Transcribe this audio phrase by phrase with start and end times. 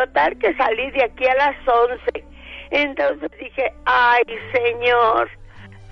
[0.00, 2.24] Total que salí de aquí a las once.
[2.70, 5.28] Entonces dije, ay Señor,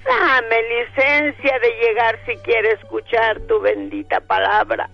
[0.02, 4.88] dame licencia de llegar si quiere escuchar tu bendita palabra.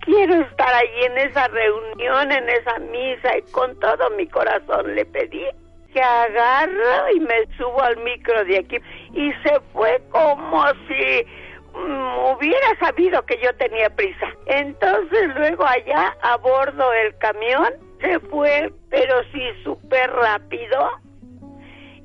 [0.00, 5.04] Quiero estar allí en esa reunión, en esa misa y con todo mi corazón le
[5.04, 5.44] pedí
[5.92, 8.78] que agarro y me subo al micro de aquí
[9.12, 11.26] y se fue como si
[11.74, 14.28] mm, hubiera sabido que yo tenía prisa.
[14.46, 20.88] Entonces luego allá a bordo el camión se fue, pero sí súper rápido.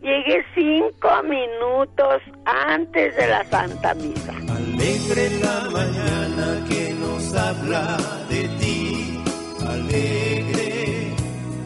[0.02, 4.34] Llegué cinco minutos antes de la Santa Misa.
[4.50, 9.24] Alegre la mañana que nos habla de ti.
[9.68, 11.14] Alegre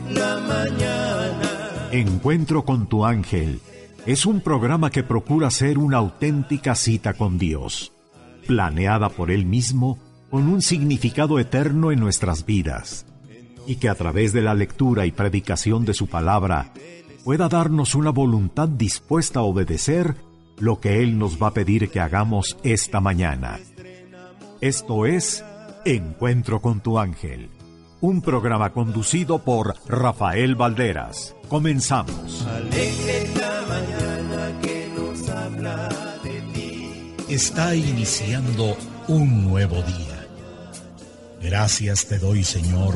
[0.10, 1.90] la mañana.
[1.92, 3.62] Encuentro con tu ángel
[4.06, 7.94] es un programa que procura ser una auténtica cita con Dios,
[8.46, 9.98] planeada por Él mismo
[10.30, 13.06] con un significado eterno en nuestras vidas,
[13.68, 16.72] y que a través de la lectura y predicación de su palabra
[17.24, 20.16] pueda darnos una voluntad dispuesta a obedecer
[20.60, 23.60] lo que Él nos va a pedir que hagamos esta mañana.
[24.62, 25.44] Esto es
[25.86, 27.50] Encuentro con tu ángel,
[28.02, 31.36] un programa conducido por Rafael Valderas.
[31.48, 32.48] Comenzamos.
[37.30, 38.78] Está iniciando
[39.08, 40.28] un nuevo día.
[41.42, 42.96] Gracias te doy, Señor,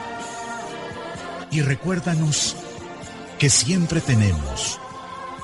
[1.51, 2.55] Y recuérdanos
[3.37, 4.79] que siempre tenemos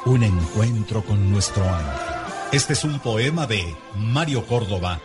[0.05, 2.15] un encuentro con nuestro ángel.
[2.53, 5.01] Este es un poema de Mario Córdoba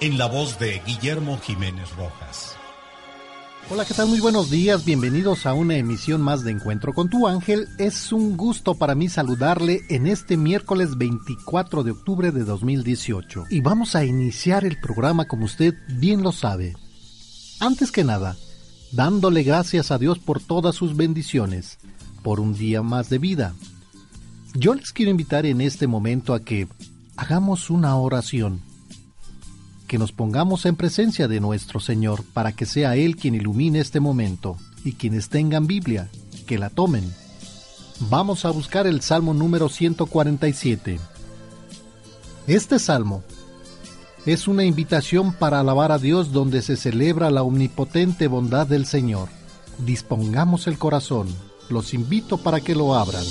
[0.00, 2.56] en la voz de Guillermo Jiménez Rojas.
[3.68, 4.08] Hola, ¿qué tal?
[4.08, 7.68] Muy buenos días, bienvenidos a una emisión más de Encuentro con tu ángel.
[7.76, 13.60] Es un gusto para mí saludarle en este miércoles 24 de octubre de 2018 y
[13.60, 16.76] vamos a iniciar el programa como usted bien lo sabe.
[17.60, 18.36] Antes que nada,
[18.96, 21.78] dándole gracias a Dios por todas sus bendiciones,
[22.22, 23.54] por un día más de vida.
[24.54, 26.66] Yo les quiero invitar en este momento a que
[27.14, 28.62] hagamos una oración
[29.86, 34.00] que nos pongamos en presencia de nuestro Señor para que sea Él quien ilumine este
[34.00, 36.08] momento y quienes tengan Biblia,
[36.46, 37.04] que la tomen.
[38.08, 40.98] Vamos a buscar el Salmo número 147.
[42.46, 43.22] Este salmo
[44.26, 49.28] es una invitación para alabar a Dios donde se celebra la omnipotente bondad del Señor.
[49.78, 51.28] Dispongamos el corazón.
[51.70, 53.24] Los invito para que lo abran.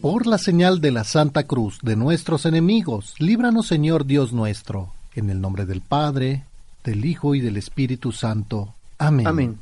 [0.00, 5.28] Por la señal de la Santa Cruz de nuestros enemigos, líbranos Señor Dios nuestro, en
[5.28, 6.44] el nombre del Padre,
[6.82, 8.74] del Hijo y del Espíritu Santo.
[8.96, 9.26] Amén.
[9.26, 9.58] Amén.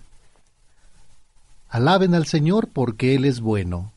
[1.69, 3.94] Alaben al Señor porque Él es bueno.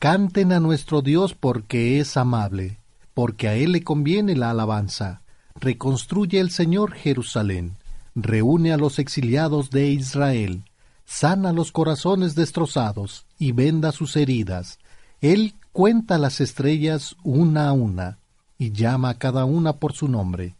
[0.00, 2.78] Canten a nuestro Dios porque es amable,
[3.12, 5.20] porque a Él le conviene la alabanza.
[5.56, 7.76] Reconstruye el Señor Jerusalén,
[8.14, 10.64] reúne a los exiliados de Israel,
[11.04, 14.78] sana los corazones destrozados y venda sus heridas.
[15.20, 18.16] Él cuenta las estrellas una a una
[18.56, 20.54] y llama a cada una por su nombre.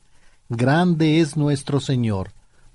[0.51, 2.33] Grande es nuestro Señor,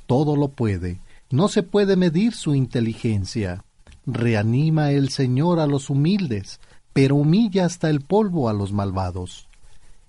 [0.07, 3.64] todo lo puede, no se puede medir su inteligencia.
[4.05, 6.59] Reanima el Señor a los humildes,
[6.93, 9.47] pero humilla hasta el polvo a los malvados.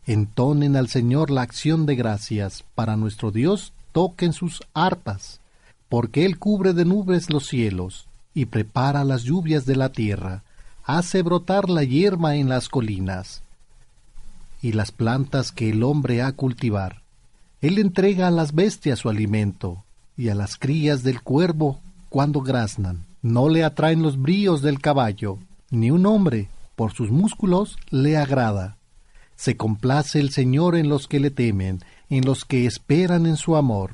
[0.06, 5.40] Entonen al Señor la acción de gracias, para nuestro Dios toquen sus arpas.
[5.88, 10.42] porque Él cubre de nubes los cielos y prepara las lluvias de la tierra,
[10.84, 13.42] hace brotar la hierba en las colinas
[14.60, 17.02] y las plantas que el hombre ha cultivar.
[17.60, 19.84] Él entrega a las bestias su alimento
[20.16, 21.78] y a las crías del cuervo
[22.08, 23.05] cuando graznan.
[23.22, 25.38] No le atraen los bríos del caballo,
[25.70, 28.76] ni un hombre, por sus músculos, le agrada.
[29.34, 33.56] Se complace el Señor en los que le temen, en los que esperan en su
[33.56, 33.92] amor.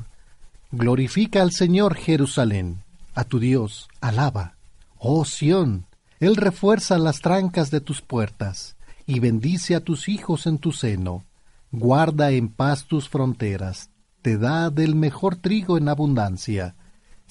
[0.71, 2.83] Glorifica al Señor Jerusalén,
[3.15, 4.55] a tu Dios, alaba.
[4.99, 5.87] Oh Sión,
[6.21, 8.77] Él refuerza las trancas de tus puertas,
[9.07, 11.25] y bendice a tus hijos en tu seno.
[11.73, 13.91] Guarda en paz tus fronteras,
[14.23, 16.77] te da del mejor trigo en abundancia.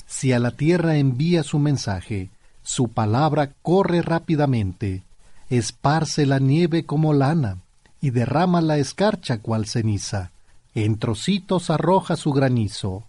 [0.05, 2.29] Si a la tierra envía su mensaje,
[2.63, 5.03] su palabra corre rápidamente,
[5.49, 7.57] esparce la nieve como lana,
[8.01, 10.31] y derrama la escarcha cual ceniza,
[10.73, 13.03] en trocitos arroja su granizo.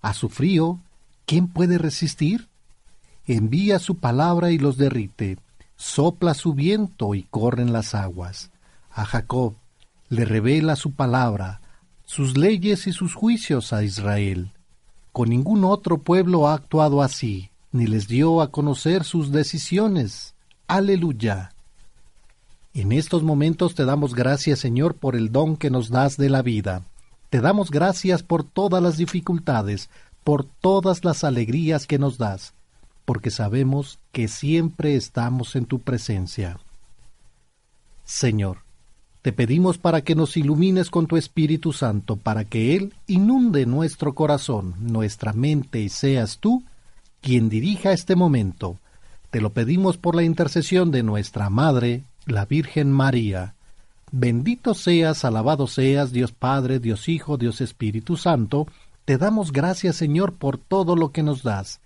[0.00, 0.78] A su frío,
[1.26, 2.48] ¿quién puede resistir?
[3.26, 5.38] Envía su palabra y los derrite,
[5.76, 8.50] sopla su viento y corren las aguas.
[8.90, 9.54] A Jacob
[10.08, 11.60] le revela su palabra,
[12.04, 14.52] sus leyes y sus juicios a Israel.
[15.12, 20.34] Con ningún otro pueblo ha actuado así, ni les dio a conocer sus decisiones.
[20.66, 21.52] Aleluya.
[22.72, 26.40] En estos momentos te damos gracias, Señor, por el don que nos das de la
[26.40, 26.86] vida.
[27.28, 29.90] Te damos gracias por todas las dificultades,
[30.24, 32.54] por todas las alegrías que nos das,
[33.04, 36.58] porque sabemos que siempre estamos en tu presencia.
[38.04, 38.58] Señor,
[39.22, 44.14] te pedimos para que nos ilumines con tu Espíritu Santo, para que Él inunde nuestro
[44.16, 46.64] corazón, nuestra mente y seas tú
[47.20, 48.78] quien dirija este momento.
[49.30, 53.54] Te lo pedimos por la intercesión de nuestra Madre, la Virgen María.
[54.10, 58.66] Bendito seas, alabado seas, Dios Padre, Dios Hijo, Dios Espíritu Santo.
[59.04, 61.80] Te damos gracias, Señor, por todo lo que nos das,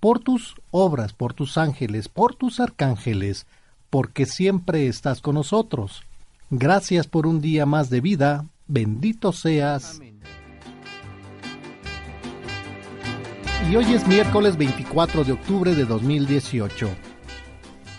[0.00, 3.46] por tus obras, por tus ángeles, por tus arcángeles,
[3.90, 6.02] porque siempre estás con nosotros.
[6.52, 8.44] Gracias por un día más de vida.
[8.66, 10.00] Bendito seas.
[13.70, 16.90] Y hoy es miércoles 24 de octubre de 2018.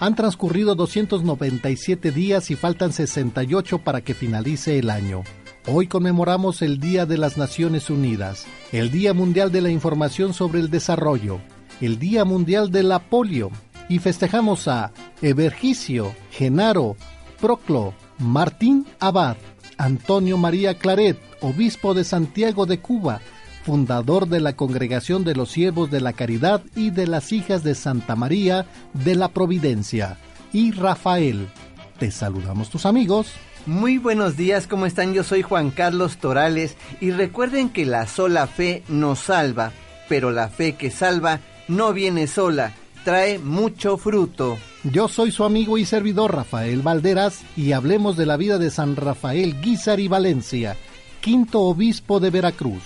[0.01, 5.24] Han transcurrido 297 días y faltan 68 para que finalice el año.
[5.65, 10.59] Hoy conmemoramos el Día de las Naciones Unidas, el Día Mundial de la Información sobre
[10.59, 11.39] el Desarrollo,
[11.80, 13.50] el Día Mundial de la Polio
[13.88, 16.98] y festejamos a Evergicio, Genaro,
[17.39, 19.36] Proclo, Martín Abad,
[19.78, 23.20] Antonio María Claret, obispo de Santiago de Cuba,
[23.64, 27.74] fundador de la Congregación de los Siervos de la Caridad y de las Hijas de
[27.74, 30.18] Santa María de la Providencia,
[30.54, 31.50] y Rafael.
[31.98, 33.28] Te saludamos tus amigos.
[33.66, 35.14] Muy buenos días, ¿cómo están?
[35.14, 39.72] Yo soy Juan Carlos Torales y recuerden que la sola fe nos salva,
[40.08, 42.74] pero la fe que salva no viene sola,
[43.04, 44.58] trae mucho fruto.
[44.83, 48.95] Yo soy su amigo y servidor Rafael Valderas y hablemos de la vida de San
[48.95, 50.75] Rafael Guizar y Valencia,
[51.19, 52.81] quinto obispo de Veracruz.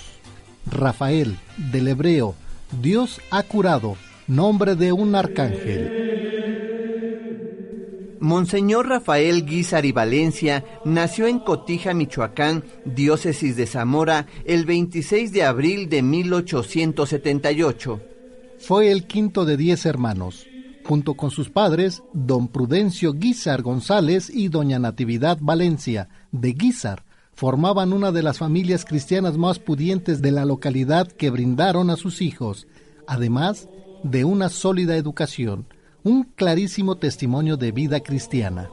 [0.70, 1.38] Rafael,
[1.72, 2.36] del hebreo,
[2.82, 3.96] Dios ha curado,
[4.28, 6.02] nombre de un arcángel.
[8.20, 15.46] Monseñor Rafael Guizar y Valencia nació en Cotija, Michoacán, diócesis de Zamora, el 26 de
[15.46, 18.02] abril de 1878.
[18.60, 20.46] Fue el quinto de diez hermanos
[20.86, 27.92] junto con sus padres, don Prudencio Guizar González y doña Natividad Valencia, de Guizar, formaban
[27.92, 32.68] una de las familias cristianas más pudientes de la localidad que brindaron a sus hijos,
[33.08, 33.68] además
[34.04, 35.66] de una sólida educación,
[36.04, 38.70] un clarísimo testimonio de vida cristiana.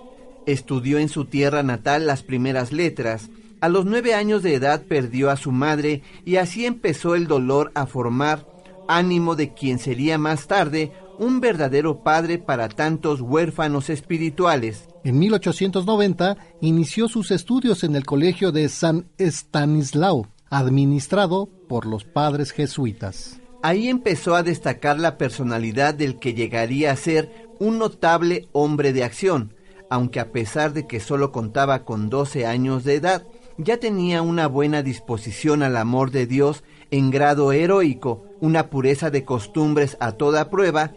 [0.47, 3.31] Estudió en su tierra natal las primeras letras.
[3.61, 7.73] A los nueve años de edad perdió a su madre y así empezó el dolor
[7.75, 8.47] a formar
[8.88, 14.88] ánimo de quien sería más tarde un verdadero padre para tantos huérfanos espirituales.
[15.04, 22.52] En 1890 inició sus estudios en el Colegio de San Estanislao, administrado por los padres
[22.52, 23.40] jesuitas.
[23.62, 29.04] Ahí empezó a destacar la personalidad del que llegaría a ser un notable hombre de
[29.04, 29.54] acción,
[29.88, 33.26] aunque a pesar de que solo contaba con 12 años de edad,
[33.59, 39.25] ya tenía una buena disposición al amor de Dios en grado heroico, una pureza de
[39.25, 40.92] costumbres a toda prueba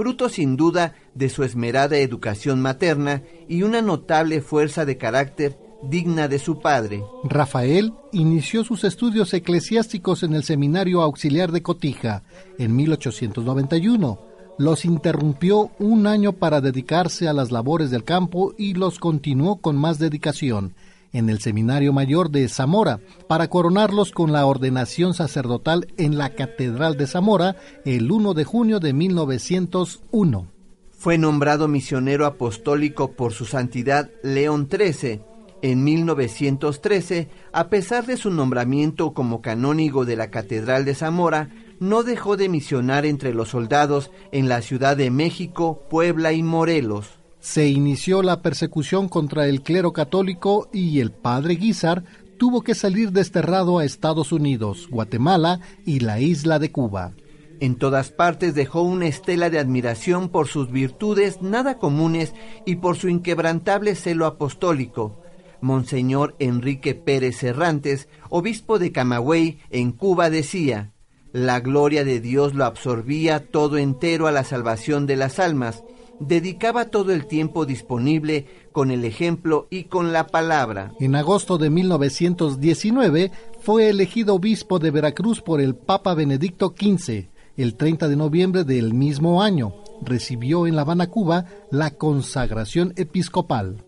[0.00, 6.26] fruto sin duda de su esmerada educación materna y una notable fuerza de carácter digna
[6.26, 7.04] de su padre.
[7.22, 12.22] Rafael inició sus estudios eclesiásticos en el Seminario Auxiliar de Cotija
[12.56, 14.18] en 1891.
[14.56, 19.76] Los interrumpió un año para dedicarse a las labores del campo y los continuó con
[19.76, 20.72] más dedicación
[21.12, 26.96] en el Seminario Mayor de Zamora para coronarlos con la ordenación sacerdotal en la Catedral
[26.96, 30.46] de Zamora el 1 de junio de 1901.
[30.90, 35.22] Fue nombrado misionero apostólico por su santidad León XIII
[35.62, 41.50] en 1913, a pesar de su nombramiento como canónigo de la Catedral de Zamora,
[41.80, 47.19] no dejó de misionar entre los soldados en la Ciudad de México, Puebla y Morelos.
[47.40, 52.04] Se inició la persecución contra el clero católico y el padre Guizar
[52.38, 57.12] tuvo que salir desterrado a Estados Unidos, Guatemala y la isla de Cuba.
[57.60, 62.96] En todas partes dejó una estela de admiración por sus virtudes nada comunes y por
[62.96, 65.22] su inquebrantable celo apostólico.
[65.60, 70.92] Monseñor Enrique Pérez Cerrantes, obispo de Camagüey, en Cuba, decía,
[71.32, 75.84] La gloria de Dios lo absorbía todo entero a la salvación de las almas,
[76.20, 80.92] dedicaba todo el tiempo disponible con el ejemplo y con la palabra.
[81.00, 87.28] En agosto de 1919 fue elegido obispo de Veracruz por el Papa Benedicto XV.
[87.56, 93.84] El 30 de noviembre del mismo año recibió en La Habana, Cuba, la consagración episcopal.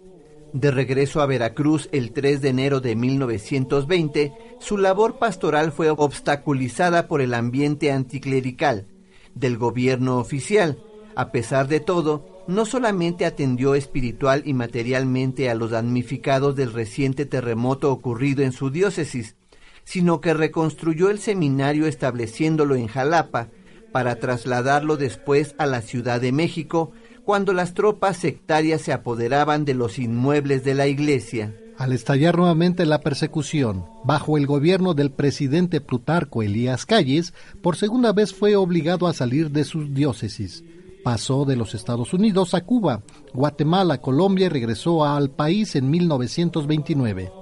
[0.52, 7.08] De regreso a Veracruz el 3 de enero de 1920, su labor pastoral fue obstaculizada
[7.08, 8.86] por el ambiente anticlerical
[9.34, 10.78] del gobierno oficial.
[11.14, 17.26] A pesar de todo, no solamente atendió espiritual y materialmente a los damnificados del reciente
[17.26, 19.36] terremoto ocurrido en su diócesis,
[19.84, 23.48] sino que reconstruyó el seminario estableciéndolo en Jalapa
[23.92, 26.92] para trasladarlo después a la Ciudad de México,
[27.24, 31.54] cuando las tropas sectarias se apoderaban de los inmuebles de la iglesia.
[31.78, 38.12] Al estallar nuevamente la persecución, bajo el gobierno del presidente Plutarco Elías Calles, por segunda
[38.12, 40.64] vez fue obligado a salir de sus diócesis.
[41.02, 43.02] Pasó de los Estados Unidos a Cuba,
[43.34, 47.32] Guatemala, Colombia y regresó al país en 1929.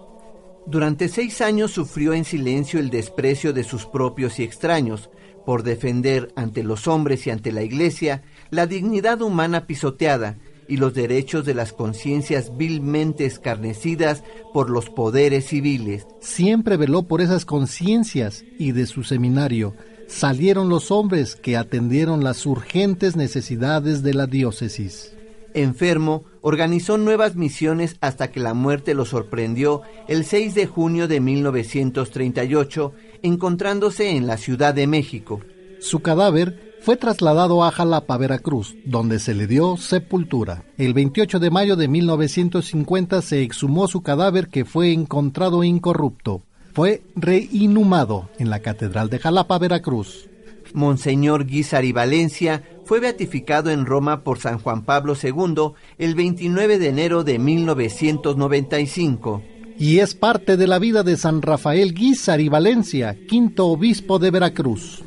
[0.66, 5.10] Durante seis años sufrió en silencio el desprecio de sus propios y extraños,
[5.44, 10.36] por defender ante los hombres y ante la Iglesia la dignidad humana pisoteada
[10.68, 14.22] y los derechos de las conciencias vilmente escarnecidas
[14.54, 16.06] por los poderes civiles.
[16.20, 19.74] Siempre veló por esas conciencias y de su seminario
[20.10, 25.14] salieron los hombres que atendieron las urgentes necesidades de la diócesis.
[25.54, 31.20] Enfermo, organizó nuevas misiones hasta que la muerte lo sorprendió el 6 de junio de
[31.20, 35.40] 1938, encontrándose en la Ciudad de México.
[35.80, 40.64] Su cadáver fue trasladado a Jalapa, Veracruz, donde se le dio sepultura.
[40.78, 46.42] El 28 de mayo de 1950 se exhumó su cadáver que fue encontrado incorrupto.
[46.72, 50.28] Fue reinhumado en la Catedral de Jalapa, Veracruz.
[50.72, 56.88] Monseñor Guizar Valencia fue beatificado en Roma por San Juan Pablo II el 29 de
[56.88, 59.42] enero de 1995.
[59.78, 64.30] Y es parte de la vida de San Rafael Guizar y Valencia, quinto obispo de
[64.30, 65.02] Veracruz.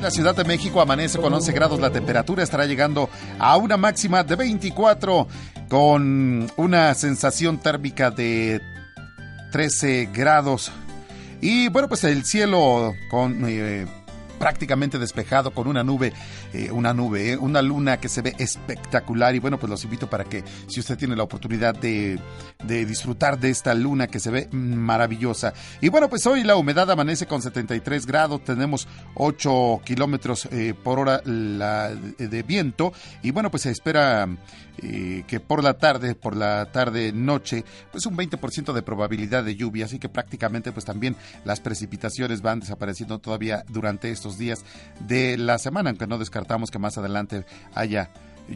[0.00, 4.22] La Ciudad de México amanece con 11 grados, la temperatura estará llegando a una máxima
[4.22, 5.26] de 24
[5.68, 8.60] con una sensación térmica de
[9.52, 10.72] 13 grados.
[11.40, 13.86] Y bueno, pues el cielo con eh,
[14.38, 16.12] prácticamente despejado con una nube,
[16.52, 20.08] eh, una nube, eh, una luna que se ve espectacular y bueno, pues los invito
[20.08, 22.18] para que si usted tiene la oportunidad de,
[22.64, 25.54] de disfrutar de esta luna que se ve maravillosa.
[25.80, 30.98] Y bueno, pues hoy la humedad amanece con 73 grados, tenemos 8 kilómetros eh, por
[30.98, 32.92] hora de viento
[33.22, 34.28] y bueno, pues se espera
[34.76, 39.86] que por la tarde, por la tarde noche, pues un 20% de probabilidad de lluvia,
[39.86, 44.64] así que prácticamente pues también las precipitaciones van desapareciendo todavía durante estos días
[45.00, 48.10] de la semana, aunque no descartamos que más adelante haya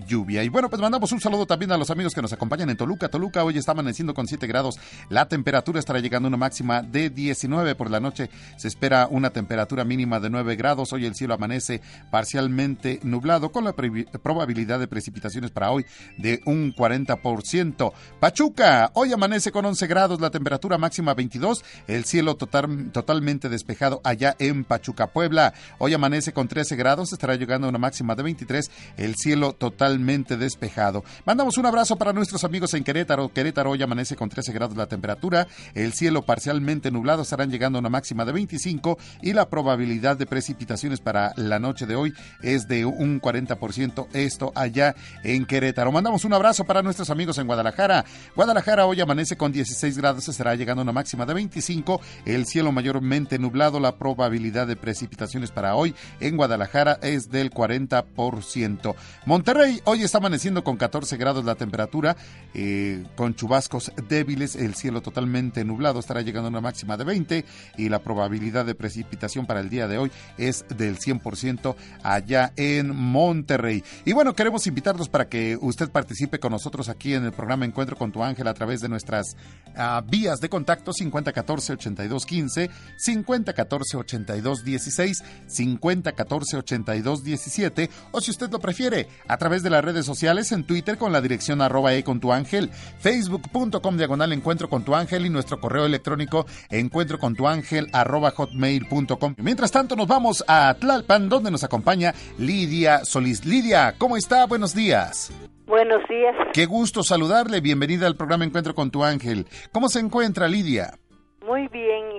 [0.07, 0.43] lluvia.
[0.45, 3.09] Y bueno, pues mandamos un saludo también a los amigos que nos acompañan en Toluca.
[3.09, 4.79] Toluca hoy está amaneciendo con 7 grados.
[5.09, 8.31] La temperatura estará llegando a una máxima de 19 por la noche.
[8.57, 10.93] Se espera una temperatura mínima de 9 grados.
[10.93, 11.81] Hoy el cielo amanece
[12.11, 15.85] parcialmente nublado con la probabilidad de precipitaciones para hoy
[16.19, 17.93] de un 40%.
[18.21, 24.01] Pachuca, hoy amanece con 11 grados, la temperatura máxima 22, el cielo total, totalmente despejado
[24.05, 25.53] allá en Pachuca, Puebla.
[25.79, 29.80] Hoy amanece con 13 grados, estará llegando a una máxima de 23, el cielo totalmente
[29.81, 31.05] totalmente despejado.
[31.25, 33.31] Mandamos un abrazo para nuestros amigos en Querétaro.
[33.31, 37.81] Querétaro hoy amanece con 13 grados la temperatura, el cielo parcialmente nublado estarán llegando a
[37.81, 42.69] una máxima de 25 y la probabilidad de precipitaciones para la noche de hoy es
[42.69, 44.95] de un 40%, esto allá
[45.25, 45.93] en Querétaro.
[45.93, 48.05] Mandamos un abrazo para nuestros amigos en Guadalajara.
[48.37, 52.71] Guadalajara hoy amanece con 16 grados, estará llegando a una máxima de 25, el cielo
[52.71, 58.95] mayormente nublado, la probabilidad de precipitaciones para hoy en Guadalajara es del 40%.
[59.25, 62.17] Monterrey Hoy está amaneciendo con 14 grados la temperatura,
[62.55, 67.45] eh, con chubascos débiles, el cielo totalmente nublado, estará llegando a una máxima de 20
[67.77, 72.97] y la probabilidad de precipitación para el día de hoy es del 100% allá en
[72.97, 73.85] Monterrey.
[74.05, 77.97] Y bueno, queremos invitarlos para que usted participe con nosotros aquí en el programa Encuentro
[77.97, 79.37] con tu ángel a través de nuestras
[79.77, 89.71] uh, vías de contacto 5014-8215, 5014-8216, 5014-8217 o si usted lo prefiere, a través de
[89.71, 94.33] las redes sociales en Twitter con la dirección arroba e con tu ángel, facebook.com diagonal
[94.33, 99.35] encuentro con tu ángel y nuestro correo electrónico encuentro con tu ángel arroba hotmail.com.
[99.39, 103.45] Mientras tanto nos vamos a Tlalpan donde nos acompaña Lidia Solís.
[103.45, 104.47] Lidia, ¿cómo está?
[104.47, 105.33] Buenos días.
[105.67, 106.35] Buenos días.
[106.53, 107.61] Qué gusto saludarle.
[107.61, 109.47] Bienvenida al programa Encuentro con tu ángel.
[109.71, 110.99] ¿Cómo se encuentra Lidia?
[111.47, 112.11] Muy bien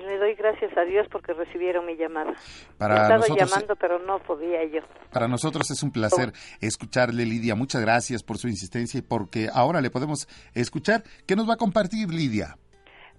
[0.52, 2.34] gracias a Dios porque recibieron mi llamada.
[2.78, 4.82] Para Estaba nosotros, llamando pero no podía yo.
[5.12, 7.56] Para nosotros es un placer escucharle, Lidia.
[7.56, 11.04] Muchas gracias por su insistencia y porque ahora le podemos escuchar.
[11.28, 12.58] ¿Qué nos va a compartir, Lidia?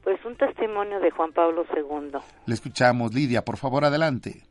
[0.03, 2.19] Pues un testimonio de Juan Pablo II.
[2.47, 3.43] Le escuchamos, Lidia.
[3.45, 4.43] Por favor, adelante.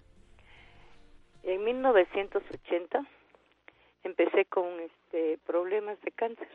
[1.43, 3.05] En 1980
[4.03, 6.47] empecé con este problemas de cáncer,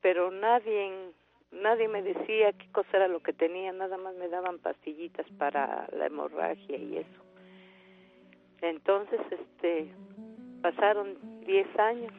[0.00, 1.12] pero nadie
[1.54, 5.88] nadie me decía qué cosa era lo que tenía, nada más me daban pastillitas para
[5.92, 7.24] la hemorragia y eso.
[8.60, 9.88] Entonces, este,
[10.62, 12.12] pasaron 10 años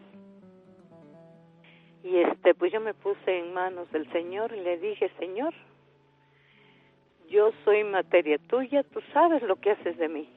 [2.03, 5.53] y este, pues yo me puse en manos del Señor y le dije, Señor,
[7.27, 10.29] yo soy materia tuya, tú sabes lo que haces de mí.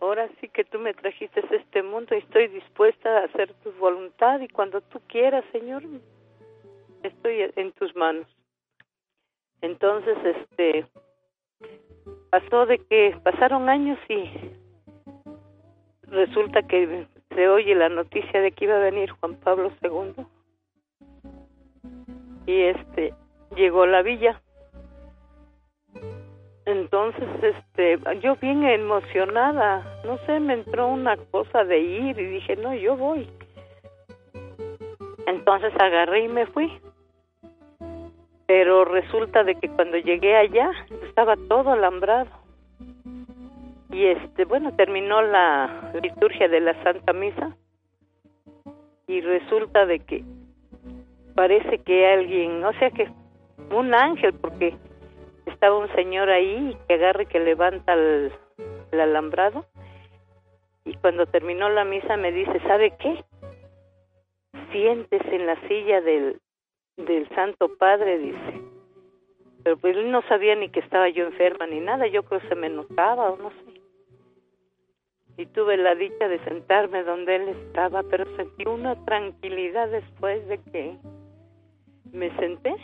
[0.00, 3.70] Ahora sí que tú me trajiste a este mundo y estoy dispuesta a hacer tu
[3.72, 5.82] voluntad y cuando tú quieras, Señor,
[7.02, 8.26] estoy en tus manos.
[9.60, 10.86] Entonces, este,
[12.30, 14.24] pasó de que pasaron años y
[16.04, 20.24] resulta que se oye la noticia de que iba a venir Juan Pablo II
[22.46, 23.14] y este
[23.54, 24.40] llegó a la villa.
[26.64, 32.56] Entonces este yo bien emocionada no sé me entró una cosa de ir y dije
[32.56, 33.28] no yo voy
[35.26, 36.72] entonces agarré y me fui
[38.46, 40.70] pero resulta de que cuando llegué allá
[41.06, 42.30] estaba todo alambrado.
[43.90, 47.56] Y este bueno terminó la liturgia de la Santa Misa.
[49.06, 50.24] Y resulta de que
[51.34, 53.08] parece que alguien, o sea que
[53.70, 54.74] un ángel porque
[55.46, 58.32] estaba un señor ahí que agarre que levanta el,
[58.90, 59.66] el alambrado.
[60.84, 63.24] Y cuando terminó la misa me dice, ¿sabe qué?
[64.72, 66.40] Siéntese en la silla del,
[66.96, 68.62] del Santo Padre, dice.
[69.62, 72.48] Pero pues él no sabía ni que estaba yo enferma ni nada, yo creo que
[72.48, 73.80] se me notaba o no sé.
[75.38, 80.58] Y tuve la dicha de sentarme donde él estaba, pero sentí una tranquilidad después de
[80.58, 80.96] que
[82.12, 82.74] me senté.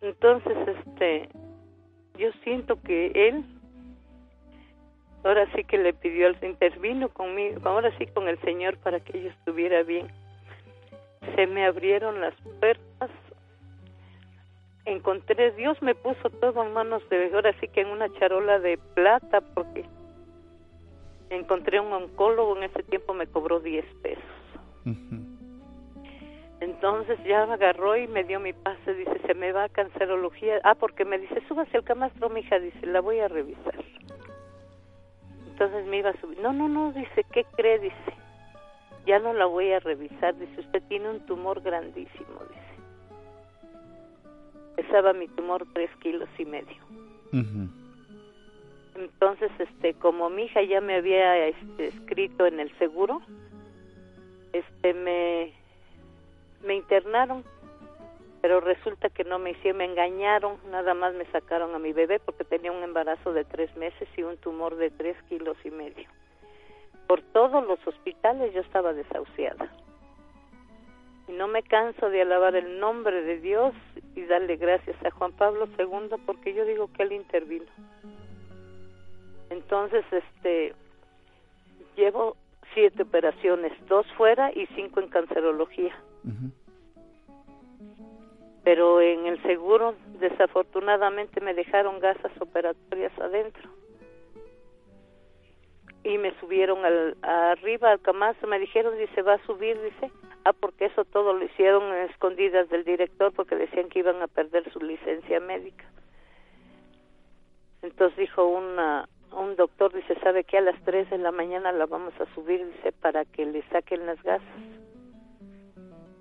[0.00, 1.28] Entonces, este,
[2.16, 3.44] yo siento que él,
[5.24, 9.20] ahora sí que le pidió, se intervino conmigo, ahora sí con el Señor para que
[9.20, 10.08] yo estuviera bien.
[11.34, 13.10] Se me abrieron las puertas,
[14.84, 18.78] encontré, Dios me puso todo en manos de, ahora sí que en una charola de
[18.94, 19.84] plata, porque
[21.30, 24.24] encontré un oncólogo, en ese tiempo me cobró 10 pesos.
[26.60, 30.60] Entonces ya me agarró y me dio mi pase, dice, se me va a cancerología.
[30.64, 33.84] Ah, porque me dice, súbase al camastro, mija, dice, la voy a revisar.
[35.48, 36.38] Entonces me iba a subir.
[36.38, 37.80] No, no, no, dice, ¿qué cree?
[37.80, 38.14] Dice,
[39.06, 40.36] ya no la voy a revisar.
[40.38, 42.60] Dice, usted tiene un tumor grandísimo, dice.
[44.76, 46.82] Pesaba mi tumor tres kilos y medio.
[48.94, 53.20] Entonces, este, como mi hija ya me había este, escrito en el seguro,
[54.52, 55.52] este, me
[56.64, 57.44] me internaron,
[58.40, 62.18] pero resulta que no me hicieron, me engañaron, nada más me sacaron a mi bebé
[62.18, 66.08] porque tenía un embarazo de tres meses y un tumor de tres kilos y medio.
[67.06, 69.68] Por todos los hospitales yo estaba desahuciada.
[71.28, 73.74] Y no me canso de alabar el nombre de Dios
[74.14, 77.66] y darle gracias a Juan Pablo II porque yo digo que él intervino.
[79.50, 80.74] Entonces, este,
[81.96, 82.36] llevo
[82.74, 85.94] siete operaciones, dos fuera y cinco en cancerología.
[88.64, 93.70] Pero en el seguro, desafortunadamente, me dejaron gasas operatorias adentro.
[96.04, 100.12] Y me subieron al, arriba al camazo, me dijeron, dice, va a subir, dice,
[100.44, 104.28] ah, porque eso todo lo hicieron en escondidas del director porque decían que iban a
[104.28, 105.84] perder su licencia médica.
[107.82, 111.86] Entonces dijo una, un doctor dice, sabe que a las 3 de la mañana la
[111.86, 114.48] vamos a subir, dice, para que le saquen las gasas.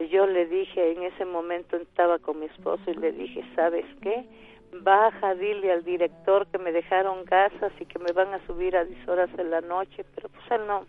[0.10, 4.26] Yo le dije, en ese momento estaba con mi esposo y le dije, ¿sabes qué?
[4.82, 8.86] Baja, dile al director que me dejaron gasas y que me van a subir a
[8.86, 10.86] 10 horas de la noche, pero pues él no,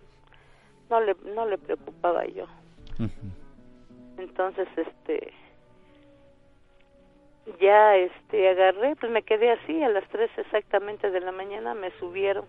[0.90, 2.46] no le, no le preocupaba yo.
[4.16, 5.32] Entonces, este,
[7.60, 11.90] ya este agarré, pues me quedé así a las tres exactamente de la mañana me
[11.98, 12.44] subieron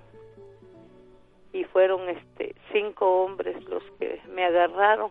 [1.54, 5.10] y fueron este cinco hombres los que me agarraron.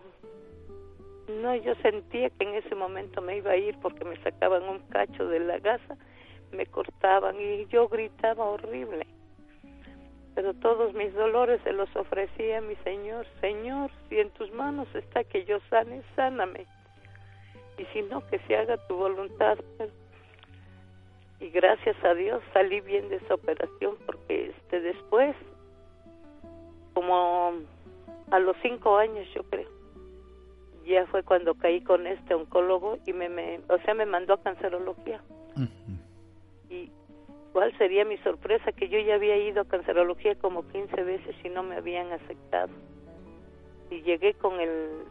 [1.41, 4.79] No, yo sentía que en ese momento me iba a ir porque me sacaban un
[4.89, 5.97] cacho de la gasa,
[6.51, 9.05] me cortaban y yo gritaba horrible.
[10.33, 13.25] Pero todos mis dolores se los ofrecía a mi Señor.
[13.39, 16.65] Señor, si en tus manos está que yo sane, sáname
[17.77, 19.57] y si no, que se haga tu voluntad.
[21.39, 25.35] Y gracias a Dios salí bien de esa operación porque este después,
[26.93, 27.53] como
[28.31, 29.69] a los cinco años yo creo,
[30.85, 34.41] ya fue cuando caí con este oncólogo y me, me o sea, me mandó a
[34.41, 35.21] cancerología.
[37.55, 41.47] Cuál sería mi sorpresa que yo ya había ido a cancerología como 15 veces y
[41.47, 42.67] no me habían aceptado.
[43.89, 45.05] Y llegué con el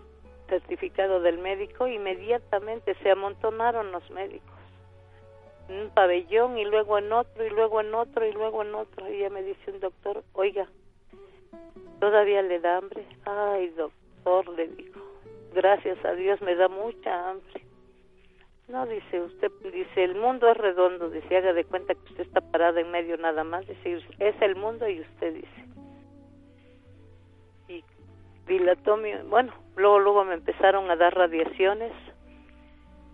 [0.50, 4.58] certificado del médico, inmediatamente se amontonaron los médicos.
[5.70, 9.10] En un pabellón y luego en otro y luego en otro y luego en otro.
[9.10, 10.68] Y ya me dice un doctor, oiga,
[11.98, 13.06] todavía le da hambre.
[13.24, 15.00] Ay, doctor, le digo,
[15.54, 17.64] gracias a Dios me da mucha hambre.
[18.68, 22.40] No, dice usted, dice, el mundo es redondo, dice, haga de cuenta que usted está
[22.40, 25.64] parada en medio nada más, dice, es el mundo y usted dice.
[27.68, 27.84] Y
[28.46, 31.92] dilató mi, bueno, luego luego me empezaron a dar radiaciones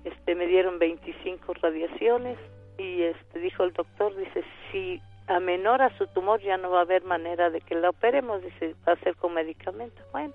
[0.04, 2.38] este me dieron 25 radiaciones
[2.78, 7.04] y este dijo el doctor dice si amenora su tumor ya no va a haber
[7.04, 10.32] manera de que la operemos dice va a ser con medicamento bueno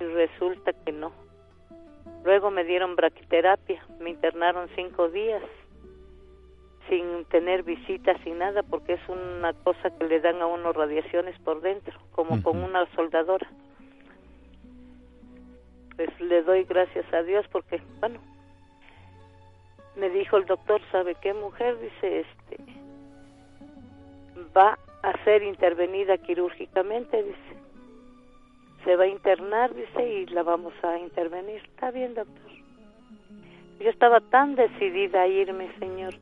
[0.00, 1.12] y resulta que no
[2.24, 5.42] luego me dieron braquiterapia me internaron cinco días
[6.88, 11.38] sin tener visitas sin nada porque es una cosa que le dan a uno radiaciones
[11.40, 13.48] por dentro como con una soldadora
[15.96, 18.18] pues le doy gracias a Dios porque, bueno,
[19.96, 21.78] me dijo el doctor, ¿sabe qué mujer?
[21.78, 22.56] Dice, este,
[24.56, 27.51] va a ser intervenida quirúrgicamente, dice.
[28.84, 31.62] Se va a internar, dice, y la vamos a intervenir.
[31.64, 32.50] Está bien, doctor.
[33.80, 36.14] Yo estaba tan decidida a irme, señor.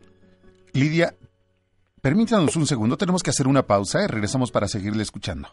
[0.73, 1.15] Lidia,
[2.01, 5.49] permítanos un segundo, tenemos que hacer una pausa y regresamos para seguirle escuchando.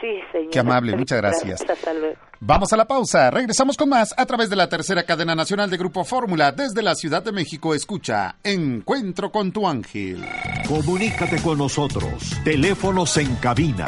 [0.00, 0.50] Sí, señor.
[0.50, 1.60] Qué amable, muchas gracias.
[1.68, 2.16] Hasta luego.
[2.40, 5.76] Vamos a la pausa, regresamos con más a través de la tercera cadena nacional de
[5.78, 7.74] Grupo Fórmula desde la Ciudad de México.
[7.74, 10.22] Escucha Encuentro con tu ángel.
[10.68, 12.32] Comunícate con nosotros.
[12.44, 13.86] Teléfonos en cabina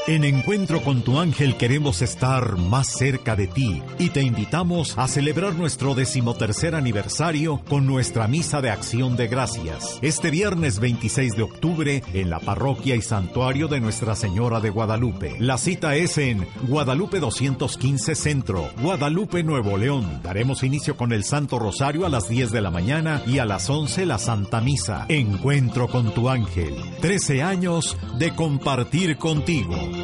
[0.08, 5.08] En Encuentro con tu ángel queremos estar más cerca de ti y te invitamos a
[5.08, 9.98] celebrar nuestro decimotercer aniversario con nuestra misa de acción de gracias.
[10.04, 15.38] Este viernes 26 de octubre en la parroquia y santuario de Nuestra Señora de Guadalupe.
[15.40, 20.22] La cita es en Guadalupe 215 Centro, Guadalupe, Nuevo León.
[20.22, 23.72] Daremos inicio con el Santo Rosario a las 10 de la mañana y a las
[23.72, 25.08] 11 la Santa Misa.
[25.10, 26.76] Encuentro con tu ángel.
[27.02, 29.95] 13 años de compartir contigo.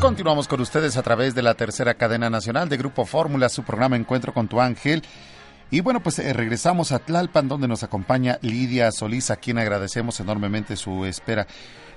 [0.00, 3.96] Continuamos con ustedes a través de la tercera cadena nacional de Grupo Fórmula, su programa
[3.96, 5.02] Encuentro con tu ángel.
[5.70, 10.18] Y bueno, pues eh, regresamos a Tlalpan, donde nos acompaña Lidia Solís, a quien agradecemos
[10.20, 11.46] enormemente su espera.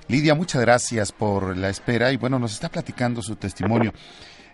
[0.08, 3.94] Lidia, muchas gracias por la espera y bueno, nos está platicando su testimonio.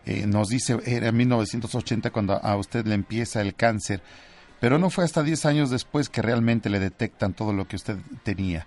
[0.05, 4.03] Eh, nos dice, era en 1980 cuando a usted le empieza el cáncer,
[4.61, 7.97] pero no fue hasta 10 años después que realmente le detectan todo lo que usted
[8.23, 8.67] tenía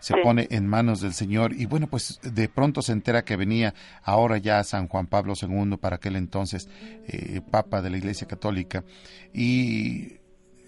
[0.00, 0.20] se Sí.
[0.22, 4.38] pone en manos del Señor y bueno, pues de pronto se entera que venía ahora
[4.38, 6.68] ya San Juan Pablo II, para aquel entonces
[7.08, 8.84] eh, Papa de la Iglesia Católica,
[9.32, 10.18] y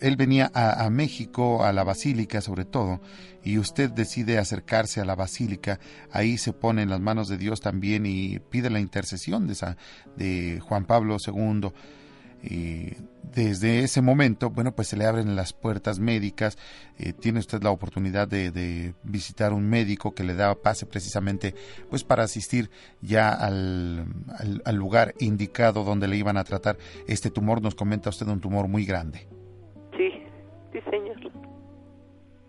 [0.01, 3.01] él venía a, a México, a la Basílica sobre todo,
[3.43, 5.81] y usted decide acercarse a la Basílica,
[6.13, 9.77] ahí se pone en las manos de Dios también y pide la intercesión de, Sa-
[10.17, 11.71] de Juan Pablo II.
[12.43, 12.93] Y
[13.35, 16.57] desde ese momento, bueno, pues se le abren las puertas médicas,
[16.99, 21.55] eh, tiene usted la oportunidad de, de visitar un médico que le da pase precisamente
[21.91, 22.71] pues para asistir
[23.03, 24.07] ya al,
[24.39, 27.61] al- al lugar indicado donde le iban a tratar este tumor.
[27.61, 29.27] Nos comenta usted un tumor muy grande.
[29.97, 30.11] Sí,
[30.73, 31.17] sí, señor.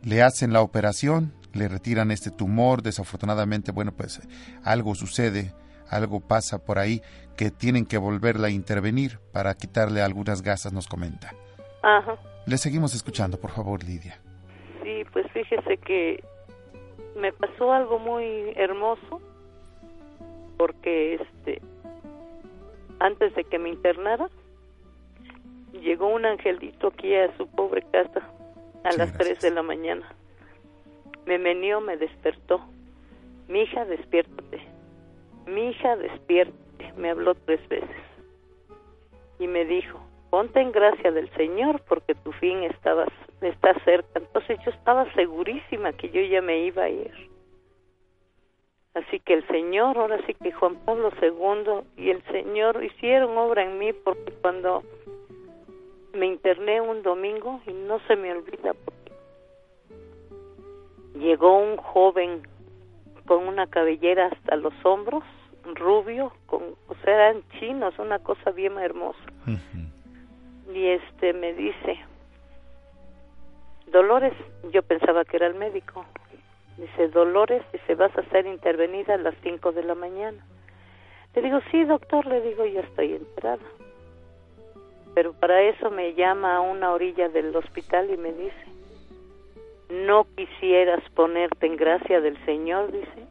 [0.03, 4.21] le hacen la operación, le retiran este tumor, desafortunadamente, bueno, pues
[4.63, 5.53] algo sucede,
[5.89, 7.01] algo pasa por ahí
[7.37, 11.33] que tienen que volverla a intervenir para quitarle algunas gasas, nos comenta.
[11.81, 12.17] Ajá.
[12.45, 14.19] Le seguimos escuchando, por favor, Lidia.
[14.83, 16.23] Sí, pues fíjese que
[17.15, 19.21] me pasó algo muy hermoso
[20.57, 21.61] porque este
[22.99, 24.29] antes de que me internara
[25.71, 28.21] llegó un angelito aquí a su pobre casa
[28.83, 30.07] a las tres de la mañana.
[31.25, 32.61] Me menió, me despertó.
[33.47, 34.61] Mi hija, despiértate.
[35.49, 36.93] Mi hija, despiértate.
[36.97, 37.89] Me habló tres veces.
[39.39, 43.09] Y me dijo, ponte en gracia del Señor porque tu fin estabas,
[43.41, 44.19] está cerca.
[44.19, 47.29] Entonces yo estaba segurísima que yo ya me iba a ir.
[48.93, 53.63] Así que el Señor, ahora sí que Juan Pablo II y el Señor hicieron obra
[53.63, 54.83] en mí porque cuando
[56.13, 59.11] me interné un domingo y no se me olvida porque
[61.15, 62.41] llegó un joven
[63.25, 65.23] con una cabellera hasta los hombros,
[65.75, 69.19] rubio, con, o sea, eran chinos, una cosa bien hermosa.
[70.73, 71.99] Y este me dice,
[73.87, 74.33] Dolores,
[74.71, 76.05] yo pensaba que era el médico.
[76.77, 80.45] Dice, Dolores, dice, vas a ser intervenida a las 5 de la mañana.
[81.35, 83.63] Le digo, sí, doctor, le digo, ya estoy entrada.
[85.13, 88.65] Pero para eso me llama a una orilla del hospital y me dice,
[89.89, 93.27] no quisieras ponerte en gracia del Señor, dice,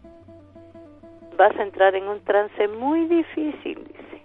[1.39, 4.23] vas a entrar en un trance muy difícil, dice.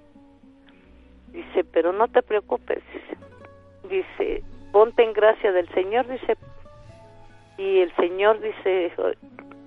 [1.32, 3.18] Dice, pero no te preocupes, dice.
[3.88, 6.36] Dice, ponte en gracia del Señor, dice,
[7.58, 8.92] y el Señor dice,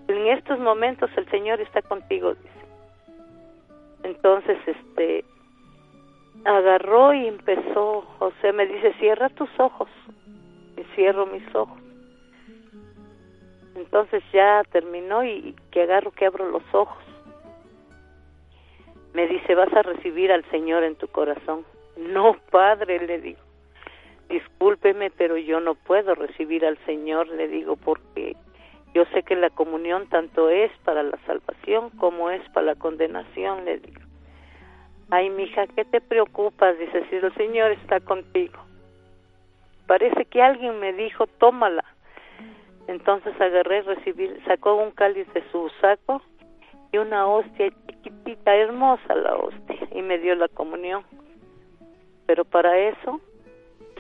[0.08, 2.50] en estos momentos el Señor está contigo, dice.
[4.02, 5.24] Entonces, este,
[6.44, 9.88] agarró y empezó, o sea, me dice, cierra tus ojos.
[10.76, 11.78] Y cierro mis ojos.
[13.76, 17.05] Entonces ya terminó y que agarro, que abro los ojos.
[19.16, 21.64] Me dice, vas a recibir al Señor en tu corazón.
[21.96, 23.40] No, Padre, le digo
[24.28, 28.36] discúlpeme, pero yo no puedo recibir al Señor, le digo, porque
[28.94, 33.64] yo sé que la comunión tanto es para la salvación como es para la condenación,
[33.64, 34.00] le digo.
[35.10, 36.78] Ay, mija, ¿qué te preocupas?
[36.78, 38.58] Dice, si el Señor está contigo.
[39.86, 41.84] Parece que alguien me dijo, tómala.
[42.88, 46.22] Entonces agarré, recibí, sacó un cáliz de su saco
[46.96, 51.04] y una hostia chiquitita, hermosa la hostia, y me dio la comunión.
[52.26, 53.20] Pero para eso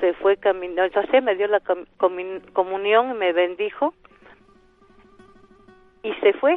[0.00, 1.60] se fue caminando, entonces me dio la
[2.52, 3.94] comunión y me bendijo
[6.02, 6.56] y se fue,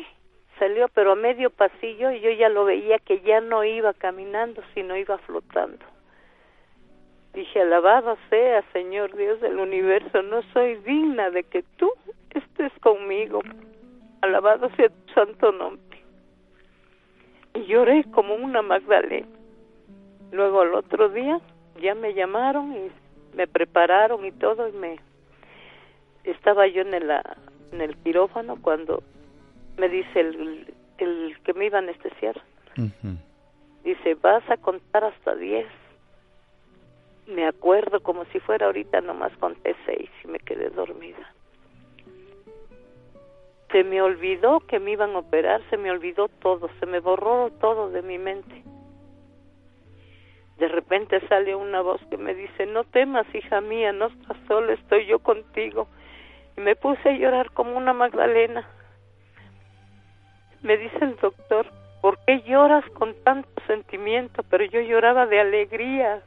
[0.58, 4.62] salió pero a medio pasillo y yo ya lo veía que ya no iba caminando,
[4.74, 5.86] sino iba flotando.
[7.34, 11.92] Dije, alabado sea, Señor Dios del universo, no soy digna de que tú
[12.32, 13.42] estés conmigo.
[14.22, 15.89] Alabado sea tu santo nombre.
[17.54, 19.28] Y lloré como una Magdalena.
[20.32, 21.40] Luego al otro día
[21.82, 22.92] ya me llamaron y
[23.36, 25.00] me prepararon y todo y me
[26.24, 27.10] estaba yo en el,
[27.72, 29.02] en el quirófano cuando
[29.78, 32.40] me dice el, el que me iba a anestesiar.
[33.84, 35.68] Dice vas a contar hasta diez
[37.30, 41.34] me acuerdo como si fuera ahorita nomás conté seis y me quedé dormida
[43.72, 47.52] se me olvidó que me iban a operar se me olvidó todo se me borró
[47.60, 48.64] todo de mi mente
[50.60, 54.74] de repente sale una voz que me dice, no temas, hija mía, no estás sola,
[54.74, 55.88] estoy yo contigo.
[56.58, 58.68] Y me puse a llorar como una Magdalena.
[60.62, 61.66] Me dice el doctor,
[62.02, 64.44] ¿por qué lloras con tanto sentimiento?
[64.50, 66.22] Pero yo lloraba de alegría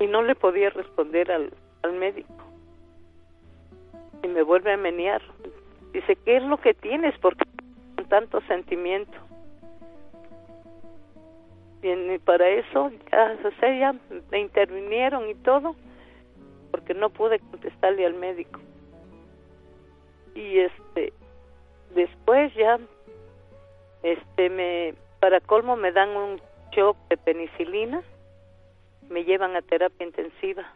[0.00, 2.32] y no le podía responder al, al médico.
[4.22, 5.20] Y me vuelve a menear.
[5.92, 7.16] Dice, ¿qué es lo que tienes?
[7.18, 7.44] ¿Por qué
[7.96, 9.18] con tanto sentimiento?
[11.82, 13.94] y para eso ya, o ya
[14.30, 15.76] me intervinieron y todo
[16.70, 18.60] porque no pude contestarle al médico
[20.34, 21.12] y este
[21.94, 22.78] después ya
[24.02, 26.40] este me para colmo me dan un
[26.72, 28.02] shock de penicilina
[29.08, 30.70] me llevan a terapia intensiva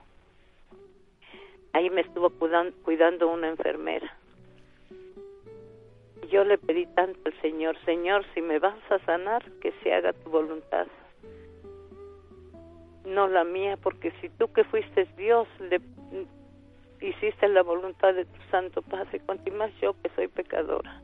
[1.72, 2.30] ahí me estuvo
[2.84, 4.16] cuidando una enfermera
[6.32, 10.14] yo le pedí tanto al Señor, Señor, si me vas a sanar, que se haga
[10.14, 10.86] tu voluntad.
[13.04, 15.78] No la mía, porque si tú que fuiste Dios, le
[17.02, 21.02] hiciste la voluntad de tu Santo Padre, cuanto más yo que soy pecadora.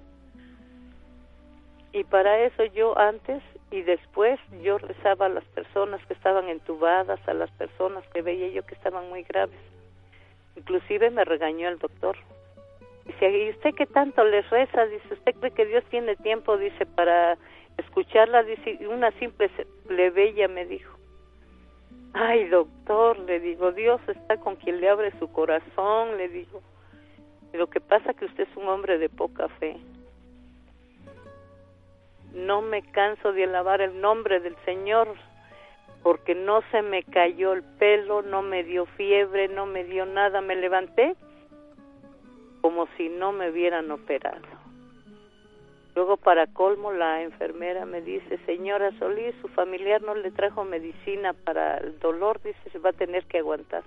[1.92, 7.20] Y para eso yo antes y después yo rezaba a las personas que estaban entubadas,
[7.28, 9.60] a las personas que veía yo que estaban muy graves.
[10.56, 12.16] Inclusive me regañó el doctor
[13.08, 14.84] Dice, ¿y usted qué tanto le reza?
[14.84, 16.58] Dice, ¿usted cree que Dios tiene tiempo?
[16.58, 17.38] Dice, para
[17.78, 18.42] escucharla.
[18.42, 19.50] Dice, una simple
[19.86, 20.94] plebeya me dijo.
[22.12, 26.60] Ay, doctor, le digo, Dios está con quien le abre su corazón, le digo.
[27.54, 29.78] Lo que pasa que usted es un hombre de poca fe.
[32.34, 35.14] No me canso de alabar el nombre del Señor,
[36.02, 40.42] porque no se me cayó el pelo, no me dio fiebre, no me dio nada.
[40.42, 41.16] Me levanté
[42.60, 44.46] como si no me hubieran operado.
[45.94, 51.32] Luego, para colmo, la enfermera me dice, señora Solís, su familiar no le trajo medicina
[51.32, 53.82] para el dolor, dice, se va a tener que aguantar.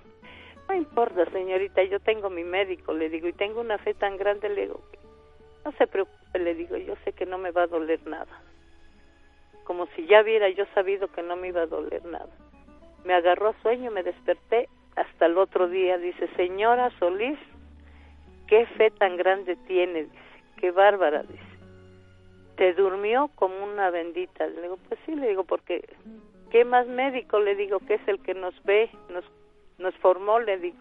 [0.68, 4.48] No importa, señorita, yo tengo mi médico, le digo, y tengo una fe tan grande,
[4.50, 4.82] le digo,
[5.64, 8.42] no se preocupe, le digo, yo sé que no me va a doler nada.
[9.64, 12.28] Como si ya hubiera yo sabido que no me iba a doler nada.
[13.04, 15.98] Me agarró sueño, me desperté hasta el otro día.
[15.98, 17.38] Dice, señora Solís,
[18.52, 20.18] qué fe tan grande tiene, dice,
[20.58, 21.42] qué bárbara, dice.
[22.56, 24.46] Te durmió como una bendita.
[24.46, 25.82] Le digo, pues sí, le digo, porque
[26.50, 27.40] ¿qué más médico?
[27.40, 29.24] Le digo, que es el que nos ve, nos,
[29.78, 30.76] nos formó, le digo.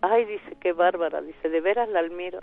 [0.00, 2.40] Ay, dice, qué bárbara, dice, de veras la admiro.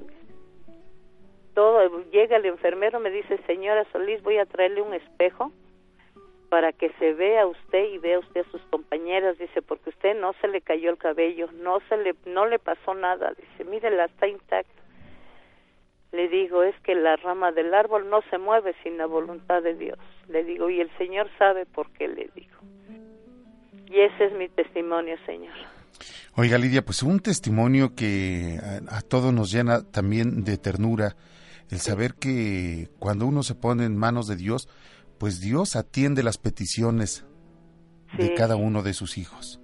[1.56, 5.52] Todo, llega el enfermero, me dice, señora Solís, voy a traerle un espejo
[6.54, 10.34] para que se vea usted y vea usted a sus compañeras, dice, porque usted no
[10.40, 14.28] se le cayó el cabello, no se le, no le pasó nada, dice, mírela, está
[14.28, 14.84] intacta.
[16.12, 19.74] Le digo, es que la rama del árbol no se mueve sin la voluntad de
[19.74, 19.98] Dios.
[20.28, 22.60] Le digo, y el Señor sabe por qué le digo.
[23.88, 25.56] Y ese es mi testimonio, Señor.
[26.36, 28.60] Oiga, Lidia, pues un testimonio que
[28.92, 31.16] a, todos nos llena también de ternura,
[31.72, 34.70] el saber que cuando uno se pone en manos de Dios,
[35.24, 37.26] pues Dios atiende las peticiones
[38.18, 39.58] de cada uno de sus hijos.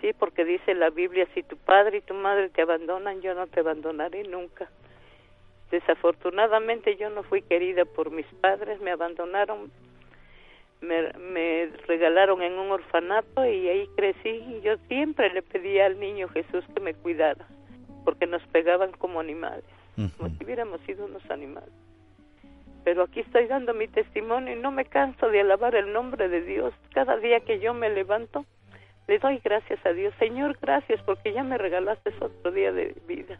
[0.00, 3.48] Sí, porque dice la Biblia, si tu padre y tu madre te abandonan, yo no
[3.48, 4.70] te abandonaré nunca.
[5.72, 9.72] Desafortunadamente yo no fui querida por mis padres, me abandonaron,
[10.80, 16.28] me, regalaron en un orfanato y ahí crecí y yo siempre le pedía al niño
[16.28, 17.44] Jesús que me cuidara,
[18.04, 19.64] porque nos pegaban como animales,
[20.16, 21.72] como si hubiéramos sido unos animales.
[22.84, 26.42] Pero aquí estoy dando mi testimonio y no me canso de alabar el nombre de
[26.42, 26.74] Dios.
[26.94, 28.44] Cada día que yo me levanto,
[29.08, 30.14] le doy gracias a Dios.
[30.18, 33.38] Señor, gracias porque ya me regalaste otro día de vida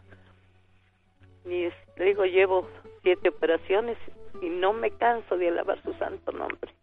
[1.45, 2.67] ni digo llevo
[3.01, 3.97] siete operaciones
[4.41, 6.73] y no me canso de alabar su santo nombre.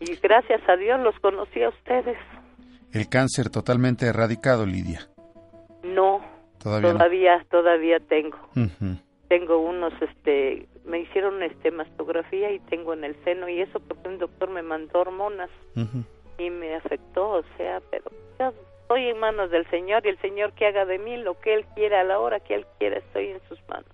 [0.00, 2.16] Y gracias a Dios los conocí a ustedes.
[2.92, 5.08] El cáncer totalmente erradicado, Lidia.
[5.82, 6.20] No,
[6.58, 8.36] todavía todavía, tengo.
[9.32, 14.06] Tengo unos este me hicieron este mastografía y tengo en el seno y eso porque
[14.06, 15.48] un doctor me mandó hormonas
[16.36, 18.10] y me afectó, o sea, pero
[18.82, 21.64] estoy en manos del Señor y el Señor que haga de mí lo que Él
[21.74, 23.88] quiera a la hora que Él quiera, estoy en sus manos.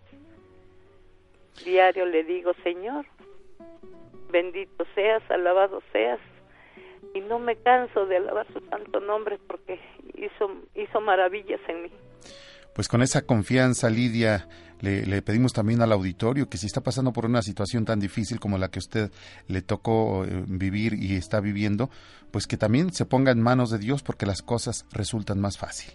[1.64, 3.06] Diario le digo, Señor,
[4.32, 6.18] bendito seas, alabado seas,
[7.14, 9.78] y no me canso de alabar su santo nombre porque
[10.16, 11.92] hizo, hizo maravillas en mí.
[12.74, 14.48] Pues con esa confianza, Lidia,
[14.80, 18.58] le, pedimos también al auditorio que si está pasando por una situación tan difícil como
[18.58, 19.10] la que usted
[19.46, 21.90] le tocó eh, vivir y está viviendo,
[22.32, 25.92] pues que también se ponga en manos de Dios porque las cosas resultan más fácil.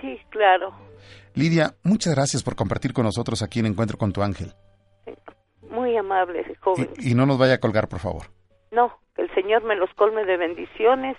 [0.00, 0.72] Sí, claro.
[1.34, 4.52] Lidia, muchas gracias por compartir con nosotros aquí en Encuentro con tu Ángel.
[5.70, 6.90] Muy amable, joven.
[6.98, 8.26] Y, y no nos vaya a colgar, por favor.
[8.70, 11.16] No, que el Señor me los colme de bendiciones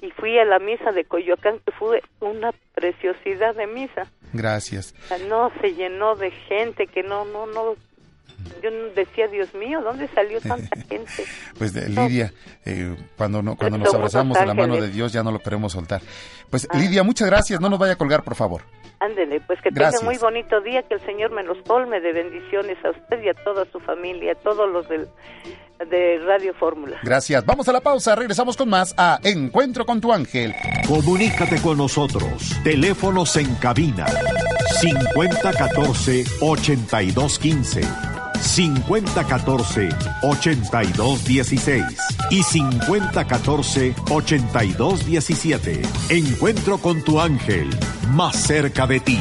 [0.00, 4.10] y fui a la misa de Coyoacán, que fue una preciosidad de misa.
[4.32, 4.94] Gracias.
[5.28, 7.76] No, se llenó de gente que no, no, no,
[8.62, 11.24] yo decía, Dios mío, ¿dónde salió tanta gente?
[11.58, 12.32] pues Lidia,
[12.64, 15.72] eh, cuando no, cuando nos abrazamos de la mano de Dios ya no lo queremos
[15.72, 16.00] soltar.
[16.50, 16.78] Pues ah.
[16.78, 18.62] Lidia, muchas gracias, no nos vaya a colgar, por favor.
[19.00, 22.76] Ándele, pues que tenga muy bonito día, que el Señor me los colme de bendiciones
[22.84, 25.08] a usted y a toda su familia, a todos los del
[25.78, 26.98] de Radio Fórmula.
[27.04, 27.44] Gracias.
[27.46, 28.16] Vamos a la pausa.
[28.16, 30.52] Regresamos con más a Encuentro con tu ángel.
[30.86, 32.56] Comunícate con nosotros.
[32.64, 34.06] Teléfonos en cabina
[34.80, 38.17] 5014 8215.
[38.40, 39.88] 5014
[40.22, 41.84] 8216
[42.30, 45.82] y 5014 8217.
[46.10, 47.68] Encuentro con tu ángel,
[48.10, 49.18] más cerca de ti.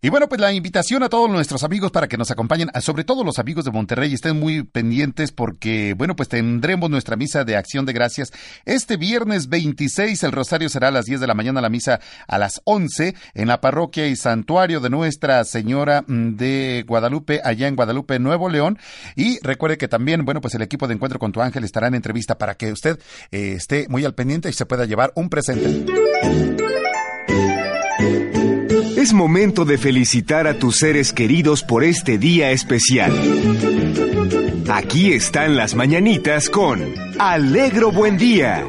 [0.00, 3.24] Y bueno, pues la invitación a todos nuestros amigos para que nos acompañen, sobre todo
[3.24, 7.84] los amigos de Monterrey, estén muy pendientes porque, bueno, pues tendremos nuestra misa de acción
[7.84, 8.30] de gracias
[8.64, 10.22] este viernes 26.
[10.22, 13.48] El rosario será a las 10 de la mañana, la misa a las 11 en
[13.48, 18.78] la parroquia y santuario de Nuestra Señora de Guadalupe, allá en Guadalupe, Nuevo León.
[19.16, 21.96] Y recuerde que también, bueno, pues el equipo de Encuentro con tu Ángel estará en
[21.96, 23.00] entrevista para que usted
[23.32, 25.86] eh, esté muy al pendiente y se pueda llevar un presente.
[29.08, 33.10] Es momento de felicitar a tus seres queridos por este día especial.
[34.70, 38.66] Aquí están las mañanitas con Alegro Buen Día.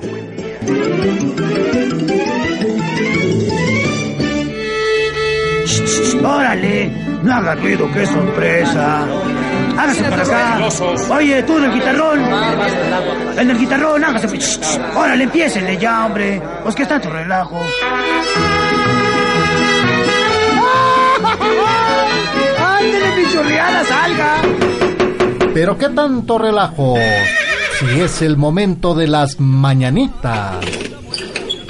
[6.23, 6.89] ¡Órale!
[7.21, 9.05] No haga ruido, qué sorpresa.
[9.77, 10.69] Hágase para acá.
[11.09, 12.19] Oye, tú del guitarrón.
[13.37, 14.39] El del guitarrón, hágase.
[14.95, 16.41] Órale, empiécenle ya, hombre.
[16.63, 17.61] Pues que está tu relajo.
[22.59, 24.41] ¡Ándele, pichorreada, salga!
[25.53, 26.95] Pero qué tanto relajo.
[27.79, 30.57] Si es el momento de las mañanitas.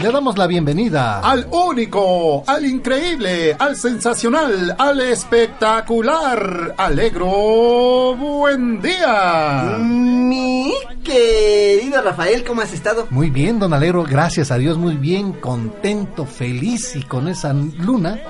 [0.01, 9.75] Le damos la bienvenida Al único, al increíble, al sensacional, al espectacular, alegro, buen día.
[9.77, 10.71] Mi
[11.03, 13.07] querido Rafael, ¿cómo has estado?
[13.09, 18.21] Muy bien, don Alegro, gracias a Dios, muy bien, contento, feliz y con esa luna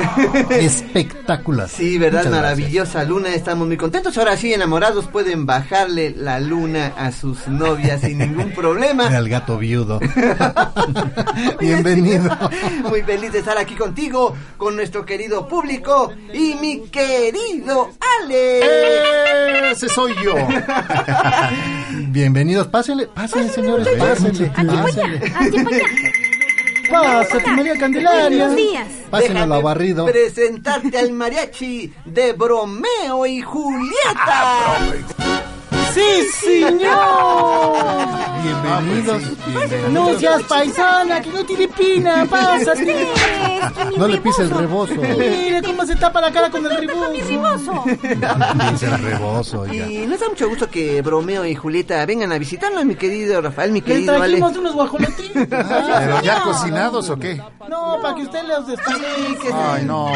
[0.50, 1.68] espectacular.
[1.68, 2.20] Sí, ¿verdad?
[2.24, 4.16] Muchas Maravillosa luna, estamos muy contentos.
[4.18, 9.08] Ahora sí, enamorados pueden bajarle la luna a sus novias sin ningún problema.
[9.08, 10.00] Al gato viudo.
[11.60, 12.36] Bienvenido.
[12.88, 17.90] Muy feliz de estar aquí contigo, con nuestro querido público y mi querido
[18.22, 19.70] Ale.
[19.70, 20.34] Ese soy yo.
[22.08, 25.32] Bienvenidos, pásenle, pásenle, señores, pásenle, pásenle.
[26.90, 28.46] Pásate, María Candelaria.
[28.46, 28.86] Buenos días.
[29.10, 30.06] Pásenle Déjame lo barrido.
[30.06, 34.78] presentarte al mariachi de Bromeo y Julieta.
[35.94, 38.09] ¡Sí, señor!
[38.42, 39.22] Bienvenidos.
[39.46, 39.90] bienvenidos.
[39.92, 43.08] No seas paisana, que no tiene pina, pásate.
[43.96, 44.94] No le pise el rebozo.
[44.94, 47.84] Mire cómo se tapa la cara con el rebozo.
[47.84, 49.66] Pise el rebozo.
[49.72, 53.72] Y nos da mucho gusto que Bromeo y Julieta vengan a visitarnos, mi querido Rafael,
[53.72, 54.38] mi Le querido Ale.
[54.38, 55.48] trajimos unos guajolotines.
[55.48, 57.42] ¿Pero ya cocinados o qué?
[57.68, 59.04] No, para que usted los despache.
[59.54, 60.12] Ay, no.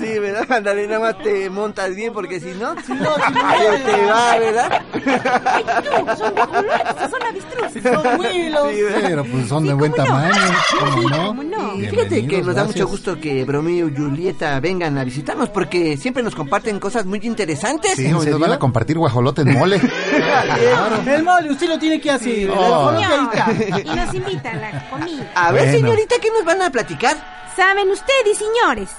[0.00, 0.52] Sí, ¿verdad?
[0.52, 4.82] Ándale, nada más te montas bien porque si no, si no, si no, va, ¿verdad?
[5.44, 7.82] Ay, tú, son guajolotes, son avestruces.
[7.82, 8.68] Son huilos.
[9.02, 10.34] Pero pues son de buen tamaño,
[10.78, 11.26] ¿cómo no?
[11.28, 11.74] ¿Cómo no?
[11.76, 12.66] Y fíjate que nos da gracias.
[12.76, 17.20] mucho gusto que Bromeo y Julieta vengan a visitarnos porque siempre nos comparten cosas muy
[17.22, 17.92] interesantes.
[17.96, 19.80] Sí, ¿En hoy nos van a compartir guajolote en mole.
[21.06, 22.50] El mole, usted lo tiene que hacer.
[22.50, 22.92] Oh.
[23.84, 25.30] Y nos invitan a la comida.
[25.34, 25.78] A ver, Bueno.
[25.78, 27.16] señorita, ¿qué nos van a platicar?
[27.56, 28.90] ¿Saben ustedes, señores,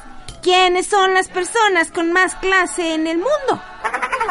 [0.41, 3.61] quiénes son las personas con más clase en el mundo?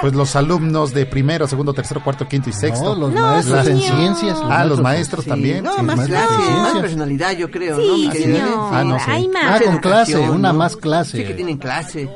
[0.00, 2.94] Pues los alumnos de primero, segundo, tercero, cuarto, quinto y sexto.
[2.94, 4.38] No, los No, maestros en ciencias.
[4.44, 5.64] Ah, los maestros Sí, también.
[5.64, 7.82] No, Sí, más maestros clase, más personalidad, yo creo, ¿no?
[7.82, 8.58] Sí, mi querida señor.
[8.58, 8.76] Ale?
[8.80, 9.10] Ah, no sé.
[9.10, 9.62] Hay Ah, más.
[9.62, 10.58] con clase, una ¿no?
[10.58, 11.18] más clase.
[11.18, 12.08] Sí que tienen clase.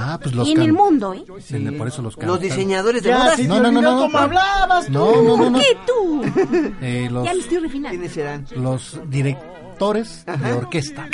[0.00, 1.24] Ah, pues los Y en el mundo, ¿eh?
[1.44, 3.38] Sí, Por eso los Los diseñadores de modas.
[3.40, 3.98] No, no, no, no.
[4.00, 4.92] cómo hablabas tú.
[4.92, 5.58] No, no, no, no.
[5.58, 6.22] ¿Qué tú?
[6.82, 7.90] Eh, los, Ya le estoy refinando.
[7.90, 8.46] ¿Quiénes serán?
[8.56, 11.06] los directores de orquesta.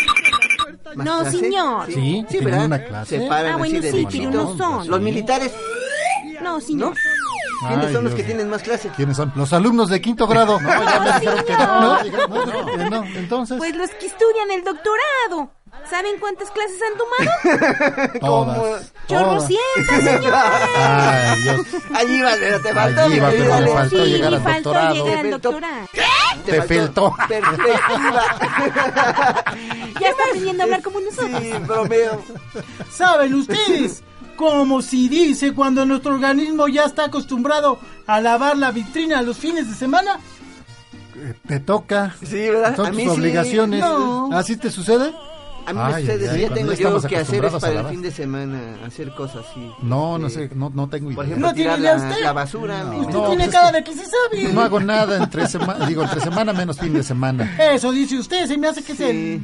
[0.97, 1.39] ¿Más No, clase?
[1.39, 1.87] señor.
[1.87, 2.67] Sí, Sí, ¿verdad?
[2.67, 3.19] una clase.
[3.19, 4.31] Se paran Ah, bueno, así de sí, derechito.
[4.31, 4.89] pero no son.
[4.89, 5.53] Los militares,
[6.43, 6.93] No, ¿no?
[7.69, 8.15] ¿Quiénes Ay, son los Dios.
[8.15, 8.91] que tienen más clase?
[8.97, 9.33] ¿Quiénes son?
[9.35, 10.59] Los alumnos de quinto grado.
[10.65, 11.81] No, ya me dijeron que no.
[11.81, 13.59] No, no, no, entonces.
[13.59, 15.51] Pues los que estudian el doctorado.
[15.91, 18.19] ¿Saben cuántas clases han tomado?
[18.21, 18.93] todas.
[19.09, 20.33] Chorrocientas, señor.
[20.35, 21.61] Ay, Dios.
[21.95, 24.95] Allí va, pero te faltó, Allí va, me faltó Sí, llegar al faltó doctorado.
[24.95, 25.51] llegar al Te faltó.
[25.51, 25.87] doctorado.
[26.47, 27.17] Te faltó.
[27.29, 28.23] Perspectiva.
[30.01, 31.41] Ya está aprendiendo a hablar como nosotros.
[31.43, 32.23] Sí, bromeo.
[32.91, 34.03] ¿Saben ustedes?
[34.37, 39.69] Como si dice cuando nuestro organismo ya está acostumbrado a lavar la vitrina los fines
[39.69, 40.19] de semana.
[41.47, 42.15] Te toca.
[42.23, 42.75] Sí, ¿verdad?
[42.77, 43.21] Son A mí tus sí.
[43.21, 43.81] obligaciones.
[43.81, 44.31] No.
[44.33, 45.13] ¿Así te sucede?
[45.67, 48.61] A mí Ay, ay, ya tengo yo que hacer es para el fin de semana,
[48.87, 49.67] hacer cosas así.
[49.83, 51.37] No, no Eh, sé, no, no tengo Por idea.
[51.37, 52.23] ejemplo, ¿No tiene tirar la, usted?
[52.23, 52.85] la basura.
[52.85, 54.53] mi- Usted No, tiene pues de que sí sabe.
[54.53, 57.57] No hago nada entre semana, digo, entre semana menos fin de semana.
[57.73, 59.43] Eso dice usted, se me hace que es el,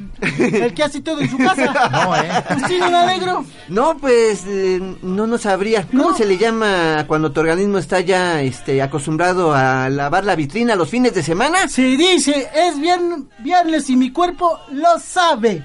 [0.54, 1.88] el que hace todo en su casa.
[1.90, 2.28] No, ¿eh?
[2.56, 3.44] ¿Usted no alegro?
[3.68, 5.86] No, pues eh, no nos sabría.
[5.86, 6.16] ¿Cómo No.
[6.16, 10.88] se le llama cuando tu organismo está ya este, acostumbrado a lavar la vitrina los
[10.90, 11.66] fines de semana?
[11.68, 15.64] Se dice, es vier- viernes y mi cuerpo lo sabe.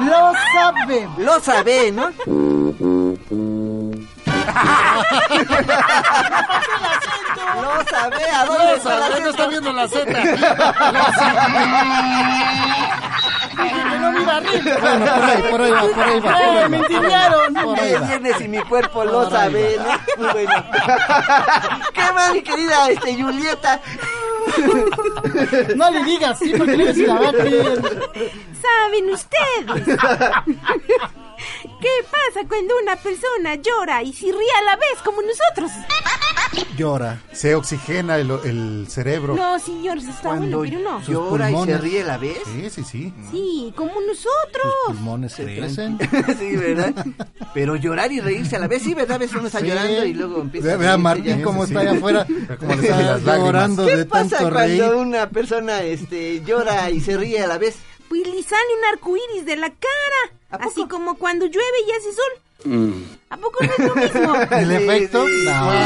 [0.00, 1.08] Lo sabe.
[1.18, 2.10] Lo sabe, ¿no?
[7.62, 10.04] Lo sabe, ¿a dónde está la no está viendo la Z.
[10.04, 10.36] Que
[13.98, 14.78] no me iba a reír.
[14.80, 16.22] Bueno, por ahí, por ahí va, por ahí va.
[16.22, 17.54] por ahí va, me intimidaron.
[17.54, 18.06] por ahí Es va.
[18.06, 19.84] viernes y mi cuerpo lo sabe, ¿no?
[20.32, 20.52] Bueno.
[21.94, 23.80] ¿Qué más, mi querida este, Julieta?
[25.76, 27.82] No le digas sí porque le la va a creer.
[28.62, 29.98] ¿Saben ustedes?
[31.80, 35.70] ¿Qué pasa cuando una persona llora y se ríe a la vez como nosotros?
[36.76, 37.20] llora.
[37.32, 39.34] Se oxigena el, el cerebro.
[39.34, 41.02] No, señor, eso está Cuando bueno, pero no.
[41.06, 42.38] llora y se ríe a la vez.
[42.44, 43.14] Sí, sí, sí.
[43.30, 44.72] Sí, como nosotros.
[44.86, 45.98] Pulmones crecen.
[46.38, 46.94] sí, ¿verdad?
[47.54, 49.16] Pero llorar y reírse a la vez, sí, ¿verdad?
[49.16, 49.66] A veces uno está Sí.
[49.66, 51.42] llorando y luego empieza Ve, a ve a reírse Martín ya.
[51.44, 51.86] cómo sí, está sí.
[51.88, 52.26] allá afuera.
[52.60, 53.38] Cómo le está salen las lágrimas.
[53.46, 57.76] llorando ¿Qué de pasa cuando una persona este, llora y se ríe a la vez?
[58.08, 60.32] Pues le sale un arco iris de la cara.
[60.66, 62.32] Así como cuando llueve y hace sol.
[63.30, 64.34] ¿A poco no es lo mismo?
[64.50, 65.26] ¿El Sí, efecto?
[65.26, 65.44] sí.
[65.46, 65.72] No.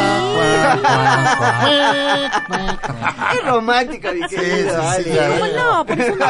[3.32, 4.92] Es romántico, mi Sí, querido.
[4.96, 5.86] sí, sí, ¿Cómo no?
[5.86, 6.26] Por eso no,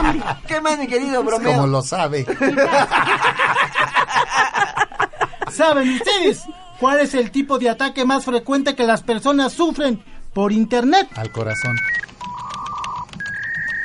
[0.00, 0.22] hombre.
[0.46, 1.52] ¿Qué más, mi querido Bromeo?
[1.52, 2.24] Como lo sabe.
[5.52, 6.42] ¿Saben ustedes
[6.78, 10.02] cuál es el tipo de ataque más frecuente que las personas sufren
[10.32, 11.08] por internet?
[11.14, 11.76] Al corazón.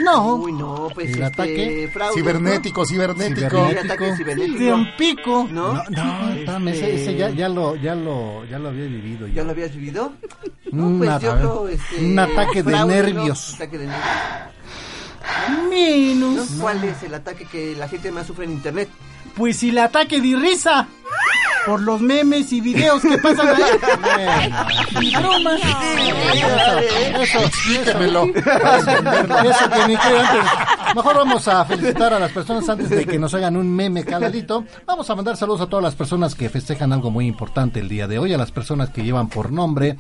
[0.03, 1.89] No, Uy, no, pues ¿El este, ataque?
[1.91, 3.41] fraude, Cibernético, cibernético.
[3.57, 3.69] ¿no?
[3.69, 3.81] Cibernético.
[3.81, 4.59] Sí, ataque cibernético.
[4.59, 5.47] de un pico.
[5.51, 5.73] ¿No?
[5.73, 9.27] No, no, espérame, ese, ese ya, ya lo, ya lo, ya lo había vivido.
[9.27, 10.13] ¿Ya lo habías vivido?
[10.71, 13.03] Un pues yo creo, este, un ataque de fraude, ¿no?
[13.03, 13.53] nervios.
[13.55, 14.05] Ataque de nervios.
[15.69, 16.51] Menos.
[16.51, 16.61] ¿no?
[16.61, 18.89] ¿Cuál es el ataque que la gente más sufre en internet?
[19.35, 20.87] Pues si el ataque de risa.
[21.65, 25.13] Por los memes y videos que pasan ahí.
[25.19, 25.59] bromas.
[27.21, 28.25] Eso, Explíquemelo.
[28.25, 30.51] eso que ni antes.
[30.95, 34.63] Mejor vamos a felicitar a las personas antes de que nos hagan un meme caladito.
[34.85, 38.07] Vamos a mandar saludos a todas las personas que festejan algo muy importante el día
[38.07, 39.97] de hoy, a las personas que llevan por nombre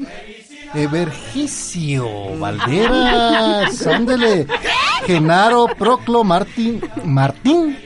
[0.75, 4.45] Evergicio Valderas, ándele,
[5.05, 7.77] Genaro Proclo Martín, Martín,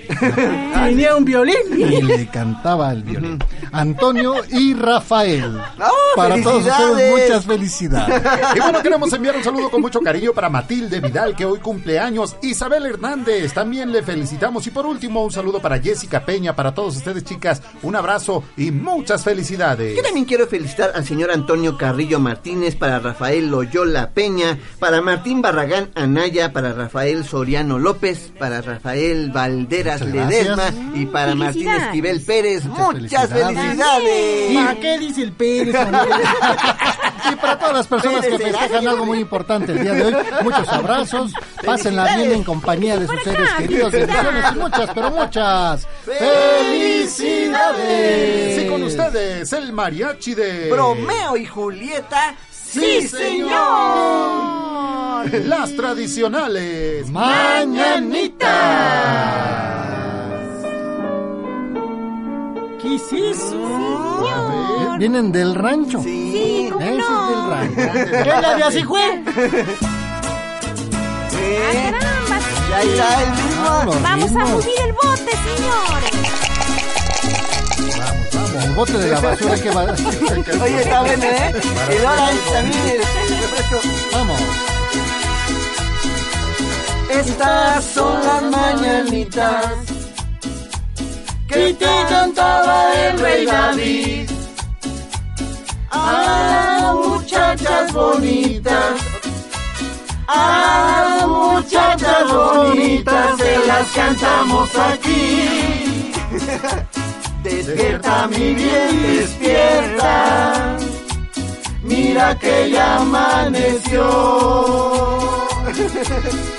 [0.73, 1.55] Tenía un violín.
[1.77, 3.39] y le cantaba el violín.
[3.71, 5.59] Antonio y Rafael.
[5.79, 7.11] ¡Oh, Para todos ustedes, felicidades!
[7.29, 8.21] muchas felicidades.
[8.55, 11.99] Y bueno, queremos enviar un saludo con mucho cariño para Matilde Vidal, que hoy cumple
[11.99, 12.35] años.
[12.41, 14.65] Isabel Hernández, también le felicitamos.
[14.65, 17.61] Y por último, un saludo para Jessica Peña, para todos ustedes, chicas.
[17.83, 19.95] Un abrazo y muchas felicidades.
[19.95, 25.41] Yo también quiero felicitar al señor Antonio Carrillo Martínez, para Rafael Loyola Peña, para Martín
[25.41, 30.83] Barragán Anaya, para Rafael Soriano López, para Rafael Valderas Muchas Ledesma gracias.
[30.95, 31.83] y para Martín Felicidades.
[31.83, 32.65] Esquivel Pérez.
[32.65, 34.55] Muchas Muchas, felicidades.
[34.55, 35.75] ¿Para qué dice el Pérez?
[37.31, 40.67] Y para todas las personas que festejan algo muy importante el día de hoy, muchos
[40.69, 41.31] abrazos,
[41.65, 48.61] pásenla bien en compañía de sus seres queridos, bendiciones y muchas, pero muchas felicidades.
[48.61, 50.69] Sí, con ustedes, el mariachi de...
[50.69, 52.35] Bromeo y Julieta.
[52.51, 54.58] ¡Sí, señor!
[55.25, 57.09] Las tradicionales.
[57.09, 58.45] Mañanita.
[62.81, 63.49] ¿Qué es eso?
[63.49, 64.97] Señor.
[64.97, 66.01] Vienen del rancho.
[66.01, 67.75] Sí, ¿cómo Ese es del rancho.
[68.23, 69.01] ¿Qué la de así fue?
[71.41, 71.91] ¿Eh?
[71.91, 72.39] ¡Caramba!
[72.69, 73.29] Ya está el
[74.01, 76.13] Vamos a subir el bote, señores.
[77.97, 78.63] Vamos, vamos.
[78.65, 79.83] El bote de la basura que va.
[80.63, 81.53] Oye, está bueno, ¿eh?
[81.89, 82.97] El orange también, el
[83.41, 83.79] refresco.
[84.13, 84.68] Vamos.
[87.09, 89.65] Estas son las mañanitas
[91.47, 94.29] que te cantaba el rey David.
[95.89, 99.01] A las muchachas bonitas,
[100.27, 106.11] a las muchachas bonitas se las cantamos aquí.
[107.43, 110.77] Despierta mi bien, despierta.
[111.81, 114.05] Mira que ya amaneció.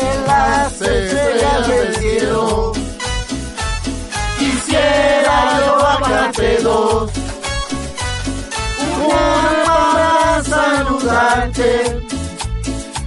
[0.00, 2.72] de las estrellas del cielo.
[4.38, 7.10] Quisiera yo bajarte dos,
[9.06, 11.70] una para saludarte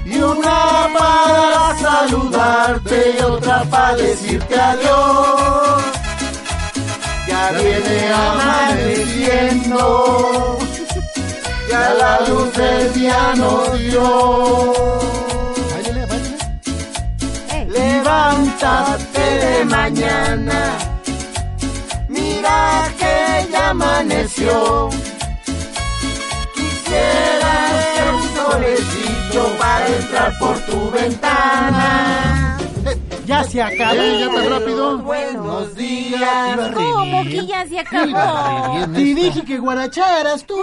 [0.06, 5.84] y una para saludarte y otra para decirte adiós.
[7.28, 9.80] Ya viene amaneciendo,
[11.70, 15.23] ya la luz del día nos dio.
[17.74, 20.78] Levántate de mañana,
[22.08, 24.90] mira que ya amaneció.
[26.54, 27.54] Quisiera
[27.96, 32.53] ser un solecito para entrar por tu ventana.
[33.26, 34.02] Ya se acabó.
[34.02, 34.98] Eh, ya tan rápido.
[35.00, 36.72] Buenos días.
[36.74, 38.86] ¿Cómo que ya se acabó?
[38.94, 40.56] Te dije que guaracharas tú.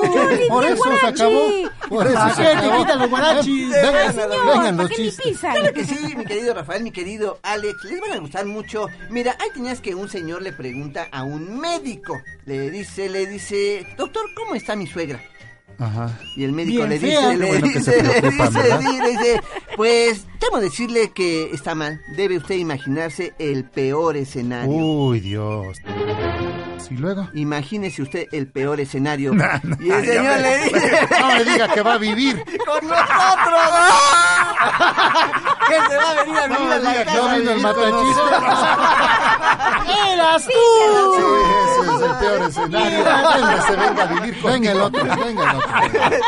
[0.48, 1.40] Por eso se acabó.
[1.88, 2.78] Por eso ¿Para se acabó.
[2.78, 3.70] quitan los guarachis?
[3.70, 5.38] Vengan, Señor, vengan ¿para los chistes.
[5.38, 8.86] Claro que sí, mi querido Rafael, mi querido Alex, les van a gustar mucho.
[9.08, 12.20] Mira, ahí tenías que un señor le pregunta a un médico.
[12.44, 15.20] Le dice, le dice, doctor, ¿cómo está mi suegra?
[15.80, 16.20] Ajá.
[16.36, 19.40] Y el médico Bien le dice, le bueno que dice, le dice, le dice,
[19.76, 22.00] pues temo decirle que está mal.
[22.16, 24.70] Debe usted imaginarse el peor escenario.
[24.70, 25.78] Uy, Dios.
[26.90, 27.28] ¿Y luego?
[27.34, 29.32] Imagínese usted el peor escenario.
[29.40, 32.42] No, no, y el señor me- le dice, No me diga que va a vivir.
[32.66, 33.60] con nosotros.
[35.68, 37.20] que se va a venir a No vivir me a la diga que casa.
[37.20, 37.74] va a vivir con
[40.12, 40.56] ¡Eras Sí, tú!
[41.80, 43.04] ese es el peor escenario.
[43.04, 45.68] Que se venga a vivir con Venga el otro, venga el otro.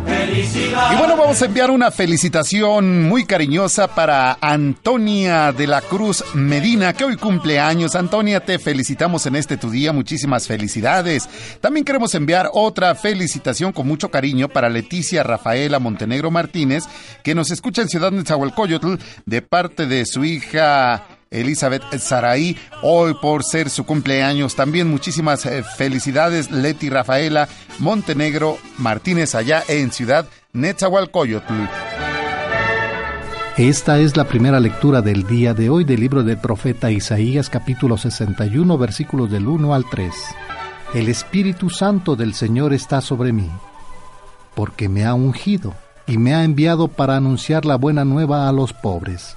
[0.06, 6.92] Y bueno, vamos a enviar una felicitación muy cariñosa para Antonia de la Cruz Medina,
[6.92, 7.94] que hoy cumple años.
[7.94, 11.28] Antonia, te felicitamos en este tu día, muchísimas felicidades.
[11.60, 16.84] También queremos enviar otra felicitación con mucho cariño para Leticia Rafaela Montenegro Martínez,
[17.22, 18.94] que nos escucha en Ciudad Nezahualcóyotl,
[19.24, 24.54] de parte de su hija Elizabeth Saraí, hoy por ser su cumpleaños.
[24.54, 31.52] También muchísimas eh, felicidades, Leti Rafaela Montenegro Martínez, allá en Ciudad Netzahualcoyotl.
[33.56, 37.96] Esta es la primera lectura del día de hoy del libro del profeta Isaías capítulo
[37.96, 40.12] 61 versículos del 1 al 3.
[40.94, 43.48] El Espíritu Santo del Señor está sobre mí,
[44.56, 45.74] porque me ha ungido
[46.06, 49.36] y me ha enviado para anunciar la buena nueva a los pobres,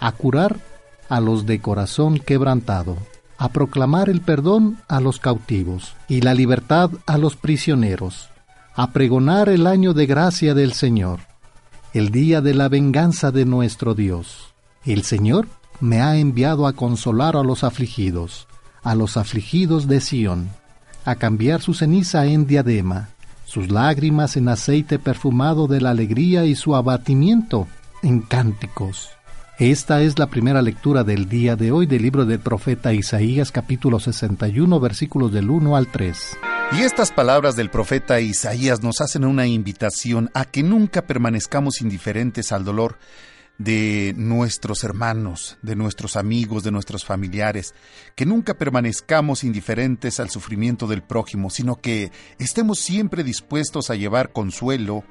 [0.00, 0.56] a curar
[1.08, 2.96] a los de corazón quebrantado,
[3.36, 8.28] a proclamar el perdón a los cautivos y la libertad a los prisioneros,
[8.74, 11.20] a pregonar el año de gracia del Señor
[11.94, 14.52] el día de la venganza de nuestro Dios.
[14.84, 15.48] El Señor
[15.80, 18.46] me ha enviado a consolar a los afligidos,
[18.82, 20.50] a los afligidos de Sión,
[21.04, 23.08] a cambiar su ceniza en diadema,
[23.46, 27.66] sus lágrimas en aceite perfumado de la alegría y su abatimiento
[28.02, 29.08] en cánticos.
[29.58, 33.98] Esta es la primera lectura del día de hoy del libro del profeta Isaías capítulo
[33.98, 36.38] 61 versículos del 1 al 3.
[36.78, 42.52] Y estas palabras del profeta Isaías nos hacen una invitación a que nunca permanezcamos indiferentes
[42.52, 42.98] al dolor
[43.58, 47.74] de nuestros hermanos, de nuestros amigos, de nuestros familiares,
[48.14, 54.30] que nunca permanezcamos indiferentes al sufrimiento del prójimo, sino que estemos siempre dispuestos a llevar
[54.30, 55.02] consuelo,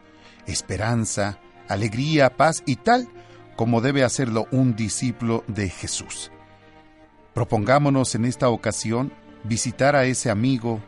[0.45, 1.37] esperanza,
[1.67, 3.09] alegría, paz y tal
[3.57, 6.31] como debe hacerlo un discípulo de Jesús.
[7.33, 9.11] Propongámonos en esta ocasión
[9.43, 10.79] visitar a ese amigo,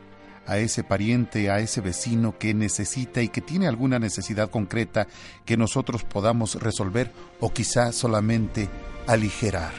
[0.48, 5.08] a ese pariente, a ese vecino que necesita y que tiene alguna necesidad concreta
[5.46, 8.70] que nosotros podamos resolver o quizá solamente
[9.08, 9.74] aligerar.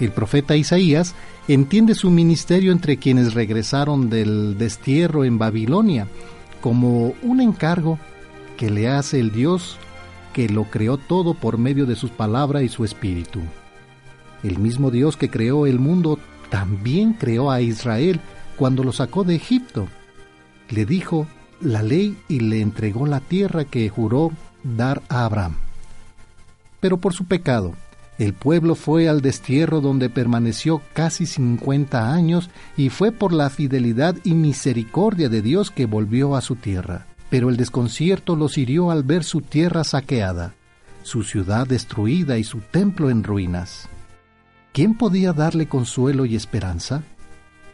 [0.00, 1.14] El profeta Isaías
[1.46, 6.08] entiende su ministerio entre quienes regresaron del destierro en Babilonia
[6.60, 7.98] como un encargo
[8.56, 9.78] que le hace el Dios
[10.38, 13.40] que lo creó todo por medio de sus palabras y su espíritu.
[14.44, 18.20] El mismo Dios que creó el mundo también creó a Israel
[18.56, 19.88] cuando lo sacó de Egipto.
[20.70, 21.26] Le dijo
[21.60, 24.30] la ley y le entregó la tierra que juró
[24.62, 25.56] dar a Abraham.
[26.78, 27.74] Pero por su pecado,
[28.16, 34.14] el pueblo fue al destierro donde permaneció casi 50 años y fue por la fidelidad
[34.22, 37.07] y misericordia de Dios que volvió a su tierra.
[37.30, 40.54] Pero el desconcierto los hirió al ver su tierra saqueada,
[41.02, 43.88] su ciudad destruida y su templo en ruinas.
[44.72, 47.02] ¿Quién podía darle consuelo y esperanza?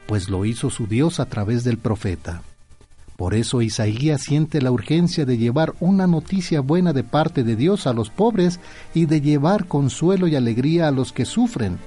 [0.06, 2.42] Pues lo hizo su Dios a través del profeta.
[3.16, 7.86] Por eso Isaías siente la urgencia de llevar una noticia buena de parte de Dios
[7.86, 8.58] a los pobres
[8.92, 11.78] y de llevar consuelo y alegría a los que sufren,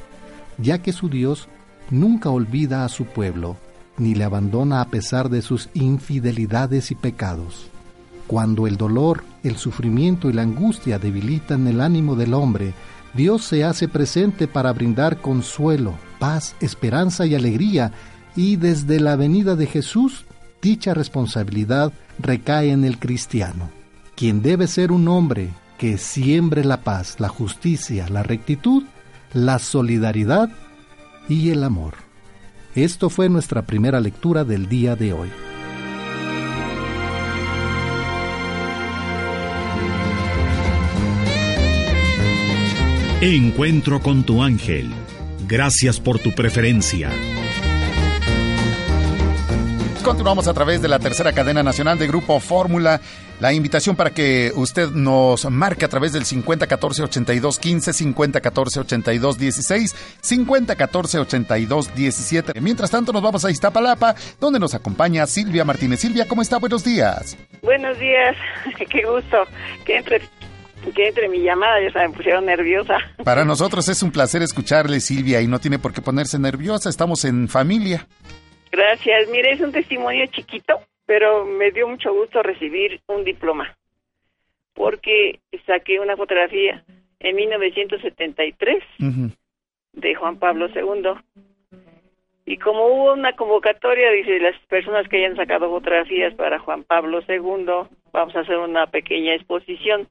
[0.57, 1.49] ya que su Dios
[1.89, 3.57] nunca olvida a su pueblo,
[3.98, 7.70] ni le abandona a pesar de sus infidelidades y pecados.
[8.28, 12.74] Cuando el dolor, el sufrimiento y la angustia debilitan el ánimo del hombre,
[13.14, 17.91] Dios se hace presente para brindar consuelo, paz, esperanza y alegría,
[18.36, 20.26] y desde la venida de Jesús,
[20.62, 23.70] dicha responsabilidad recae en el cristiano,
[24.16, 28.84] quien debe ser un hombre que siembre la paz, la justicia, la rectitud,
[29.34, 30.50] la solidaridad
[31.30, 32.07] y el amor.
[32.78, 35.32] Esto fue nuestra primera lectura del día de hoy.
[43.20, 44.92] Encuentro con tu ángel.
[45.48, 47.10] Gracias por tu preferencia.
[50.04, 53.02] Continuamos a través de la tercera cadena nacional de Grupo Fórmula.
[53.40, 59.38] La invitación para que usted nos marque a través del 5014 82 15, 5014 82
[59.38, 62.62] 16, 5014 82 17.
[62.62, 66.00] Mientras tanto, nos vamos a Iztapalapa, donde nos acompaña Silvia Martínez.
[66.00, 66.58] Silvia, ¿cómo está?
[66.58, 67.38] Buenos días.
[67.62, 68.36] Buenos días,
[68.90, 69.44] qué gusto
[69.86, 70.22] que entre
[70.96, 72.98] que entre mi llamada, ya se me pusieron nerviosa.
[73.24, 77.24] Para nosotros es un placer escucharle, Silvia, y no tiene por qué ponerse nerviosa, estamos
[77.26, 78.08] en familia.
[78.72, 83.76] Gracias, mire, es un testimonio chiquito, pero me dio mucho gusto recibir un diploma,
[84.74, 86.84] porque saqué una fotografía
[87.20, 88.84] en 1973
[89.93, 91.14] de Juan Pablo II.
[92.45, 97.22] Y como hubo una convocatoria, dice, las personas que hayan sacado fotografías para Juan Pablo
[97.28, 100.08] II, vamos a hacer una pequeña exposición.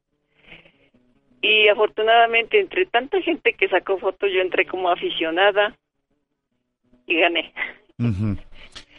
[1.42, 5.76] Y afortunadamente, entre tanta gente que sacó fotos, yo entré como aficionada
[7.06, 7.52] y gané.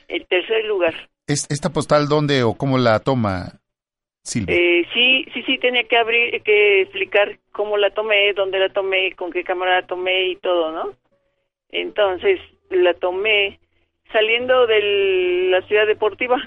[0.07, 0.93] El tercer lugar.
[1.27, 3.59] ¿Esta postal dónde o cómo la toma
[4.23, 4.55] Silvia?
[4.55, 9.11] Eh, sí, sí, sí, tenía que abrir, que explicar cómo la tomé, dónde la tomé,
[9.13, 10.93] con qué cámara la tomé y todo, ¿no?
[11.69, 13.59] Entonces, la tomé
[14.13, 16.37] saliendo de la ciudad deportiva.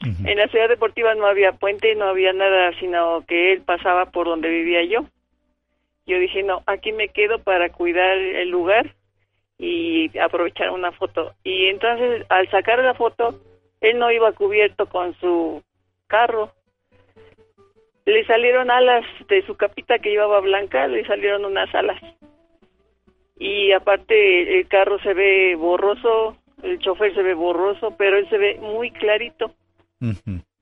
[0.00, 4.26] En la ciudad deportiva no había puente, no había nada, sino que él pasaba por
[4.26, 5.04] donde vivía yo.
[6.06, 8.94] Yo dije, no, aquí me quedo para cuidar el lugar
[9.58, 11.34] y aprovechar una foto.
[11.44, 13.38] Y entonces, al sacar la foto,
[13.80, 15.62] él no iba cubierto con su
[16.06, 16.52] carro.
[18.04, 22.00] Le salieron alas de su capita que llevaba blanca, le salieron unas alas.
[23.38, 28.38] Y aparte, el carro se ve borroso, el chofer se ve borroso, pero él se
[28.38, 29.52] ve muy clarito.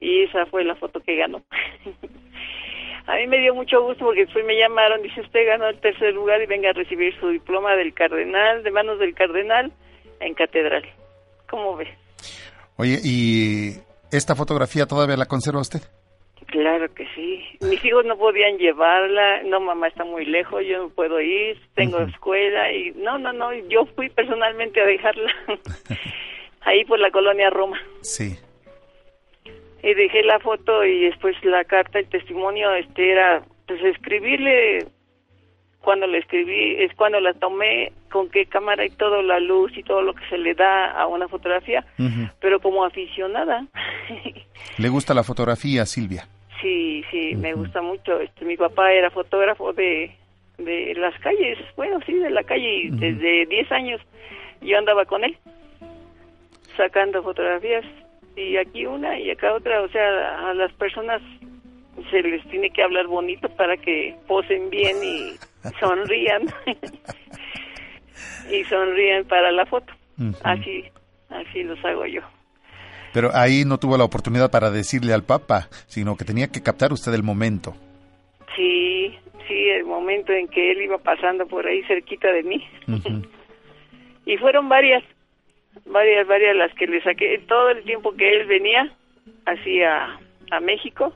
[0.01, 1.43] Y esa fue la foto que ganó.
[3.07, 6.13] a mí me dio mucho gusto porque después me llamaron, dice usted ganó el tercer
[6.13, 9.73] lugar y venga a recibir su diploma del cardenal, de manos del cardenal,
[10.21, 10.85] en catedral.
[11.49, 11.89] ¿Cómo ve?
[12.77, 13.79] Oye, ¿y
[14.13, 15.81] esta fotografía todavía la conserva usted?
[16.47, 17.43] Claro que sí.
[17.63, 21.99] Mis hijos no podían llevarla, no mamá está muy lejos, yo no puedo ir, tengo
[22.01, 25.33] escuela y no, no, no, yo fui personalmente a dejarla
[26.61, 27.79] ahí por la colonia Roma.
[28.03, 28.37] Sí
[29.87, 34.87] y dejé la foto y después la carta, el testimonio, este era, pues escribirle
[35.81, 39.83] cuando le escribí, es cuando la tomé, con qué cámara y todo, la luz y
[39.83, 41.85] todo lo que se le da a una fotografía,
[42.41, 43.67] pero como aficionada.
[44.79, 46.27] ¿Le gusta la fotografía, Silvia?
[46.63, 48.19] Sí, sí, me gusta mucho.
[48.19, 50.15] Este, mi papá era fotógrafo de,
[50.57, 54.01] de las calles, bueno, sí, de la calle, y desde 10 años
[54.63, 55.37] yo andaba con él,
[56.75, 57.85] sacando fotografías
[58.35, 61.21] y aquí una y acá otra, o sea, a las personas
[62.11, 65.33] se les tiene que hablar bonito para que posen bien y
[65.81, 66.47] sonrían
[68.51, 69.93] y sonrían para la foto.
[70.43, 70.85] Así,
[71.29, 72.23] así los hago yo.
[73.13, 76.93] Pero ahí no tuvo la oportunidad para decirle al Papa, sino que tenía que captar
[76.93, 77.75] usted el momento.
[78.55, 79.15] Sí,
[79.47, 82.69] sí, el momento en que él iba pasando por ahí cerquita de mí.
[84.27, 85.03] y fueron varias,
[85.87, 87.43] varias, varias las que le saqué.
[87.47, 88.93] Todo el tiempo que él venía,
[89.47, 90.19] hacia
[90.51, 91.13] a México,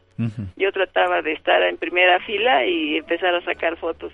[0.56, 4.12] yo trataba de estar en primera fila y empezar a sacar fotos.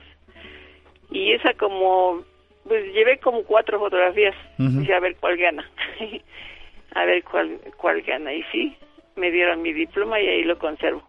[1.11, 2.23] Y esa como,
[2.67, 5.71] pues llevé como cuatro fotografías, y a ver cuál gana.
[6.95, 8.33] a ver cuál, cuál gana.
[8.33, 8.77] Y sí,
[9.17, 11.09] me dieron mi diploma y ahí lo conservo.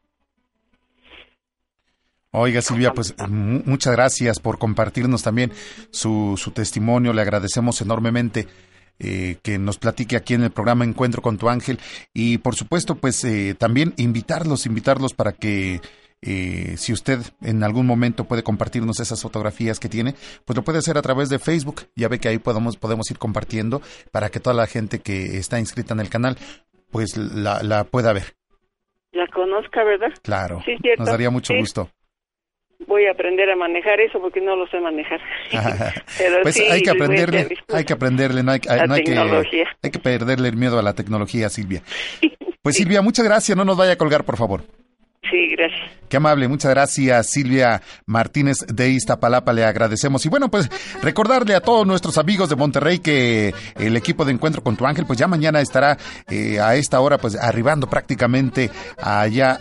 [2.32, 5.52] Oiga Silvia, pues muchas gracias por compartirnos también
[5.92, 8.48] su, su testimonio, le agradecemos enormemente.
[9.00, 11.78] Eh, que nos platique aquí en el programa Encuentro con tu ángel
[12.16, 15.82] y por supuesto pues eh, también invitarlos, invitarlos para que
[16.22, 20.16] eh, si usted en algún momento puede compartirnos esas fotografías que tiene,
[20.46, 21.84] pues lo puede hacer a través de Facebook.
[21.96, 25.60] Ya ve que ahí podemos, podemos ir compartiendo para que toda la gente que está
[25.60, 26.38] inscrita en el canal
[26.92, 28.36] pues la, la pueda ver.
[29.12, 30.14] La conozca, ¿verdad?
[30.22, 30.64] Claro.
[30.98, 31.90] Nos daría mucho gusto
[32.86, 35.20] voy a aprender a manejar eso porque no lo sé manejar.
[36.18, 39.92] Pero pues sí, hay que aprenderle, hay que aprenderle, no hay, no hay que, hay
[39.92, 41.82] que perderle el miedo a la tecnología, Silvia.
[42.60, 44.64] Pues Silvia, muchas gracias, no nos vaya a colgar, por favor.
[45.30, 45.98] Sí, gracias.
[46.10, 50.26] Qué amable, muchas gracias Silvia Martínez de Iztapalapa, le agradecemos.
[50.26, 50.70] Y bueno, pues
[51.02, 55.06] recordarle a todos nuestros amigos de Monterrey que el equipo de Encuentro con tu Ángel,
[55.06, 55.98] pues ya mañana estará
[56.30, 58.72] eh, a esta hora, pues arribando prácticamente
[59.02, 59.60] allá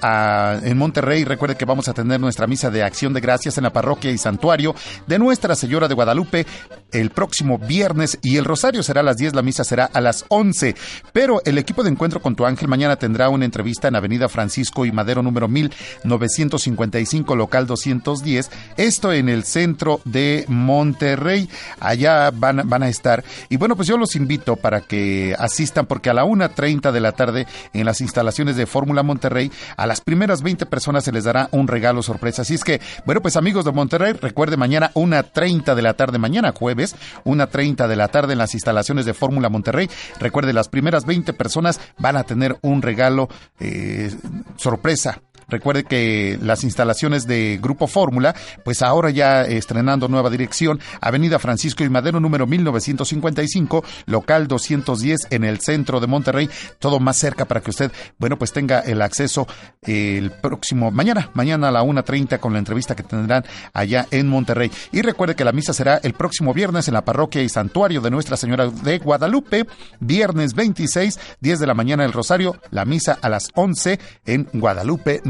[0.62, 1.24] en Monterrey.
[1.24, 4.18] Recuerde que vamos a tener nuestra misa de acción de gracias en la parroquia y
[4.18, 4.74] santuario
[5.06, 6.46] de Nuestra Señora de Guadalupe
[6.92, 10.24] el próximo viernes y el rosario será a las 10, la misa será a las
[10.28, 10.74] 11.
[11.12, 14.86] Pero el equipo de Encuentro con tu Ángel mañana tendrá una entrevista en Avenida Francisco
[14.86, 18.50] y Madero número 1955, local 210.
[18.76, 21.48] Esto en el centro de Monterrey.
[21.80, 23.24] Allá van, van a estar.
[23.48, 27.12] Y bueno, pues yo los invito para que asistan porque a la 1.30 de la
[27.12, 31.48] tarde en las instalaciones de Fórmula Monterrey, a las primeras 20 personas se les dará
[31.52, 32.42] un regalo sorpresa.
[32.42, 36.52] Así es que, bueno, pues amigos de Monterrey, recuerde mañana 1.30 de la tarde, mañana
[36.52, 36.85] jueves,
[37.24, 39.88] 1.30 de la tarde en las instalaciones de Fórmula Monterrey.
[40.20, 43.28] Recuerde, las primeras 20 personas van a tener un regalo
[43.58, 44.14] eh,
[44.56, 48.34] sorpresa Recuerde que las instalaciones de Grupo Fórmula,
[48.64, 55.44] pues ahora ya estrenando nueva dirección, Avenida Francisco y Madero número 1955, local 210 en
[55.44, 59.46] el centro de Monterrey, todo más cerca para que usted, bueno, pues tenga el acceso
[59.82, 64.70] el próximo mañana, mañana a la 1.30 con la entrevista que tendrán allá en Monterrey.
[64.92, 68.10] Y recuerde que la misa será el próximo viernes en la parroquia y santuario de
[68.10, 69.66] Nuestra Señora de Guadalupe,
[70.00, 75.20] viernes 26, 10 de la mañana el Rosario, la misa a las 11 en Guadalupe,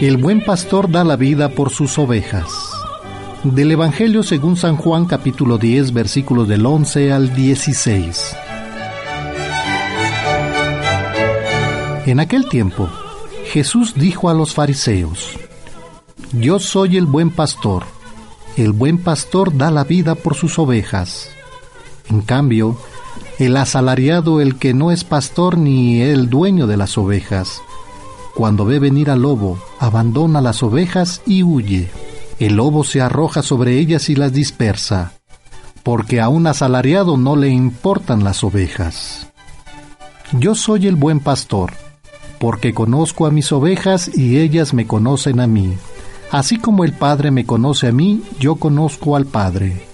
[0.00, 2.70] el buen pastor da la vida por sus ovejas.
[3.42, 8.36] Del Evangelio según San Juan capítulo 10 versículos del 11 al 16.
[12.06, 12.88] En aquel tiempo,
[13.46, 15.30] Jesús dijo a los fariseos,
[16.32, 17.82] Yo soy el buen pastor,
[18.56, 21.30] el buen pastor da la vida por sus ovejas.
[22.08, 22.76] En cambio,
[23.40, 27.60] el asalariado, el que no es pastor ni el dueño de las ovejas,
[28.34, 31.90] cuando ve venir al lobo, abandona las ovejas y huye.
[32.38, 35.12] El lobo se arroja sobre ellas y las dispersa,
[35.82, 39.28] porque a un asalariado no le importan las ovejas.
[40.32, 41.74] Yo soy el buen pastor,
[42.38, 45.74] porque conozco a mis ovejas y ellas me conocen a mí.
[46.30, 49.86] Así como el Padre me conoce a mí, yo conozco al Padre.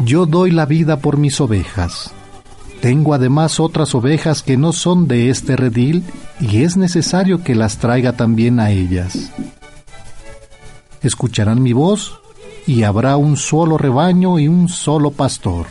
[0.00, 2.12] Yo doy la vida por mis ovejas.
[2.80, 6.04] Tengo además otras ovejas que no son de este redil
[6.40, 9.32] y es necesario que las traiga también a ellas.
[11.02, 12.20] Escucharán mi voz
[12.66, 15.66] y habrá un solo rebaño y un solo pastor.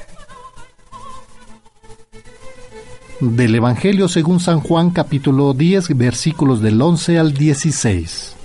[3.20, 8.36] Del Evangelio según San Juan capítulo 10 versículos del 11 al 16.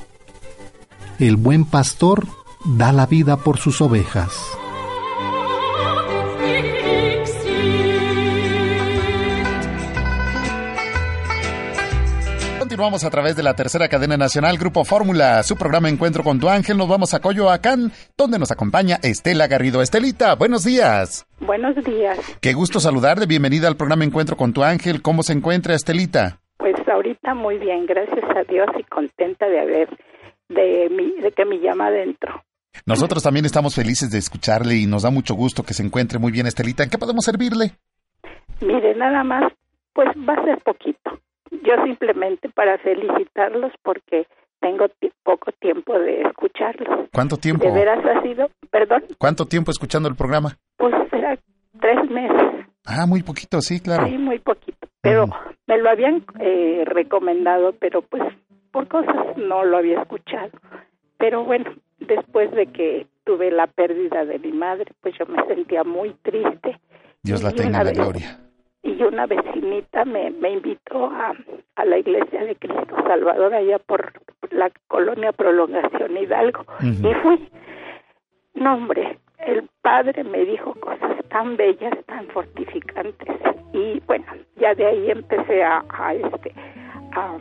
[1.19, 2.27] El buen pastor
[2.65, 4.33] da la vida por sus ovejas.
[12.83, 16.49] Continuamos a través de la tercera cadena nacional Grupo Fórmula, su programa Encuentro con tu
[16.49, 16.77] Ángel.
[16.77, 19.83] Nos vamos a Coyoacán, donde nos acompaña Estela Garrido.
[19.83, 21.25] Estelita, buenos días.
[21.39, 22.19] Buenos días.
[22.41, 23.27] Qué gusto saludarle.
[23.27, 25.01] Bienvenida al programa Encuentro con tu Ángel.
[25.01, 26.41] ¿Cómo se encuentra Estelita?
[26.57, 29.89] Pues ahorita muy bien, gracias a Dios y contenta de haber,
[30.49, 32.43] de, mi, de que me llama adentro.
[32.85, 36.33] Nosotros también estamos felices de escucharle y nos da mucho gusto que se encuentre muy
[36.33, 36.83] bien Estelita.
[36.83, 37.77] ¿En qué podemos servirle?
[38.61, 39.53] Mire, nada más,
[39.93, 41.13] pues va a ser poquito
[41.63, 44.27] yo simplemente para felicitarlos porque
[44.61, 44.87] tengo
[45.23, 47.09] poco tiempo de escucharlos.
[47.13, 47.65] ¿Cuánto tiempo?
[47.65, 48.49] ¿De veras ha sido?
[48.71, 49.05] ¿Perdón?
[49.19, 50.57] ¿Cuánto tiempo escuchando el programa?
[50.77, 51.37] Pues será
[51.81, 52.67] tres meses.
[52.87, 54.07] Ah, muy poquito, sí, claro.
[54.07, 54.89] Sí, muy poquito.
[55.01, 55.27] Pero
[55.67, 58.23] me lo habían eh, recomendado, pero pues
[58.71, 60.51] por cosas no lo había escuchado.
[61.19, 65.85] Pero bueno, después de que tuve la pérdida de mi madre, pues yo me sentía
[65.85, 66.81] muy triste.
[67.23, 68.39] Dios la tenga en la gloria
[68.83, 71.35] y una vecinita me, me invitó a,
[71.77, 74.13] a la iglesia de Cristo Salvador allá por
[74.51, 77.49] la colonia Prolongación Hidalgo y fui.
[78.55, 83.29] No, hombre, el padre me dijo cosas tan bellas, tan fortificantes
[83.73, 84.27] y bueno,
[84.57, 86.53] ya de ahí empecé a, a este
[87.13, 87.37] a,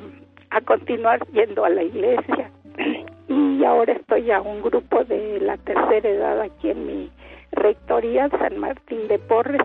[0.52, 2.52] a continuar yendo a la iglesia.
[3.28, 7.12] Y ahora estoy a un grupo de la tercera edad aquí en mi
[7.52, 9.62] rectoría San Martín de Porres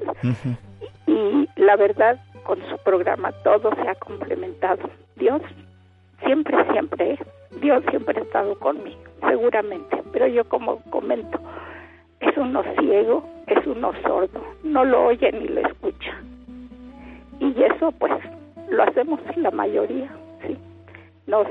[1.06, 4.88] y la verdad con su programa todo se ha complementado.
[5.16, 5.42] Dios
[6.24, 7.18] siempre, siempre,
[7.60, 11.38] Dios siempre ha estado conmigo, seguramente, pero yo como comento,
[12.20, 16.14] es uno ciego, es uno sordo, no lo oye ni lo escucha.
[17.40, 18.12] Y eso pues
[18.68, 20.10] lo hacemos la mayoría,
[20.46, 20.56] sí.
[21.26, 21.46] Nos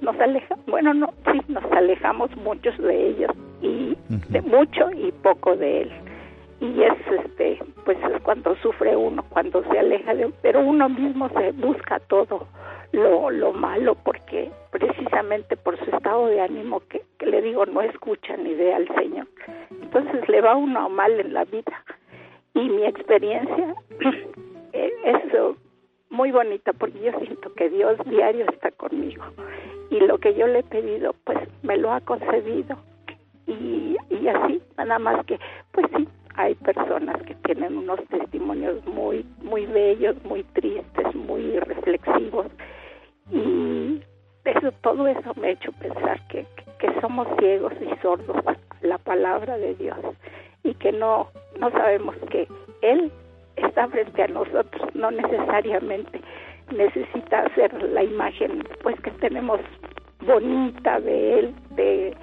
[0.00, 5.56] nos alejamos, bueno, no, sí, nos alejamos muchos de ellos y de mucho y poco
[5.56, 5.92] de él.
[6.60, 7.58] Y es este
[7.90, 12.46] pues es cuando sufre uno, cuando se aleja de pero uno mismo se busca todo
[12.92, 17.82] lo, lo malo porque precisamente por su estado de ánimo que, que le digo no
[17.82, 19.26] escucha ni ve al Señor.
[19.82, 21.84] Entonces le va uno mal en la vida.
[22.54, 23.74] Y mi experiencia
[24.72, 25.20] es
[26.10, 29.24] muy bonita porque yo siento que Dios diario está conmigo
[29.90, 32.76] y lo que yo le he pedido pues me lo ha concedido
[33.46, 35.40] y, y así nada más que
[35.72, 36.06] pues sí
[36.36, 42.46] hay personas que tienen unos testimonios muy muy bellos muy tristes muy reflexivos.
[43.30, 44.02] Y
[44.44, 46.46] eso todo eso me ha hecho pensar que,
[46.78, 49.98] que somos ciegos y sordos a la palabra de Dios
[50.64, 51.28] y que no
[51.58, 52.48] no sabemos que
[52.82, 53.12] él
[53.56, 56.20] está frente a nosotros, no necesariamente
[56.74, 59.60] necesita hacer la imagen pues que tenemos
[60.26, 62.16] bonita de él, de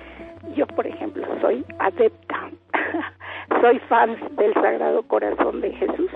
[0.56, 2.50] yo por ejemplo soy adepta,
[3.62, 6.12] soy fan del Sagrado Corazón de Jesús,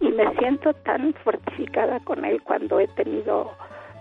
[0.00, 3.50] y me siento tan fortificada con él cuando he tenido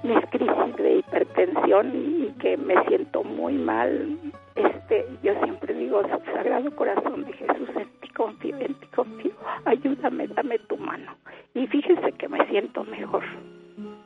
[0.04, 4.18] mis crisis de hipertensión y que me siento muy mal.
[4.56, 6.02] Este, yo siempre digo,
[6.34, 9.32] Sagrado Corazón de Jesús, en ti confío, en ti confío,
[9.66, 11.16] ayúdame, dame tu mano.
[11.54, 13.24] Y fíjese que me siento mejor,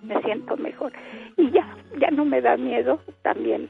[0.03, 0.91] me siento mejor.
[1.37, 1.65] Y ya,
[1.99, 3.69] ya no me da miedo también,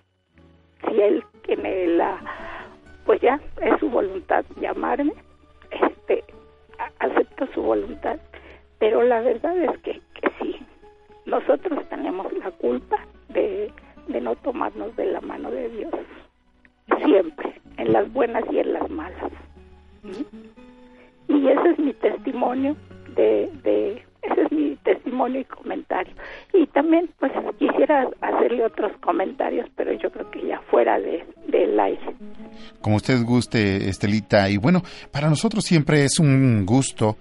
[0.87, 2.19] si él tiene la,
[3.05, 5.13] pues ya es su voluntad llamarme,
[5.71, 6.23] este,
[6.99, 8.17] acepto su voluntad,
[8.79, 10.55] pero la verdad es que, que sí,
[11.25, 12.97] nosotros tenemos la culpa
[13.29, 13.71] de,
[14.21, 15.93] no tomarnos de la mano de Dios,
[17.03, 19.31] siempre, en las buenas y en las malas.
[20.03, 21.33] ¿Mm?
[21.33, 22.75] Y ese es mi testimonio
[23.15, 26.13] de, de ese es mi testimonio y comentario.
[26.53, 31.79] Y también, pues, quisiera hacerle otros comentarios, pero yo creo que ya fuera de, del
[31.79, 32.15] aire.
[32.81, 34.49] Como usted guste, Estelita.
[34.49, 37.17] Y bueno, para nosotros siempre es un gusto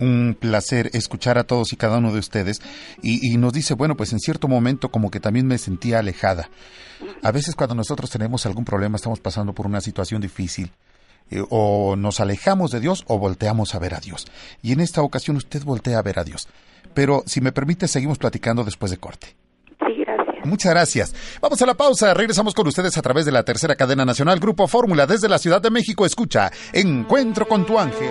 [0.00, 2.60] un placer escuchar a todos y cada uno de ustedes
[3.02, 6.48] y, nos dice, bueno, pues en cierto momento como que también me sentía alejada.
[7.22, 10.70] A veces cuando nosotros tenemos algún problema, estamos pasando por una situación difícil,
[11.50, 14.26] o nos alejamos de Dios o volteamos a ver a Dios.
[14.62, 16.48] Y en esta ocasión usted voltea a ver a Dios.
[16.94, 19.36] Pero si me permite, seguimos platicando después de corte.
[19.86, 20.46] Sí, gracias.
[20.46, 21.14] Muchas gracias.
[21.40, 22.14] Vamos a la pausa.
[22.14, 25.60] Regresamos con ustedes a través de la tercera cadena nacional Grupo Fórmula desde la Ciudad
[25.60, 26.06] de México.
[26.06, 28.10] Escucha Encuentro con tu ángel.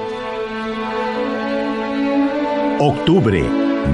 [2.80, 3.42] Octubre,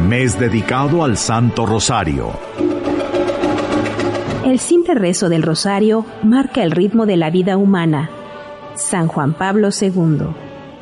[0.08, 2.32] mes dedicado al Santo Rosario.
[4.46, 8.10] El simple rezo del rosario marca el ritmo de la vida humana.
[8.80, 10.28] San Juan Pablo II.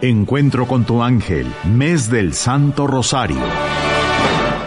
[0.02, 3.42] Encuentro con tu ángel, mes del Santo Rosario.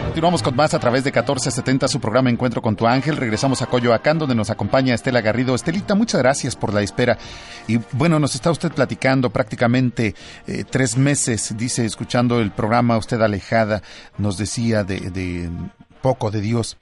[0.07, 3.16] Continuamos con más a través de 1470, su programa Encuentro con tu ángel.
[3.16, 5.55] Regresamos a Coyoacán, donde nos acompaña Estela Garrido.
[5.55, 7.16] Estelita, muchas gracias por la espera.
[7.68, 10.16] Y bueno, nos está usted platicando prácticamente
[10.49, 13.83] eh, tres meses, dice, escuchando el programa, usted alejada,
[14.18, 15.49] nos decía de, de
[16.01, 16.76] poco de Dios.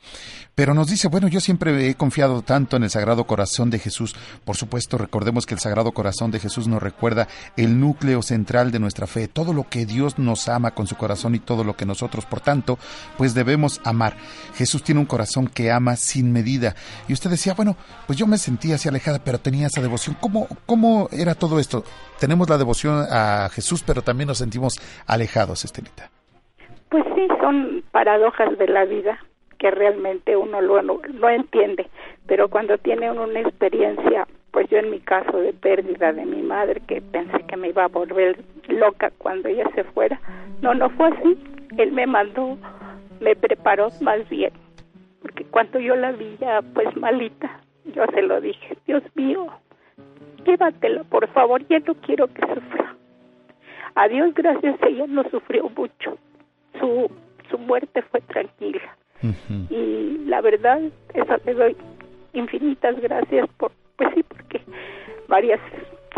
[0.59, 4.17] Pero nos dice, bueno, yo siempre he confiado tanto en el Sagrado Corazón de Jesús.
[4.45, 8.81] Por supuesto, recordemos que el Sagrado Corazón de Jesús nos recuerda el núcleo central de
[8.81, 11.87] nuestra fe, todo lo que Dios nos ama con su corazón y todo lo que
[11.87, 12.77] nosotros, por tanto,
[13.17, 14.17] pues debemos amar.
[14.57, 16.75] Jesús tiene un corazón que ama sin medida.
[17.07, 17.77] Y usted decía, bueno,
[18.09, 20.17] pues yo me sentía así alejada, pero tenía esa devoción.
[20.21, 21.85] ¿Cómo, cómo era todo esto?
[22.19, 24.75] Tenemos la devoción a Jesús, pero también nos sentimos
[25.07, 26.11] alejados, Estelita.
[26.91, 29.19] Pues sí, son paradojas de la vida
[29.59, 31.89] que realmente uno lo, no, entiende,
[32.27, 36.81] pero cuando tiene una experiencia, pues yo en mi caso de pérdida de mi madre,
[36.87, 40.21] que pensé que me iba a volver loca cuando ella se fuera,
[40.63, 41.37] no, no fue así,
[41.77, 42.57] él me mandó,
[43.21, 44.53] me preparó más bien,
[45.21, 47.61] porque cuando yo la vi ya pues malita,
[47.95, 49.49] yo se lo dije, Dios mío,
[50.45, 52.95] llévatela por favor, ya no quiero que sufra.
[53.97, 56.17] A Dios gracias, ella no sufrió mucho,
[56.79, 57.11] su,
[57.51, 58.97] su muerte fue tranquila
[59.71, 60.81] y la verdad,
[61.15, 61.77] eso le doy
[62.35, 64.61] infinitas gracias por, pues sí, porque
[65.27, 65.61] varias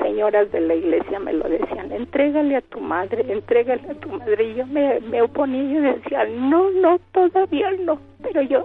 [0.03, 4.45] señoras de la iglesia me lo decían, entrégale a tu madre, entrégale a tu madre.
[4.45, 7.99] Y yo me, me oponía y decía, no, no, todavía no.
[8.23, 8.65] Pero yo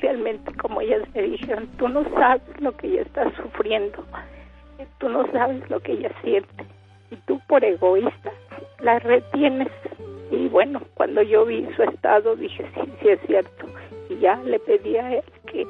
[0.00, 4.04] realmente, como ellas me dijeron, tú no sabes lo que ella está sufriendo,
[4.98, 6.64] tú no sabes lo que ella siente.
[7.10, 8.32] Y tú por egoísta
[8.80, 9.68] la retienes
[10.30, 13.66] y bueno, cuando yo vi su estado dije, sí, sí es cierto.
[14.08, 15.66] Y ya le pedí a él que,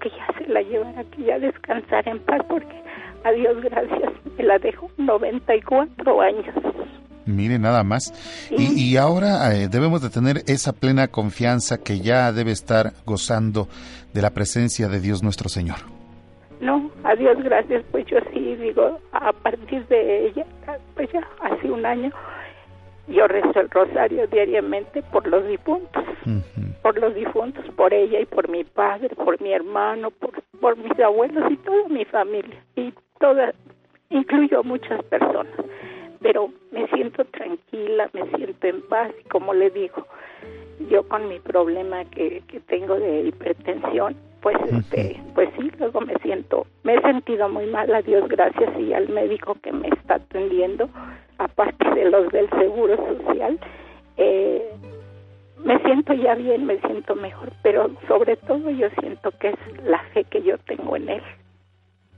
[0.00, 2.74] que ya se la llevara, que ya descansara en paz, porque
[3.24, 6.54] a Dios gracias, me la dejó 94 años.
[7.26, 8.12] Mire, nada más.
[8.50, 13.68] Y, y, ahora eh, debemos de tener esa plena confianza que ya debe estar gozando
[14.12, 15.76] de la presencia de Dios nuestro Señor.
[16.60, 20.44] No, a Dios gracias, pues yo sí digo, a partir de ella,
[20.94, 22.10] pues ya hace un año,
[23.10, 26.04] yo rezo el rosario diariamente por los difuntos,
[26.82, 30.98] por los difuntos, por ella y por mi padre, por mi hermano, por, por mis
[31.00, 33.52] abuelos y toda mi familia, y toda,
[34.10, 35.52] incluyo muchas personas,
[36.20, 40.06] pero me siento tranquila, me siento en paz, y como le digo,
[40.88, 46.14] yo con mi problema que, que tengo de hipertensión, pues este, pues sí, luego me
[46.22, 50.14] siento, me he sentido muy mal, a Dios gracias y al médico que me está
[50.14, 50.88] atendiendo,
[51.38, 53.58] aparte de los del Seguro Social,
[54.16, 54.70] eh,
[55.64, 60.02] me siento ya bien, me siento mejor, pero sobre todo yo siento que es la
[60.14, 61.22] fe que yo tengo en Él,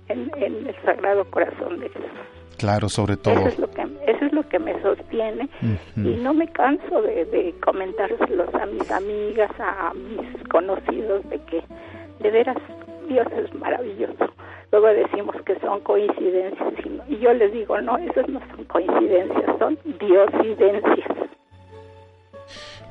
[0.09, 2.11] en, en el Sagrado Corazón de Jesús.
[2.59, 3.35] Claro, sobre todo.
[3.35, 5.49] Eso es lo que, eso es lo que me sostiene
[5.97, 11.62] y no me canso de, de comentárselos a mis amigas, a mis conocidos, de que
[12.23, 12.57] de veras
[13.09, 14.33] Dios es maravilloso.
[14.70, 16.73] Luego decimos que son coincidencias
[17.09, 21.09] y, yo les digo, no, esas no son coincidencias, son diosidencias.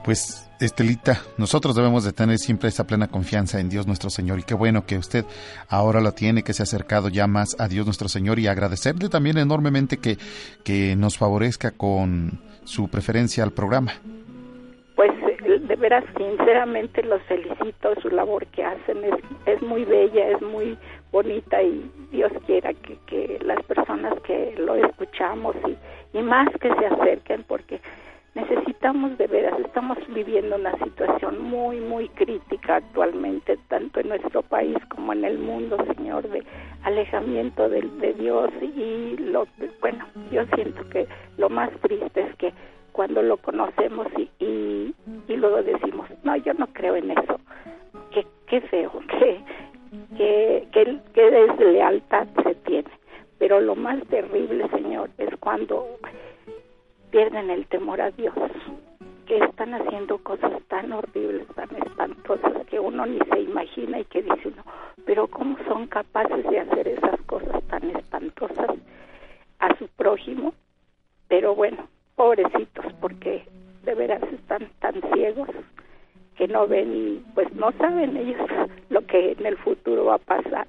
[0.04, 4.44] Pues, Estelita, nosotros debemos de tener siempre esa plena confianza en Dios nuestro Señor y
[4.44, 5.26] qué bueno que usted
[5.70, 9.10] ahora la tiene, que se ha acercado ya más a Dios nuestro Señor y agradecerle
[9.10, 10.18] también enormemente que,
[10.64, 13.94] que nos favorezca con su preferencia al programa.
[15.72, 19.15] De veras, sinceramente los felicito, su labor que hacen es,
[19.45, 20.78] es muy bella, es muy
[21.13, 26.76] bonita y Dios quiera que, que las personas que lo escuchamos y, y más que
[26.76, 27.80] se acerquen porque
[28.36, 34.76] necesitamos de veras, estamos viviendo una situación muy, muy crítica actualmente, tanto en nuestro país
[34.89, 36.43] como en el mundo, Señor, de
[36.84, 39.47] alejamiento de, de Dios y lo,
[39.80, 41.07] bueno, yo siento que
[41.38, 42.53] lo más triste es que
[42.92, 44.94] cuando lo conocemos y,
[45.28, 47.39] y, luego decimos, no, yo no creo en eso,
[48.12, 49.42] qué, qué feo, qué,
[50.18, 52.89] qué, qué, qué deslealtad se tiene.
[53.39, 55.98] Pero lo más terrible, Señor, es cuando
[57.10, 58.36] pierden el temor a Dios,
[59.26, 64.22] que están haciendo cosas tan horribles, tan espantosas, que uno ni se imagina y que
[64.22, 64.64] dice uno,
[65.06, 68.70] pero ¿cómo son capaces de hacer esas cosas tan espantosas
[69.60, 70.54] a su prójimo?
[71.28, 71.88] Pero bueno,
[72.22, 73.43] pobrecitos, porque
[73.84, 75.49] de veras están tan ciegos
[76.38, 78.39] que no ven, pues no saben ellos
[78.89, 80.67] lo que en el futuro va a pasar.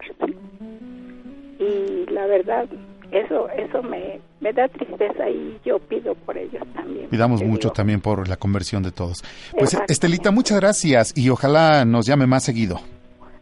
[1.59, 2.67] Y la verdad,
[3.11, 7.11] eso eso me, me da tristeza y yo pido por ellos también.
[7.11, 9.23] Pidamos mucho también por la conversión de todos.
[9.53, 12.81] Pues Estelita, muchas gracias y ojalá nos llame más seguido.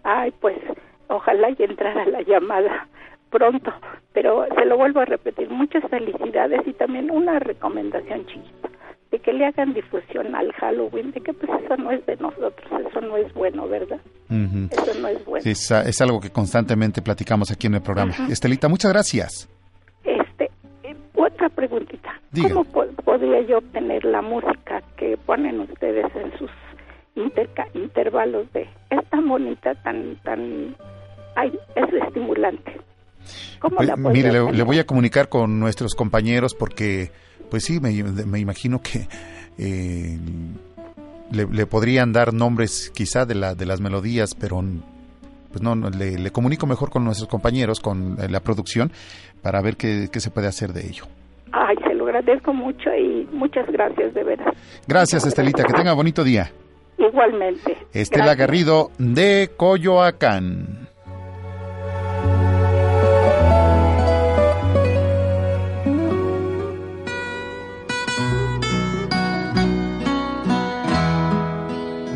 [0.03, 0.59] Ay, pues
[1.07, 2.89] ojalá y entrara la llamada
[3.31, 3.73] pronto,
[4.13, 8.69] pero se lo vuelvo a repetir, muchas felicidades y también una recomendación chiquita,
[9.11, 12.71] de que le hagan difusión al Halloween, de que pues eso no es de nosotros,
[12.89, 13.99] eso no es bueno, ¿verdad?
[14.29, 15.45] Eso no es bueno.
[15.51, 18.13] Es, es algo que constantemente platicamos aquí en el programa.
[18.29, 19.49] Estelita, muchas gracias.
[20.05, 20.51] Este,
[20.85, 22.49] eh, otra preguntita, Diga.
[22.51, 26.51] ¿cómo po- podría yo obtener la música que ponen ustedes en sus
[27.17, 30.77] interca- intervalos de, es tan bonita, tan, tan,
[31.35, 32.81] ay, es estimulante?
[33.59, 37.11] ¿Cómo Pues, la mire, le, voy a comunicar con nuestros compañeros porque,
[37.51, 39.09] pues sí, me, me imagino que
[39.59, 40.19] eh,
[41.31, 44.63] le, le podrían dar nombres quizá de, la, de las melodías, pero
[45.51, 48.93] pues no, no, le, le comunico mejor con nuestros compañeros, con eh, la producción,
[49.43, 51.05] para ver qué, qué se puede hacer de ello.
[51.53, 54.55] Ay, se lo agradezco mucho y muchas gracias, de veras.
[54.87, 56.53] Gracias, Estelita, que tenga bonito día.
[56.99, 57.77] Igualmente.
[57.93, 58.39] Estela Gracias.
[58.39, 60.90] Garrido de Coyoacán.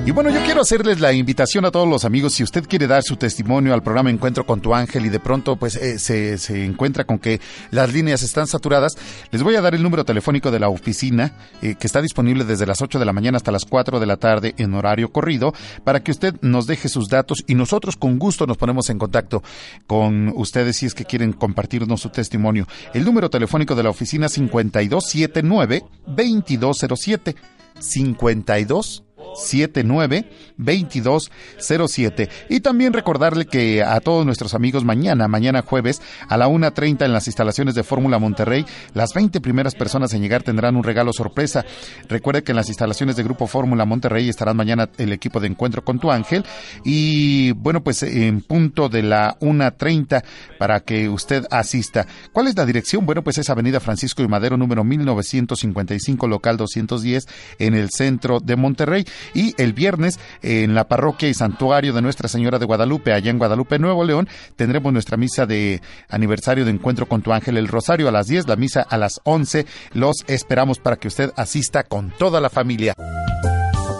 [0.07, 3.03] Y bueno, yo quiero hacerles la invitación a todos los amigos, si usted quiere dar
[3.03, 6.63] su testimonio al programa Encuentro con tu ángel y de pronto pues eh, se, se
[6.63, 7.41] encuentra con que
[7.71, 8.93] las líneas están saturadas,
[9.31, 11.33] les voy a dar el número telefónico de la oficina
[11.63, 14.19] eh, que está disponible desde las 8 de la mañana hasta las 4 de la
[14.19, 15.55] tarde en horario corrido
[15.85, 19.43] para que usted nos deje sus datos y nosotros con gusto nos ponemos en contacto
[19.87, 22.67] con ustedes si es que quieren compartirnos su testimonio.
[22.93, 27.37] El número telefónico de la oficina 5279 2207
[27.81, 36.37] 52 79 2207 y también recordarle que a todos nuestros amigos mañana, mañana jueves a
[36.37, 40.77] la 1.30 en las instalaciones de Fórmula Monterrey, las 20 primeras personas en llegar tendrán
[40.77, 41.65] un regalo sorpresa.
[42.09, 45.85] Recuerde que en las instalaciones de Grupo Fórmula Monterrey estarán mañana el equipo de Encuentro
[45.85, 46.45] con tu Ángel
[46.85, 50.23] y bueno pues en punto de la 1.30
[50.59, 52.07] para que usted asista.
[52.33, 53.07] ¿Cuál es la dirección?
[53.07, 57.27] Bueno pues es Avenida Francisco y Madero número 1955 local 210
[57.59, 59.05] en el centro de Monterrey.
[59.35, 63.39] Y el viernes, en la parroquia y santuario de Nuestra Señora de Guadalupe, allá en
[63.39, 68.09] Guadalupe, Nuevo León, tendremos nuestra misa de aniversario de Encuentro con tu Ángel el Rosario
[68.09, 69.67] a las 10, la misa a las 11.
[69.93, 72.95] Los esperamos para que usted asista con toda la familia.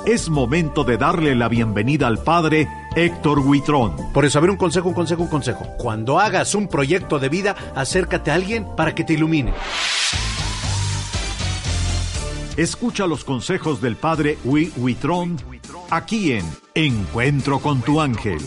[0.07, 4.13] Es momento de darle la bienvenida al padre Héctor Huitrón.
[4.13, 5.65] Por eso, a ver, un consejo, un consejo, un consejo.
[5.79, 9.55] Cuando hagas un proyecto de vida, acércate a alguien para que te ilumine.
[12.57, 15.37] Escucha los consejos del padre Hui Huitrón
[15.91, 16.45] aquí en
[16.75, 18.39] Encuentro con tu ángel.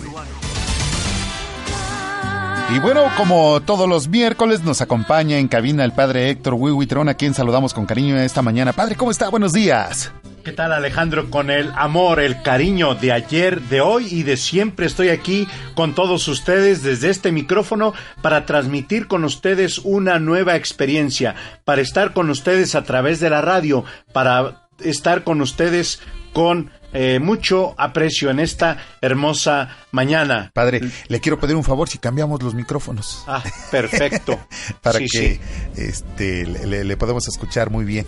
[2.73, 7.15] Y bueno, como todos los miércoles nos acompaña en cabina el padre Héctor Huitrón, a
[7.15, 8.71] quien saludamos con cariño esta mañana.
[8.71, 9.27] Padre, ¿cómo está?
[9.27, 10.09] Buenos días.
[10.47, 11.29] ¿Qué tal Alejandro?
[11.29, 15.45] Con el amor, el cariño de ayer, de hoy y de siempre estoy aquí
[15.75, 22.13] con todos ustedes desde este micrófono para transmitir con ustedes una nueva experiencia, para estar
[22.13, 23.83] con ustedes a través de la radio,
[24.13, 25.99] para estar con ustedes
[26.31, 30.51] con eh, mucho aprecio en esta hermosa mañana.
[30.53, 30.79] Padre,
[31.09, 33.21] le quiero pedir un favor si cambiamos los micrófonos.
[33.27, 34.39] Ah, perfecto.
[34.81, 35.41] Para que
[35.75, 38.05] Este, le, le podamos escuchar muy bien.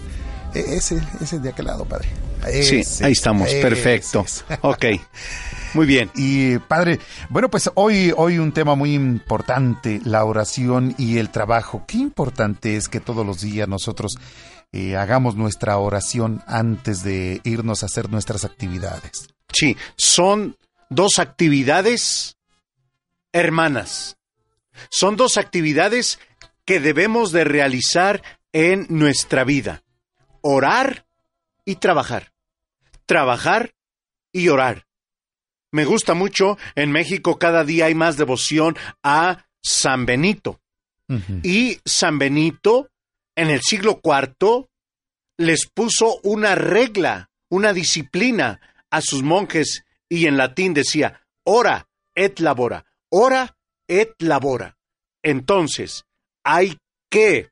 [0.53, 2.07] E, ese, ese de aquel lado, padre.
[2.61, 4.26] Sí, ahí estamos, perfecto.
[4.61, 4.86] Ok,
[5.74, 6.10] muy bien.
[6.16, 6.99] Y padre,
[7.30, 11.84] bueno, pues hoy, hoy un tema muy importante, la oración y el trabajo.
[11.88, 14.18] Qué importante es que todos los días nosotros
[14.72, 19.30] eh, hagamos nuestra oración antes de irnos a hacer nuestras actividades.
[19.52, 20.57] Sí, son
[20.90, 22.38] dos actividades
[23.32, 24.18] hermanas.
[24.90, 26.20] Son dos actividades
[26.66, 28.22] que debemos de realizar
[28.53, 29.84] en nuestra vida
[30.41, 31.06] orar
[31.70, 32.34] y trabajar.
[33.06, 33.76] Trabajar
[34.34, 34.88] y orar.
[35.72, 40.60] Me gusta mucho, en México cada día hay más devoción a San Benito.
[41.44, 42.90] Y San Benito,
[43.36, 44.68] en el siglo IV,
[45.38, 52.40] les puso una regla, una disciplina a sus monjes y en latín decía, ora et
[52.40, 53.56] labora, ora
[53.88, 54.76] et labora.
[55.22, 56.04] Entonces,
[56.44, 56.80] hay
[57.12, 57.52] que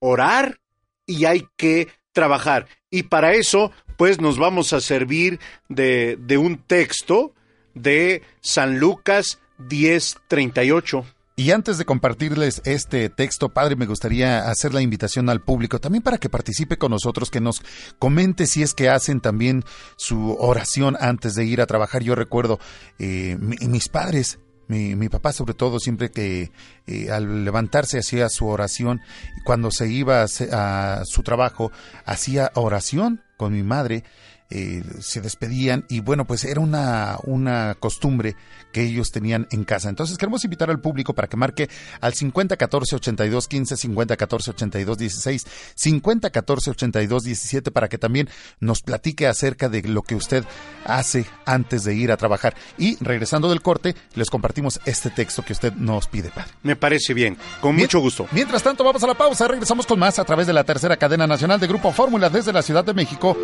[0.00, 0.58] orar
[1.06, 2.66] y hay que trabajar.
[2.90, 5.38] Y para eso, pues nos vamos a servir
[5.68, 7.34] de, un texto
[7.74, 11.04] de San Lucas 10:38.
[11.36, 16.02] Y antes de compartirles este texto, padre, me gustaría hacer la invitación al público también
[16.02, 17.62] para que participe con nosotros, que nos
[17.98, 19.64] comente si es que hacen también
[19.96, 22.02] su oración antes de ir a trabajar.
[22.02, 22.58] Yo recuerdo
[22.98, 24.38] eh, mis padres
[24.70, 26.52] mi, mi papá sobre todo siempre que
[26.86, 29.00] eh, al levantarse hacía su oración.
[29.44, 31.72] Cuando se iba a, a su trabajo
[32.04, 34.04] hacía oración con mi madre
[34.50, 38.36] eh, se despedían y bueno, pues era una, una costumbre
[38.72, 39.88] que ellos tenían en casa.
[39.88, 41.68] Entonces queremos invitar al público para que marque
[42.00, 47.98] al 50 14 82 15, 50 14 82 16, 50 14 82 17 para que
[47.98, 48.28] también
[48.60, 50.44] nos platique acerca de lo que usted
[50.84, 52.54] hace antes de ir a trabajar.
[52.78, 56.50] Y regresando del corte, les compartimos este texto que usted nos pide, padre.
[56.62, 58.26] Me parece bien, con mucho gusto.
[58.32, 61.26] Mientras tanto, vamos a la pausa, regresamos con más a través de la tercera cadena
[61.26, 63.36] nacional de Grupo Fórmula desde la Ciudad de México.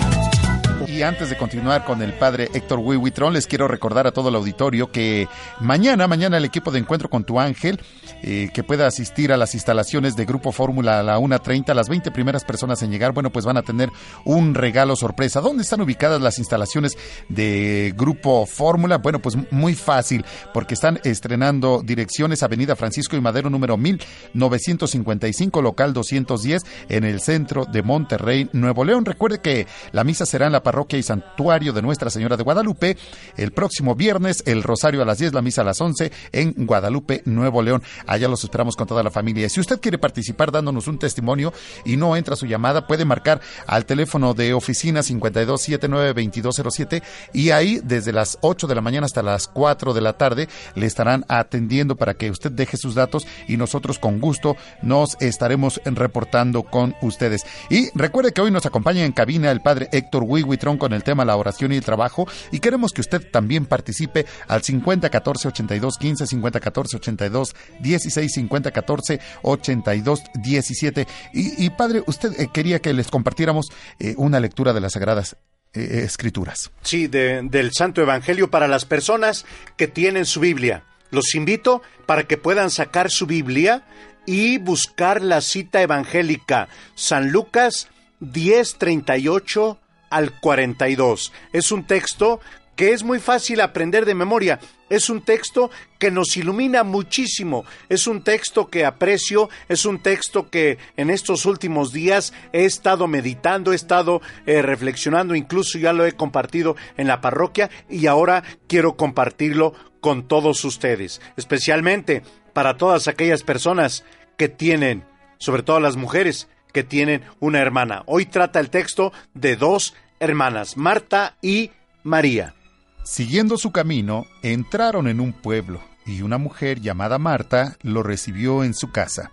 [0.90, 4.36] Y antes de continuar con el padre Héctor Wiwitron, les quiero recordar a todo el
[4.36, 5.28] auditorio que
[5.60, 7.80] mañana, mañana el equipo de Encuentro con tu Ángel,
[8.24, 12.10] eh, que pueda asistir a las instalaciones de Grupo Fórmula a la 1.30, las 20
[12.10, 13.90] primeras personas en llegar, bueno, pues van a tener
[14.26, 15.42] un regalo sorpresa.
[15.42, 16.98] ¿Dónde están ubicadas las instalaciones
[17.28, 18.98] de Grupo Fórmula?
[18.98, 20.26] Bueno, pues muy fácil,
[20.56, 27.66] porque están estrenando direcciones Avenida Francisco y Madero número 1955, local 210, en el centro
[27.66, 29.06] de Monterrey, Nuevo León.
[29.06, 32.96] Recuerde que la misa será en la parroquia y santuario de Nuestra Señora de Guadalupe.
[33.36, 37.22] El próximo viernes, el rosario a las 10, la misa a las 11 en Guadalupe,
[37.26, 37.84] Nuevo León.
[38.08, 39.50] Allá los esperamos con toda la familia.
[39.50, 41.54] Si usted quiere participar dándonos un testimonio
[41.84, 47.04] y no entra su llamada, puede marcar al teléfono de oficina 5279-2207
[47.34, 50.86] y ahí desde las 8 de la mañana hasta las 4 de la tarde le
[50.86, 56.64] estarán atendiendo para que usted deje sus datos y nosotros con gusto nos estaremos reportando
[56.64, 57.46] con ustedes.
[57.70, 61.26] Y recuerde que hoy nos acompaña en cabina el padre Héctor Wiwitron con el tema
[61.26, 65.98] la oración y el trabajo y queremos que usted también participe al 50 14 82
[65.98, 71.08] 15, 50 14 82 16, 50 14 82 17.
[71.34, 73.68] Y, y padre, usted eh, quería que les compartiéramos
[74.00, 75.36] eh, una lectura de las Sagradas
[75.74, 76.72] eh, Escrituras.
[76.82, 79.46] Sí, de- del Santo Evangelio para las personas
[79.78, 80.84] que tienen su Biblia.
[81.12, 83.84] Los invito para que puedan sacar su Biblia
[84.26, 86.68] y buscar la cita evangélica.
[86.96, 87.88] San Lucas
[88.20, 89.80] 10, 38
[90.10, 91.32] al 42.
[91.54, 92.40] Es un texto
[92.80, 94.58] que es muy fácil aprender de memoria.
[94.90, 97.66] Es un texto que nos ilumina muchísimo.
[97.90, 99.50] Es un texto que aprecio.
[99.68, 105.36] Es un texto que en estos últimos días he estado meditando, he estado eh, reflexionando,
[105.36, 111.20] incluso ya lo he compartido en la parroquia y ahora quiero compartirlo con todos ustedes,
[111.36, 112.24] especialmente
[112.54, 114.06] para todas aquellas personas
[114.38, 115.04] que tienen,
[115.38, 118.04] sobre todo las mujeres, que tienen una hermana.
[118.06, 121.72] Hoy trata el texto de dos hermanas, Marta y
[122.04, 122.56] María.
[123.04, 128.74] Siguiendo su camino, entraron en un pueblo y una mujer llamada Marta lo recibió en
[128.74, 129.32] su casa.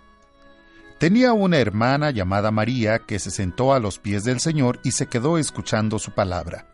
[0.99, 5.07] Tenía una hermana llamada María que se sentó a los pies del Señor y se
[5.07, 6.65] quedó escuchando su palabra.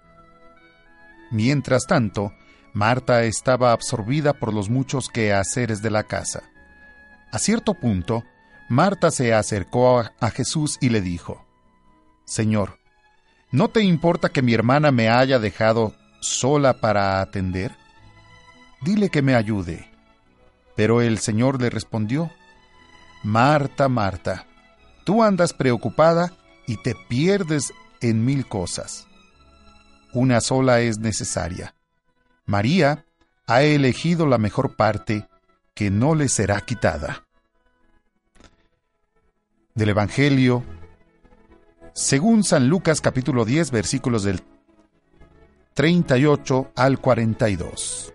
[1.30, 2.34] Mientras tanto,
[2.74, 6.44] Marta estaba absorbida por los muchos quehaceres de la casa.
[7.32, 8.24] A cierto punto,
[8.70, 11.46] Marta se acercó a, Jesús y le dijo,
[12.26, 12.80] Señor,
[13.52, 17.76] ¿no te importa que mi hermana me haya dejado sola para atender?
[18.82, 19.90] Dile que me ayude.
[20.76, 22.32] Pero el Señor le respondió,
[23.24, 24.48] Marta, Marta,
[25.06, 26.34] tú andas preocupada
[26.66, 29.08] y te pierdes en mil cosas.
[30.14, 31.76] Una sola es necesaria.
[32.46, 33.06] María
[33.46, 35.28] ha elegido la mejor parte
[35.74, 37.23] que no le será quitada.
[39.76, 40.64] Del Evangelio,
[41.96, 44.42] según San Lucas capítulo 10 versículos del
[45.74, 48.14] 38 al 42.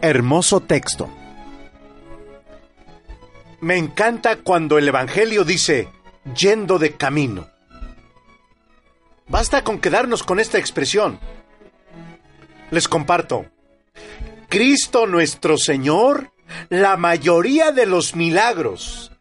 [0.00, 1.10] Hermoso texto.
[3.60, 5.88] Me encanta cuando el Evangelio dice
[6.36, 7.48] yendo de camino.
[9.26, 11.18] Basta con quedarnos con esta expresión.
[12.72, 13.44] Les comparto.
[14.48, 16.32] Cristo nuestro Señor,
[16.70, 19.12] la mayoría de los milagros,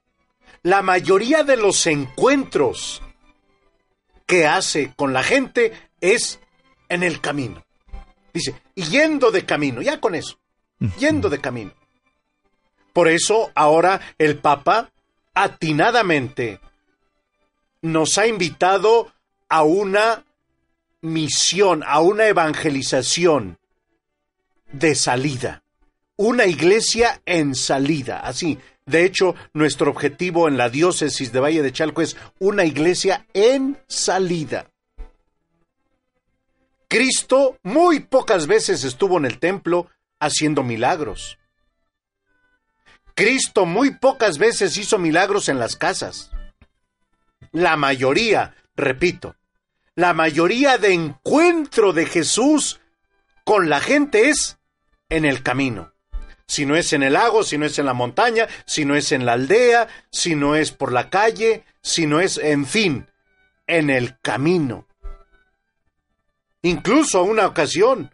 [0.63, 3.01] la mayoría de los encuentros
[4.25, 6.39] que hace con la gente es
[6.87, 7.61] en el camino.
[8.33, 10.39] Dice, yendo de camino, ya con eso,
[10.97, 11.73] yendo de camino.
[12.93, 14.91] Por eso ahora el Papa
[15.33, 16.61] atinadamente
[17.81, 19.11] nos ha invitado
[19.49, 20.23] a una
[21.01, 23.59] misión, a una evangelización
[24.71, 25.63] de salida.
[26.15, 28.59] Una iglesia en salida, así.
[28.85, 33.79] De hecho, nuestro objetivo en la diócesis de Valle de Chalco es una iglesia en
[33.87, 34.69] salida.
[36.87, 39.87] Cristo muy pocas veces estuvo en el templo
[40.19, 41.37] haciendo milagros.
[43.15, 46.31] Cristo muy pocas veces hizo milagros en las casas.
[47.51, 49.35] La mayoría, repito,
[49.95, 52.79] la mayoría de encuentro de Jesús
[53.43, 54.57] con la gente es
[55.09, 55.93] en el camino.
[56.47, 59.11] Si no es en el lago, si no es en la montaña, si no es
[59.11, 63.07] en la aldea, si no es por la calle, si no es, en fin,
[63.67, 64.87] en el camino.
[66.61, 68.13] Incluso a una ocasión,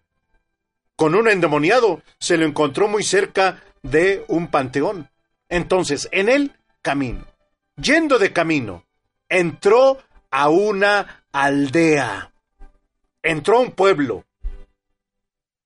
[0.95, 5.09] con un endemoniado, se lo encontró muy cerca de un panteón.
[5.49, 7.25] Entonces, en el camino,
[7.75, 8.85] yendo de camino,
[9.29, 9.97] entró
[10.29, 12.33] a una aldea,
[13.21, 14.25] entró a un pueblo,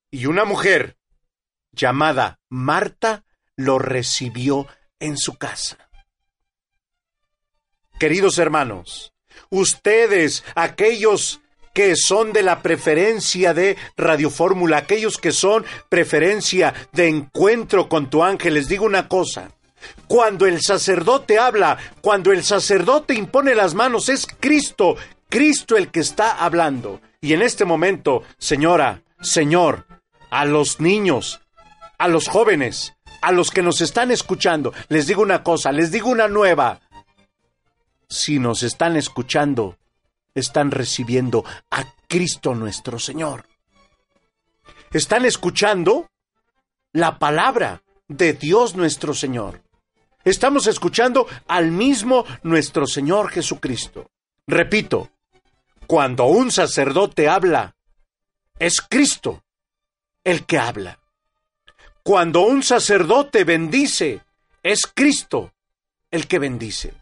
[0.09, 0.97] y una mujer
[1.71, 3.23] llamada Marta
[3.55, 4.67] lo recibió
[4.99, 5.77] en su casa.
[7.99, 9.13] Queridos hermanos,
[9.49, 11.39] ustedes, aquellos
[11.73, 18.09] que son de la preferencia de Radio Fórmula, aquellos que son preferencia de encuentro con
[18.09, 19.51] tu ángel, les digo una cosa.
[20.07, 24.97] Cuando el sacerdote habla, cuando el sacerdote impone las manos, es Cristo,
[25.31, 26.99] Cristo el que está hablando.
[27.21, 29.87] Y en este momento, señora, señor,
[30.29, 31.39] a los niños,
[31.97, 36.09] a los jóvenes, a los que nos están escuchando, les digo una cosa, les digo
[36.09, 36.81] una nueva.
[38.09, 39.77] Si nos están escuchando,
[40.35, 43.45] están recibiendo a Cristo nuestro Señor.
[44.91, 46.09] Están escuchando
[46.91, 49.61] la palabra de Dios nuestro Señor.
[50.25, 54.11] Estamos escuchando al mismo nuestro Señor Jesucristo.
[54.45, 55.09] Repito,
[55.91, 57.75] cuando un sacerdote habla,
[58.57, 59.43] es Cristo
[60.23, 60.99] el que habla.
[62.01, 64.21] Cuando un sacerdote bendice,
[64.63, 65.51] es Cristo
[66.09, 66.93] el que bendice.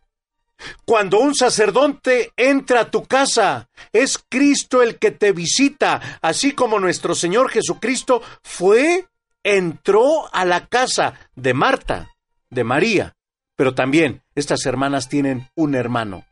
[0.85, 6.79] Cuando un sacerdote entra a tu casa, es Cristo el que te visita, así como
[6.79, 9.05] nuestro Señor Jesucristo fue,
[9.43, 12.09] entró a la casa de Marta,
[12.49, 13.15] de María,
[13.55, 16.25] pero también estas hermanas tienen un hermano.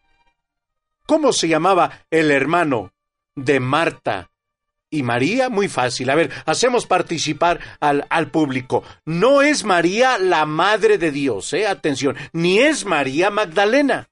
[1.08, 2.92] ¿Cómo se llamaba el hermano
[3.34, 4.30] de Marta
[4.90, 5.48] y María?
[5.48, 6.10] Muy fácil.
[6.10, 8.84] A ver, hacemos participar al, al, público.
[9.06, 11.66] No es María la Madre de Dios, ¿eh?
[11.66, 14.10] Atención, ni es María Magdalena.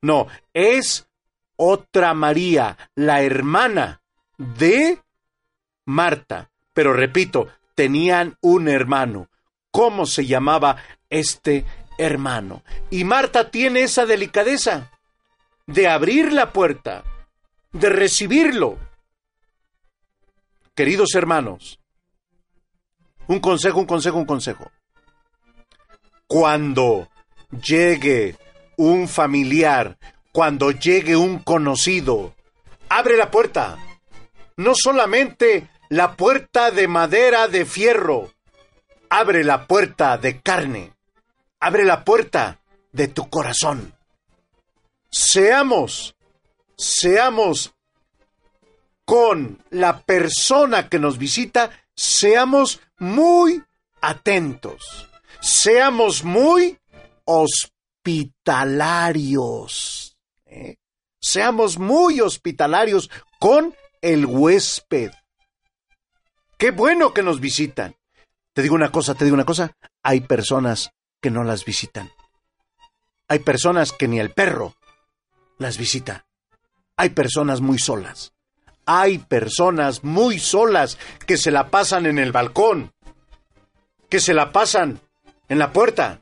[0.00, 1.08] No, es
[1.56, 4.00] otra María, la hermana
[4.38, 5.00] de
[5.86, 6.50] Marta.
[6.72, 9.28] Pero repito, tenían un hermano.
[9.72, 10.76] ¿Cómo se llamaba
[11.10, 11.64] este
[11.98, 12.62] hermano?
[12.90, 14.92] Y Marta tiene esa delicadeza
[15.68, 17.04] de abrir la puerta,
[17.72, 18.78] de recibirlo.
[20.74, 21.78] Queridos hermanos,
[23.26, 24.70] un consejo, un consejo, un consejo.
[26.26, 27.08] Cuando
[27.62, 28.36] llegue
[28.78, 29.98] un familiar,
[30.32, 32.34] cuando llegue un conocido,
[32.88, 33.76] abre la puerta.
[34.56, 38.32] No solamente la puerta de madera de fierro,
[39.10, 40.94] abre la puerta de carne,
[41.60, 42.58] abre la puerta
[42.92, 43.97] de tu corazón.
[45.10, 46.14] Seamos,
[46.76, 47.72] seamos
[49.04, 53.62] con la persona que nos visita, seamos muy
[54.02, 55.08] atentos,
[55.40, 56.78] seamos muy
[57.24, 60.18] hospitalarios.
[60.44, 60.76] ¿eh?
[61.20, 65.12] Seamos muy hospitalarios con el huésped.
[66.58, 67.96] Qué bueno que nos visitan.
[68.52, 69.72] Te digo una cosa, te digo una cosa.
[70.02, 70.90] Hay personas
[71.20, 72.12] que no las visitan.
[73.28, 74.74] Hay personas que ni el perro
[75.58, 76.26] las visita.
[76.96, 78.32] Hay personas muy solas.
[78.86, 82.92] Hay personas muy solas que se la pasan en el balcón,
[84.08, 85.00] que se la pasan
[85.48, 86.20] en la puerta,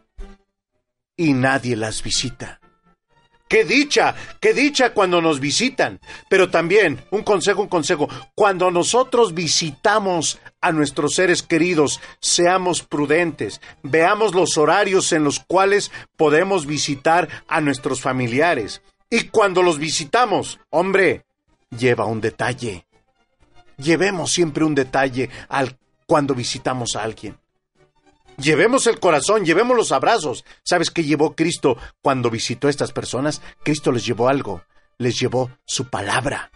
[1.16, 2.60] y nadie las visita.
[3.48, 4.16] ¡Qué dicha!
[4.40, 6.00] ¡Qué dicha cuando nos visitan!
[6.28, 13.60] Pero también, un consejo, un consejo, cuando nosotros visitamos a nuestros seres queridos, seamos prudentes,
[13.84, 18.82] veamos los horarios en los cuales podemos visitar a nuestros familiares.
[19.08, 21.26] Y cuando los visitamos, hombre,
[21.70, 22.86] lleva un detalle.
[23.76, 27.38] Llevemos siempre un detalle al cuando visitamos a alguien.
[28.38, 30.44] Llevemos el corazón, llevemos los abrazos.
[30.62, 33.40] ¿Sabes qué llevó Cristo cuando visitó a estas personas?
[33.62, 34.62] Cristo les llevó algo,
[34.98, 36.50] les llevó su palabra,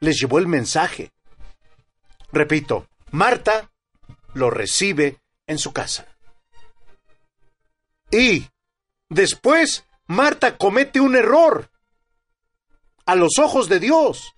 [0.00, 1.12] les llevó el mensaje.
[2.32, 3.70] Repito, Marta
[4.34, 6.06] lo recibe en su casa.
[8.10, 8.46] Y
[9.08, 11.70] después Marta comete un error
[13.04, 14.34] a los ojos de Dios.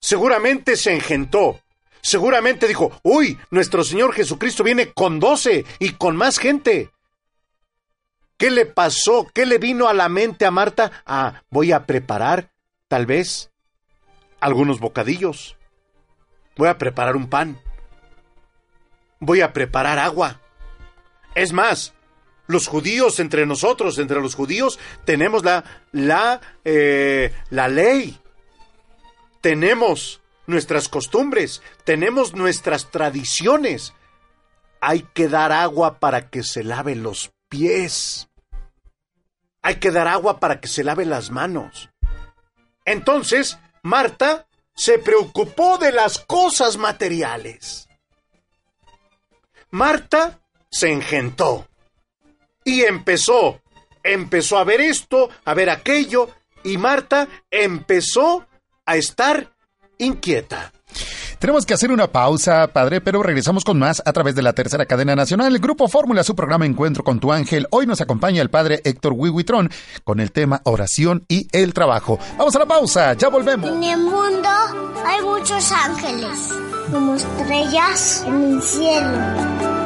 [0.00, 1.60] Seguramente se engentó,
[2.02, 6.90] Seguramente dijo, uy, nuestro Señor Jesucristo viene con doce y con más gente.
[8.36, 9.26] ¿Qué le pasó?
[9.34, 10.90] ¿Qué le vino a la mente a Marta?
[11.04, 12.50] Ah, voy a preparar,
[12.88, 13.50] tal vez,
[14.40, 15.56] algunos bocadillos.
[16.56, 17.60] Voy a preparar un pan.
[19.18, 20.40] Voy a preparar agua.
[21.34, 21.92] Es más,
[22.50, 28.20] los judíos entre nosotros, entre los judíos, tenemos la, la, eh, la ley.
[29.40, 33.94] Tenemos nuestras costumbres, tenemos nuestras tradiciones.
[34.80, 38.28] Hay que dar agua para que se lave los pies.
[39.62, 41.90] Hay que dar agua para que se lave las manos.
[42.84, 47.88] Entonces, Marta se preocupó de las cosas materiales.
[49.70, 51.69] Marta se engentó
[52.64, 53.60] y empezó,
[54.02, 56.28] empezó a ver esto, a ver aquello,
[56.62, 58.46] y Marta empezó
[58.84, 59.52] a estar
[59.98, 60.72] inquieta.
[61.40, 64.84] Tenemos que hacer una pausa, padre, pero regresamos con más a través de la tercera
[64.84, 65.54] cadena nacional.
[65.54, 67.66] El Grupo Fórmula, su programa Encuentro con tu Ángel.
[67.70, 69.70] Hoy nos acompaña el padre Héctor Wiwitron
[70.04, 72.18] con el tema oración y el trabajo.
[72.36, 73.70] Vamos a la pausa, ya volvemos.
[73.70, 74.50] En el mundo
[75.06, 76.52] hay muchos ángeles,
[76.92, 79.79] como estrellas en el cielo.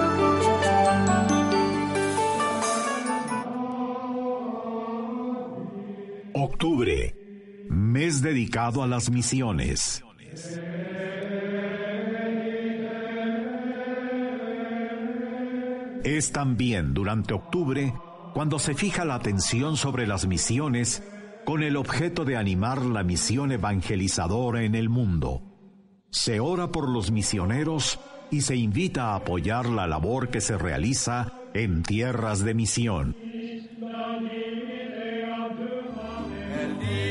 [6.36, 7.14] Octubre,
[7.70, 10.02] mes dedicado a las misiones.
[16.02, 17.94] Es también durante octubre
[18.34, 21.04] cuando se fija la atención sobre las misiones
[21.44, 25.40] con el objeto de animar la misión evangelizadora en el mundo.
[26.10, 28.00] Se ora por los misioneros
[28.32, 33.14] y se invita a apoyar la labor que se realiza en tierras de misión.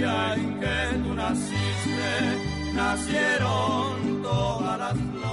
[0.04, 5.24] El día en que tú naciste, nacieron todas las flores.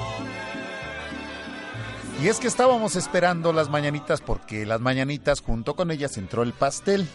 [2.23, 6.53] Y es que estábamos esperando las mañanitas porque las mañanitas junto con ellas entró el
[6.53, 7.09] pastel.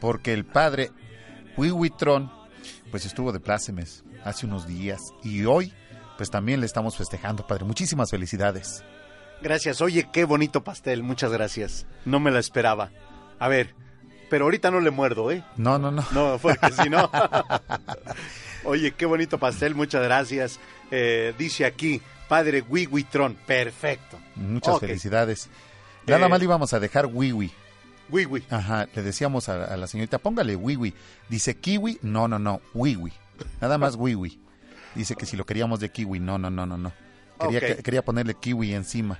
[0.00, 0.92] Porque el padre
[1.58, 2.32] Wiwitron
[2.90, 5.74] pues estuvo de plácemes hace unos días y hoy
[6.16, 7.64] pues también le estamos festejando, padre.
[7.64, 8.82] Muchísimas felicidades.
[9.42, 9.82] Gracias.
[9.82, 11.02] Oye, qué bonito pastel.
[11.02, 11.86] Muchas gracias.
[12.06, 12.90] No me la esperaba.
[13.38, 13.74] A ver,
[14.28, 15.42] pero ahorita no le muerdo, ¿eh?
[15.56, 16.04] No, no, no.
[16.12, 17.10] No, porque si no.
[18.64, 19.74] Oye, qué bonito pastel.
[19.74, 20.58] Muchas gracias.
[20.90, 23.34] Eh, dice aquí, padre Wiwitron.
[23.46, 24.18] Perfecto.
[24.34, 25.48] Muchas felicidades.
[26.06, 27.50] Nada Eh, más le íbamos a dejar Wiwi.
[28.08, 28.44] Wiwi.
[28.50, 30.94] Ajá, le decíamos a, a la señorita, póngale Wiwi.
[31.28, 33.12] Dice kiwi, no, no, no, Wiwi.
[33.60, 34.38] Nada más Wiwi.
[34.94, 36.92] Dice que si lo queríamos de kiwi, no, no, no, no, no.
[37.40, 39.18] Quería, que- quería ponerle kiwi encima.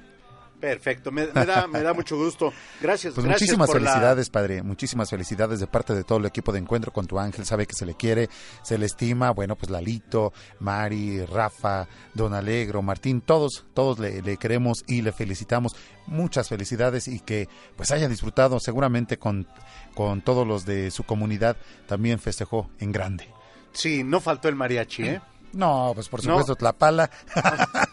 [0.60, 1.12] Perfecto.
[1.12, 2.52] Me, me da, me da mucho gusto.
[2.80, 3.14] Gracias.
[3.14, 4.62] Pues gracias muchísimas por la- felicidades, padre.
[4.62, 7.44] Muchísimas felicidades de parte de todo el equipo de Encuentro con tu Ángel.
[7.44, 8.28] Sabe que se le quiere,
[8.62, 9.30] se le estima.
[9.32, 15.12] Bueno, pues Lalito, Mari, Rafa, Don Alegro, Martín, todos, todos le, le queremos y le
[15.12, 15.76] felicitamos.
[16.06, 19.46] Muchas felicidades y que pues haya disfrutado seguramente con,
[19.94, 21.56] con todos los de su comunidad.
[21.86, 23.28] También festejó en grande.
[23.72, 25.20] Sí, no faltó el mariachi, ¿eh?
[25.52, 26.32] No, pues por No.
[26.32, 27.08] supuesto, Tlapala.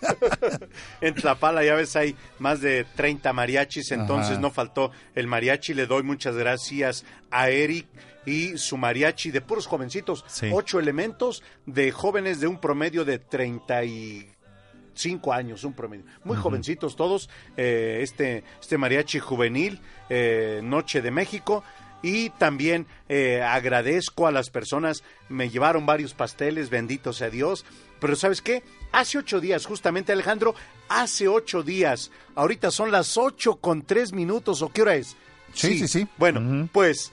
[1.01, 4.41] En Tlapala ya ves hay más de 30 mariachis, entonces Ajá.
[4.41, 5.73] no faltó el mariachi.
[5.73, 7.87] Le doy muchas gracias a Eric
[8.25, 10.23] y su mariachi de puros jovencitos.
[10.27, 10.49] Sí.
[10.51, 16.05] Ocho elementos de jóvenes de un promedio de 35 años, un promedio.
[16.23, 17.29] Muy jovencitos todos.
[17.57, 21.63] eh, este, este mariachi juvenil, eh, Noche de México.
[22.03, 27.65] Y también eh, agradezco a las personas, me llevaron varios pasteles, bendito sea Dios.
[27.99, 28.61] Pero ¿sabes qué?
[28.91, 30.53] Hace ocho días, justamente Alejandro,
[30.89, 35.15] hace ocho días, ahorita son las ocho con tres minutos, ¿o qué hora es?
[35.53, 36.05] Sí, sí, sí.
[36.17, 37.11] Bueno, pues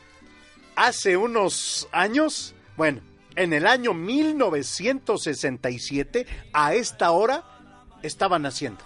[0.74, 3.00] hace unos años, bueno,
[3.36, 7.44] en el año 1967, a esta hora,
[8.02, 8.84] estaban naciendo.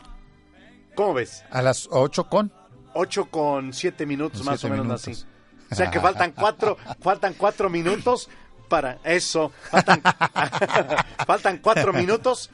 [0.94, 1.42] ¿Cómo ves?
[1.50, 2.52] A las 8 con.
[2.94, 5.08] 8 con 7 minutos, Con más siete o menos minutos.
[5.08, 5.24] así.
[5.70, 8.28] O sea que faltan cuatro, faltan cuatro minutos
[8.68, 9.52] para eso.
[9.70, 10.02] Faltan,
[11.26, 12.50] faltan cuatro minutos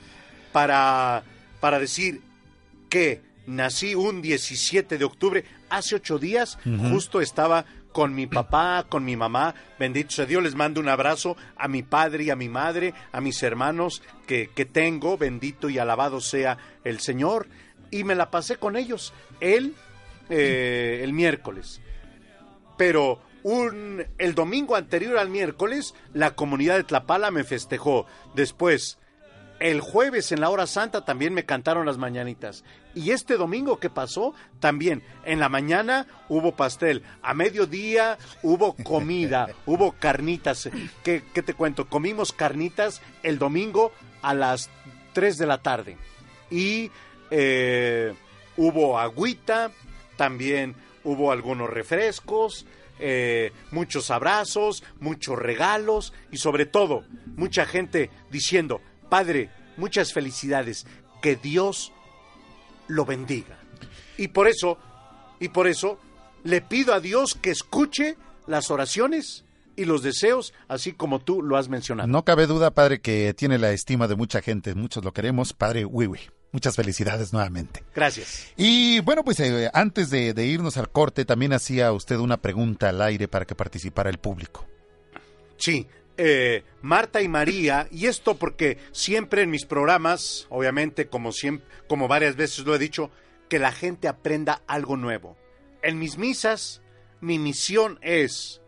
[0.53, 1.23] para,
[1.61, 2.23] para decir
[2.89, 5.45] que nací un 17 de octubre.
[5.69, 6.59] Hace ocho días
[6.91, 9.55] justo estaba con mi papá, con mi mamá.
[9.79, 13.21] Bendito sea Dios, les mando un abrazo a mi padre y a mi madre, a
[13.21, 15.17] mis hermanos que, que tengo.
[15.19, 17.49] Bendito y alabado sea el Señor.
[17.91, 19.13] Y me la pasé con ellos.
[19.41, 19.75] Él,
[20.29, 21.81] eh, el miércoles.
[22.81, 28.07] Pero un, el domingo anterior al miércoles, la comunidad de Tlapala me festejó.
[28.35, 28.97] Después,
[29.59, 32.65] el jueves en la hora santa también me cantaron las mañanitas.
[32.95, 37.03] Y este domingo que pasó, también en la mañana hubo pastel.
[37.21, 40.71] A mediodía hubo comida, hubo carnitas.
[41.05, 41.87] ¿Qué, qué te cuento?
[41.87, 43.93] Comimos carnitas el domingo
[44.23, 44.71] a las
[45.13, 45.99] 3 de la tarde.
[46.51, 46.91] Y
[47.31, 48.15] eh,
[48.57, 49.71] hubo agüita,
[50.17, 50.75] también
[51.05, 52.67] hubo algunos refrescos,
[52.99, 57.05] eh, muchos abrazos, muchos regalos y sobre todo
[57.37, 60.87] mucha gente diciendo, Padre, muchas felicidades,
[61.23, 61.93] que Dios
[62.89, 63.59] lo bendiga.
[64.17, 64.79] Y por eso,
[65.39, 65.99] y por eso,
[66.45, 68.17] le pido a Dios que escuche
[68.47, 69.45] las oraciones
[69.77, 72.09] y los deseos, así como tú lo has mencionado.
[72.09, 74.75] No cabe duda, padre, que tiene la estima de mucha gente.
[74.75, 75.53] Muchos lo queremos.
[75.55, 76.21] Padre Wiwi.
[76.53, 77.85] Muchas felicidades nuevamente.
[77.95, 78.49] Gracias.
[78.57, 82.89] Y bueno, pues eh, antes de, de irnos al corte, también hacía usted una pregunta
[82.89, 84.67] al aire para que participara el público.
[85.57, 85.87] Sí,
[86.23, 92.09] eh, Marta y María, y esto porque siempre en mis programas, obviamente, como, siempre, como
[92.09, 93.11] varias veces lo he dicho,
[93.49, 95.39] que la gente aprenda algo nuevo.
[95.83, 96.83] En mis misas,
[97.23, 98.60] mi misión es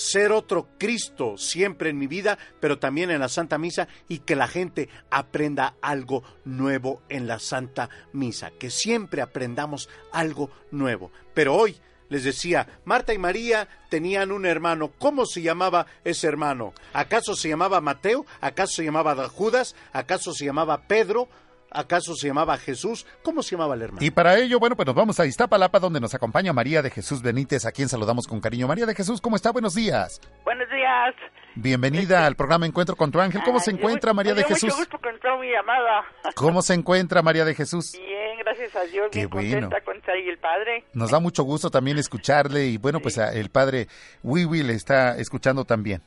[0.00, 4.34] ser otro Cristo siempre en mi vida, pero también en la Santa Misa y que
[4.34, 11.10] la gente aprenda algo nuevo en la Santa Misa, que siempre aprendamos algo nuevo.
[11.34, 11.76] Pero hoy
[12.08, 14.90] les decía, Marta y María tenían un hermano.
[14.98, 16.72] ¿Cómo se llamaba ese hermano?
[16.94, 18.24] ¿Acaso se llamaba Mateo?
[18.40, 19.76] ¿Acaso se llamaba Judas?
[19.92, 21.28] ¿Acaso se llamaba Pedro?
[21.70, 23.06] ¿Acaso se llamaba Jesús?
[23.22, 24.04] ¿Cómo se llamaba el hermano?
[24.04, 27.22] Y para ello, bueno, pues nos vamos a Iztapalapa, donde nos acompaña María de Jesús
[27.22, 28.66] Benítez, a quien saludamos con cariño.
[28.66, 29.52] María de Jesús, ¿cómo está?
[29.52, 30.20] Buenos días.
[30.44, 31.14] Buenos días.
[31.54, 33.42] Bienvenida al programa Encuentro con tu ángel.
[33.44, 34.64] ¿Cómo se encuentra María de Jesús?
[34.70, 36.04] Mucho gusto que entró mi llamada.
[36.34, 37.92] ¿Cómo se encuentra María de Jesús?
[37.92, 39.60] Bien, gracias a Dios, Qué bien bueno.
[39.68, 40.84] contenta con estar ahí el padre.
[40.94, 43.86] Nos da mucho gusto también escucharle y bueno, pues a- el padre
[44.22, 46.02] Wiwi le está escuchando también.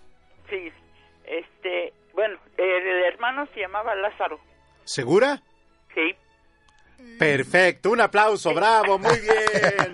[0.50, 0.72] Sí,
[1.26, 4.40] este, bueno, el, el hermano se llamaba Lázaro.
[4.86, 5.42] ¿Segura?
[5.94, 6.16] Sí.
[7.20, 9.94] Perfecto, un aplauso, bravo, muy bien.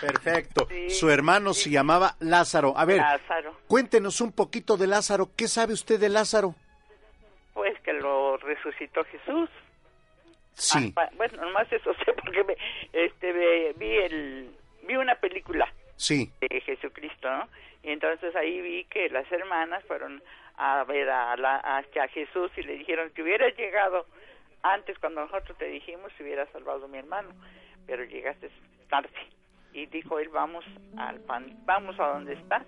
[0.00, 0.68] Perfecto.
[0.88, 2.72] Su hermano se llamaba Lázaro.
[2.76, 3.54] A ver, Lázaro.
[3.66, 5.28] cuéntenos un poquito de Lázaro.
[5.36, 6.54] ¿Qué sabe usted de Lázaro?
[7.52, 9.50] Pues que lo resucitó Jesús.
[10.54, 10.92] Sí.
[10.96, 12.56] Ah, bueno, nomás eso sé porque me,
[12.92, 14.50] este, vi el
[14.86, 16.30] vi una película Sí.
[16.40, 17.48] de Jesucristo, ¿no?
[17.82, 20.22] Y entonces ahí vi que las hermanas fueron
[20.56, 24.06] a ver a, la, a, a Jesús y le dijeron que hubieras llegado
[24.74, 27.30] antes cuando nosotros te dijimos se hubiera salvado mi hermano,
[27.86, 28.50] pero llegaste
[28.88, 29.10] tarde.
[29.72, 30.64] Y dijo él, vamos
[30.96, 32.64] al pan, vamos a donde está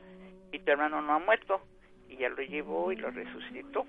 [0.53, 1.61] y tu hermano no ha muerto.
[2.09, 3.87] Y ya lo llevó y lo resucitó.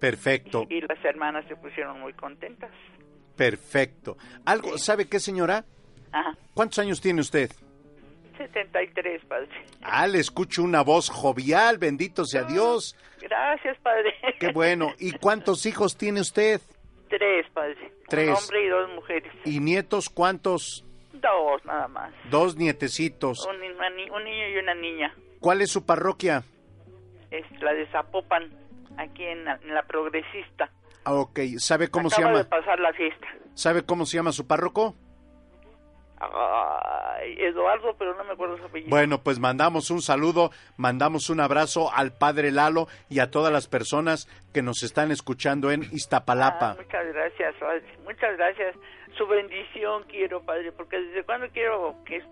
[0.00, 2.70] Perfecto, Y las hermanas se pusieron muy contentas.
[3.36, 4.16] perfecto.
[4.44, 5.64] Algo, ¿sabe qué, señora?
[6.10, 7.50] Ajá, ¿Cuántos años tiene usted?
[8.36, 9.48] 73, padre.
[9.82, 12.96] Ah, le escucho una voz jovial, bendito sea Dios.
[13.20, 14.12] Gracias, padre.
[14.40, 14.88] Qué bueno.
[14.98, 16.60] ¿Y cuántos hijos tiene usted?
[17.18, 17.92] Tres, padre.
[18.08, 18.28] Tres.
[18.30, 19.32] Un hombre y dos mujeres.
[19.44, 20.84] ¿Y nietos cuántos?
[21.12, 22.12] Dos, nada más.
[22.30, 23.46] Dos nietecitos.
[23.46, 25.14] Un, una ni- un niño y una niña.
[25.40, 26.42] ¿Cuál es su parroquia?
[27.30, 28.50] Es la de Zapopan,
[28.96, 30.70] aquí en la, en la Progresista.
[31.04, 32.38] Ah, ok, ¿sabe cómo se llama?
[32.38, 33.26] de pasar la fiesta.
[33.54, 34.94] ¿Sabe cómo se llama su párroco?
[37.38, 38.90] Eduardo, pero no me acuerdo su apellido.
[38.90, 43.68] Bueno, pues mandamos un saludo, mandamos un abrazo al padre Lalo y a todas las
[43.68, 46.76] personas que nos están escuchando en Ah, Iztapalapa.
[46.78, 47.54] muchas gracias.
[48.04, 48.74] Muchas gracias.
[49.16, 52.22] Su bendición quiero, padre, porque desde cuando quiero que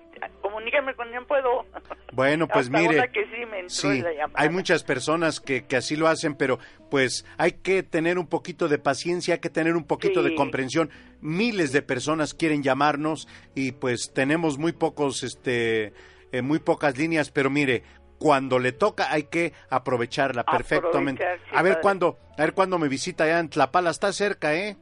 [0.41, 1.65] comunicarme con él puedo.
[2.13, 4.03] Bueno, pues Hasta mire, que sí me sí,
[4.35, 6.59] hay muchas personas que, que así lo hacen, pero
[6.91, 10.91] pues hay que tener un poquito de paciencia, hay que tener un poquito de comprensión.
[11.21, 15.93] Miles de personas quieren llamarnos y pues tenemos muy pocos, este,
[16.33, 17.83] eh, muy pocas líneas, pero mire,
[18.19, 21.25] cuando le toca hay que aprovecharla perfectamente.
[21.25, 21.83] Sí, a ver padre.
[21.83, 24.77] cuándo, a ver cuándo me visita allá en Tlapala, está cerca, ¿eh?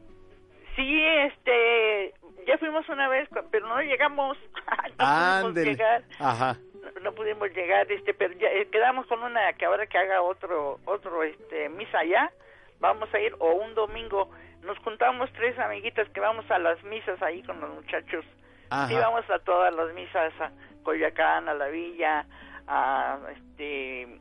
[0.79, 2.15] Sí, este,
[2.47, 4.39] ya fuimos una vez, pero no llegamos.
[4.99, 6.05] no pudimos llegar.
[6.21, 6.57] Ajá.
[6.95, 10.23] No, no pudimos llegar, este, pero ya eh, quedamos con una que ahora que haga
[10.23, 12.31] otro, otro, este, misa allá,
[12.79, 14.31] vamos a ir o un domingo.
[14.63, 18.25] Nos juntamos tres amiguitas que vamos a las misas ahí con los muchachos.
[18.71, 18.87] Ajá.
[18.87, 20.53] Sí, vamos a todas las misas, a
[20.85, 22.25] Coyoacán, a la villa,
[22.69, 24.21] a, este,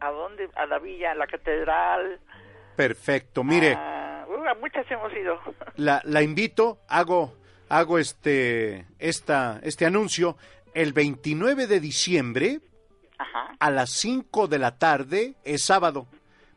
[0.00, 0.48] ¿a dónde?
[0.56, 2.18] A la villa, a la catedral.
[2.74, 3.44] Perfecto.
[3.44, 5.38] Mire, a- uh, muchas hemos ido.
[5.76, 7.34] la, la invito, hago,
[7.68, 10.36] hago este, esta, este anuncio.
[10.74, 12.60] El 29 de diciembre,
[13.18, 13.54] Ajá.
[13.60, 16.06] a las 5 de la tarde, es sábado,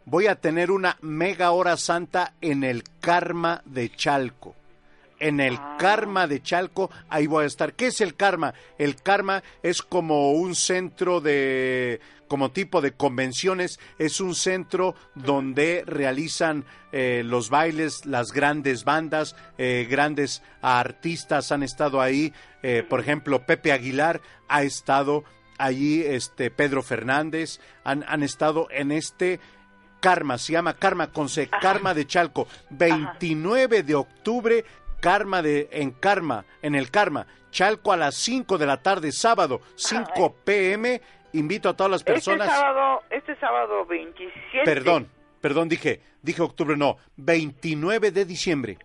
[0.05, 4.55] voy a tener una mega hora santa en el Karma de Chalco.
[5.19, 7.73] En el Karma de Chalco, ahí voy a estar.
[7.73, 8.53] ¿Qué es el Karma?
[8.77, 15.83] El Karma es como un centro de, como tipo de convenciones, es un centro donde
[15.85, 22.33] realizan eh, los bailes, las grandes bandas, eh, grandes artistas han estado ahí.
[22.63, 25.23] eh, por ejemplo, Pepe Aguilar ha estado
[25.57, 29.39] allí, este Pedro Fernández, han, han estado en este
[29.99, 34.65] Karma, se llama Karma con C, Karma de Chalco, 29 de octubre,
[34.99, 39.61] Karma de, en Karma, en el Karma, Chalco a las 5 de la tarde, sábado,
[39.75, 41.01] 5 pm,
[41.37, 44.63] invito a todas las personas, Este sábado, este sábado 27.
[44.65, 45.09] perdón,
[45.41, 48.77] perdón, dije, dije octubre, no, 29 de diciembre,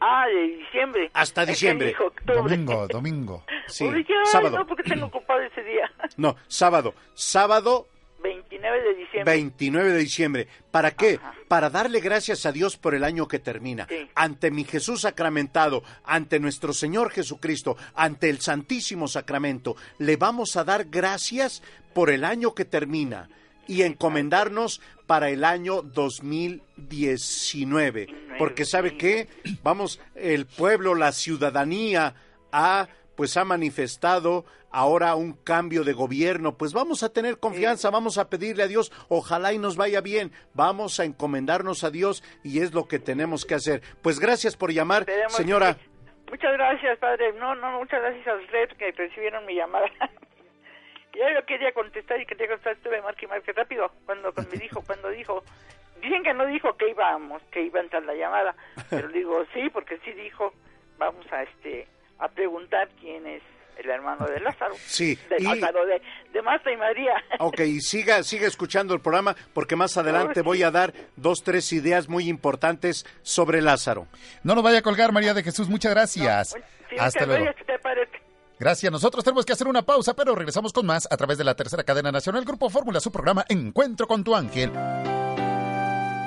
[0.00, 1.10] Ah, de diciembre.
[1.14, 1.94] hasta Es que diciembre.
[1.98, 2.34] octubre.
[2.34, 3.44] Domingo, domingo.
[3.68, 3.88] Sí,
[4.24, 4.58] sábado.
[4.58, 5.90] no, porque tengo ocupado ese día.
[6.18, 7.86] No, sábado, sábado
[8.24, 9.32] 29 de diciembre.
[9.32, 10.48] 29 de diciembre.
[10.70, 11.20] ¿Para qué?
[11.46, 13.86] Para darle gracias a Dios por el año que termina.
[14.14, 20.64] Ante mi Jesús sacramentado, ante nuestro Señor Jesucristo, ante el Santísimo Sacramento, le vamos a
[20.64, 23.28] dar gracias por el año que termina
[23.66, 28.06] y encomendarnos para el año 2019.
[28.38, 29.28] Porque sabe qué?
[29.62, 32.14] Vamos, el pueblo, la ciudadanía
[32.52, 38.18] ha pues ha manifestado ahora un cambio de gobierno, pues vamos a tener confianza, vamos
[38.18, 42.60] a pedirle a Dios, ojalá y nos vaya bien, vamos a encomendarnos a Dios y
[42.60, 43.82] es lo que tenemos que hacer.
[44.02, 45.76] Pues gracias por llamar, Esperemos señora.
[46.30, 47.32] Muchas gracias, padre.
[47.34, 49.86] No, no, muchas gracias a usted que recibieron mi llamada.
[51.14, 54.58] ya yo quería contestar y quería contestar, estuve marque y marque rápido cuando, cuando me
[54.58, 55.44] dijo, cuando dijo,
[56.02, 58.56] dicen que no dijo que íbamos, que iba a entrar la llamada,
[58.90, 60.52] pero digo sí, porque sí dijo,
[60.98, 61.86] vamos a este
[62.18, 63.42] a preguntar quién es
[63.78, 64.74] el hermano de Lázaro.
[64.86, 66.00] Sí, de, y- Lázaro, de,
[66.32, 67.14] de Marta y María.
[67.40, 71.72] Ok, y siga, siga escuchando el programa porque más adelante voy a dar dos, tres
[71.72, 74.06] ideas muy importantes sobre Lázaro.
[74.44, 75.68] No nos vaya a colgar, María de Jesús.
[75.68, 76.54] Muchas gracias.
[76.88, 77.46] Sí, Hasta luego.
[78.60, 78.92] Gracias.
[78.92, 81.82] Nosotros tenemos que hacer una pausa, pero regresamos con más a través de la tercera
[81.82, 84.70] cadena nacional Grupo Fórmula, su programa Encuentro con tu ángel.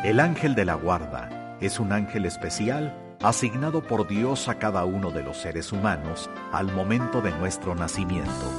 [0.04, 5.12] El ángel de la guarda es un ángel especial asignado por Dios a cada uno
[5.12, 8.52] de los seres humanos al momento de nuestro nacimiento.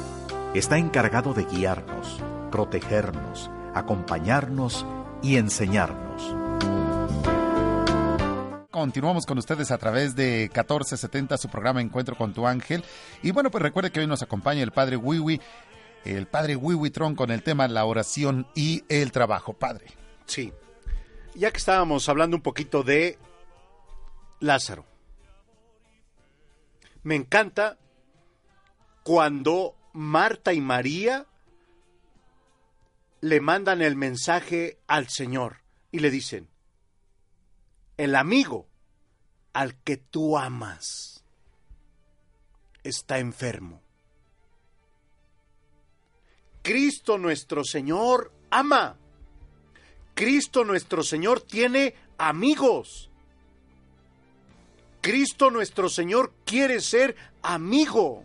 [0.55, 2.20] Está encargado de guiarnos,
[2.51, 4.86] protegernos, acompañarnos
[5.22, 6.09] y enseñarnos.
[8.78, 12.85] continuamos con ustedes a través de 1470, su programa Encuentro con tu ángel.
[13.22, 15.40] Y bueno, pues recuerde que hoy nos acompaña el padre Wiwi,
[16.05, 19.52] el padre Wiwi Tron con el tema la oración y el trabajo.
[19.52, 19.86] Padre.
[20.26, 20.52] Sí.
[21.35, 23.18] Ya que estábamos hablando un poquito de
[24.40, 24.85] Lázaro.
[27.02, 27.78] Me encanta
[29.02, 31.27] cuando Marta y María
[33.20, 36.48] le mandan el mensaje al Señor y le dicen,
[37.97, 38.69] el amigo
[39.52, 41.24] al que tú amas
[42.85, 43.82] está enfermo.
[46.62, 48.98] Cristo nuestro Señor ama.
[50.15, 53.10] Cristo nuestro Señor tiene amigos.
[55.00, 58.24] Cristo nuestro Señor quiere ser amigo.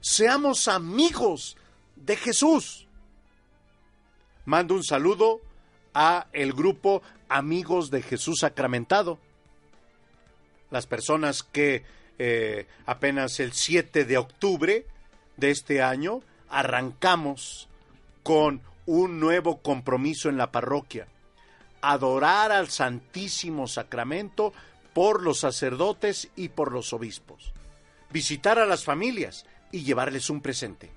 [0.00, 1.56] Seamos amigos
[1.96, 2.86] de Jesús.
[4.44, 5.40] Mando un saludo
[5.94, 9.18] a el grupo Amigos de Jesús Sacramentado.
[10.70, 11.84] Las personas que
[12.18, 14.86] eh, apenas el 7 de octubre
[15.36, 17.68] de este año arrancamos
[18.22, 21.06] con un nuevo compromiso en la parroquia.
[21.80, 24.52] Adorar al Santísimo Sacramento
[24.92, 27.52] por los sacerdotes y por los obispos.
[28.10, 30.90] Visitar a las familias y llevarles un presente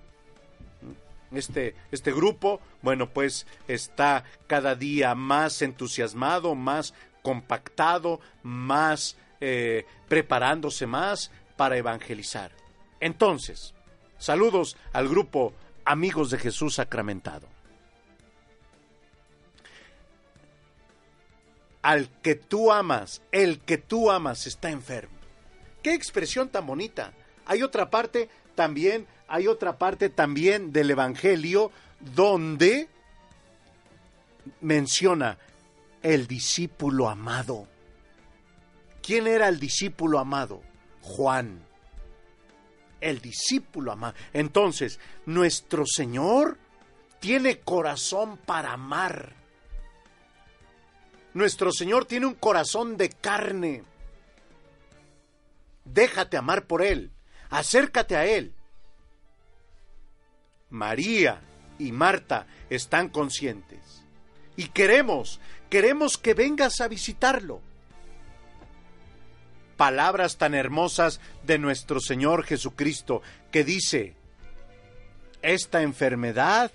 [1.37, 10.87] este, este grupo, bueno, pues está cada día más entusiasmado, más compactado, más eh, preparándose
[10.87, 12.51] más para evangelizar.
[12.99, 13.73] Entonces,
[14.17, 15.53] saludos al grupo
[15.85, 17.47] Amigos de Jesús Sacramentado.
[21.85, 25.15] Al que tú amas, el que tú amas está enfermo.
[25.83, 27.13] Qué expresión tan bonita.
[27.45, 32.87] Hay otra parte también hay otra parte también del Evangelio donde
[34.61, 35.37] menciona
[36.03, 37.67] el discípulo amado.
[39.01, 40.61] ¿Quién era el discípulo amado?
[41.01, 41.59] Juan.
[43.01, 44.15] El discípulo amado.
[44.33, 46.57] Entonces, nuestro Señor
[47.19, 49.33] tiene corazón para amar.
[51.35, 53.83] Nuestro Señor tiene un corazón de carne.
[55.83, 57.11] Déjate amar por Él.
[57.49, 58.53] Acércate a Él.
[60.69, 61.41] María
[61.77, 64.05] y Marta están conscientes.
[64.55, 67.59] Y queremos, queremos que vengas a visitarlo.
[69.75, 73.21] Palabras tan hermosas de nuestro Señor Jesucristo
[73.51, 74.15] que dice,
[75.41, 76.71] esta enfermedad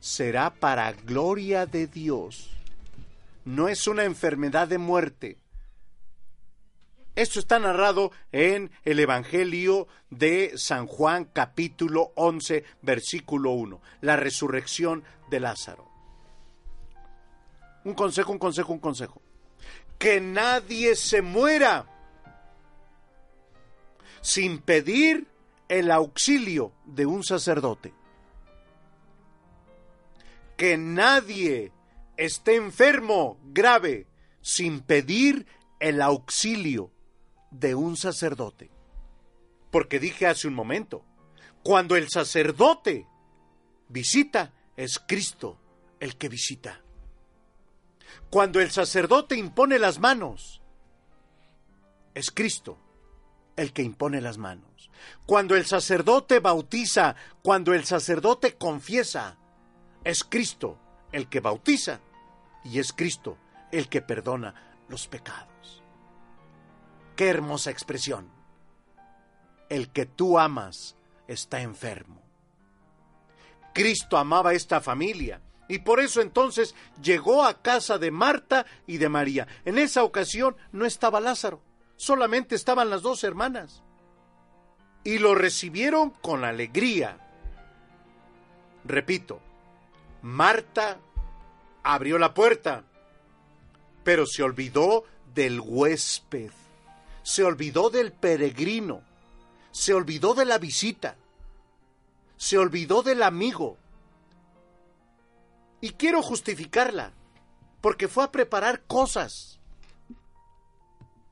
[0.00, 2.55] será para gloria de Dios.
[3.46, 5.38] No es una enfermedad de muerte,
[7.16, 15.02] esto está narrado en el Evangelio de San Juan capítulo 11 versículo 1, la resurrección
[15.30, 15.88] de Lázaro.
[17.84, 19.22] Un consejo, un consejo, un consejo.
[19.98, 21.86] Que nadie se muera
[24.20, 25.26] sin pedir
[25.68, 27.94] el auxilio de un sacerdote.
[30.56, 31.72] Que nadie
[32.16, 34.06] esté enfermo grave
[34.40, 35.46] sin pedir
[35.80, 36.90] el auxilio
[37.50, 38.70] de un sacerdote.
[39.70, 41.04] Porque dije hace un momento,
[41.62, 43.06] cuando el sacerdote
[43.88, 45.58] visita, es Cristo
[46.00, 46.80] el que visita.
[48.30, 50.62] Cuando el sacerdote impone las manos,
[52.14, 52.78] es Cristo
[53.56, 54.90] el que impone las manos.
[55.26, 59.38] Cuando el sacerdote bautiza, cuando el sacerdote confiesa,
[60.04, 60.78] es Cristo
[61.12, 62.00] el que bautiza
[62.64, 63.38] y es Cristo
[63.72, 64.54] el que perdona
[64.88, 65.82] los pecados.
[67.14, 68.30] Qué hermosa expresión.
[69.68, 70.96] El que tú amas
[71.26, 72.22] está enfermo.
[73.72, 79.08] Cristo amaba esta familia y por eso entonces llegó a casa de Marta y de
[79.08, 79.46] María.
[79.64, 81.60] En esa ocasión no estaba Lázaro,
[81.96, 83.82] solamente estaban las dos hermanas.
[85.04, 87.18] Y lo recibieron con alegría.
[88.84, 89.40] Repito,
[90.26, 90.98] Marta
[91.82, 92.84] abrió la puerta,
[94.04, 95.04] pero se olvidó
[95.34, 96.50] del huésped
[97.26, 99.02] se olvidó del peregrino,
[99.72, 101.16] se olvidó de la visita,
[102.36, 103.78] se olvidó del amigo.
[105.80, 107.10] Y quiero justificarla,
[107.80, 109.58] porque fue a preparar cosas.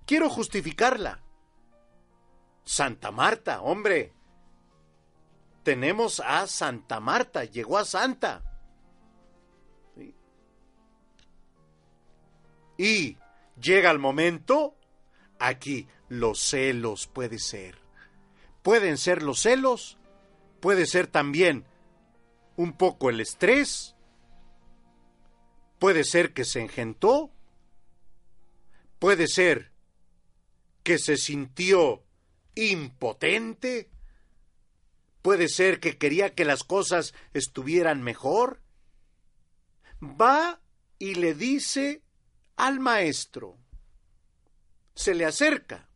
[0.04, 1.20] Quiero justificarla.
[2.64, 4.12] Santa Marta, hombre.
[5.62, 8.42] Tenemos a Santa Marta, llegó a Santa.
[12.76, 13.16] Y
[13.60, 14.76] llega el momento
[15.38, 17.76] Aquí los celos puede ser.
[18.62, 19.98] Pueden ser los celos,
[20.60, 21.66] puede ser también
[22.56, 23.94] un poco el estrés,
[25.78, 27.30] puede ser que se engentó,
[28.98, 29.70] Puede ser
[30.82, 32.02] que se sintió
[32.54, 33.90] impotente.
[35.20, 38.62] Puede ser que quería que las cosas estuvieran mejor.
[40.00, 40.62] Va
[40.98, 42.03] y le dice
[42.56, 43.58] al maestro.
[44.94, 45.88] Se le acerca.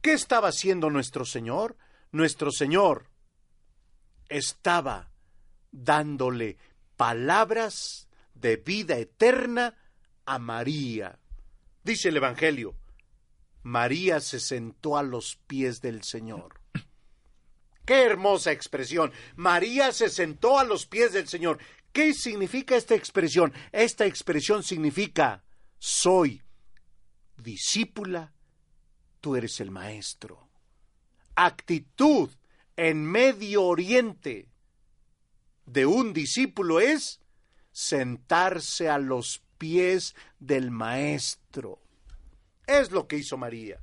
[0.00, 1.76] ¿Qué estaba haciendo nuestro Señor?
[2.12, 3.10] Nuestro Señor
[4.28, 5.10] estaba
[5.70, 6.56] dándole
[6.96, 9.76] palabras de vida eterna
[10.24, 11.18] a María.
[11.82, 12.76] Dice el Evangelio,
[13.62, 16.60] María se sentó a los pies del Señor.
[17.84, 19.12] Qué hermosa expresión.
[19.36, 21.58] María se sentó a los pies del Señor.
[21.92, 23.52] ¿Qué significa esta expresión?
[23.72, 25.42] Esta expresión significa
[25.78, 26.42] soy
[27.36, 28.32] discípula,
[29.20, 30.48] tú eres el maestro.
[31.34, 32.30] Actitud
[32.76, 34.48] en Medio Oriente
[35.66, 37.20] de un discípulo es
[37.72, 41.80] sentarse a los pies del maestro.
[42.66, 43.80] Es lo que hizo María.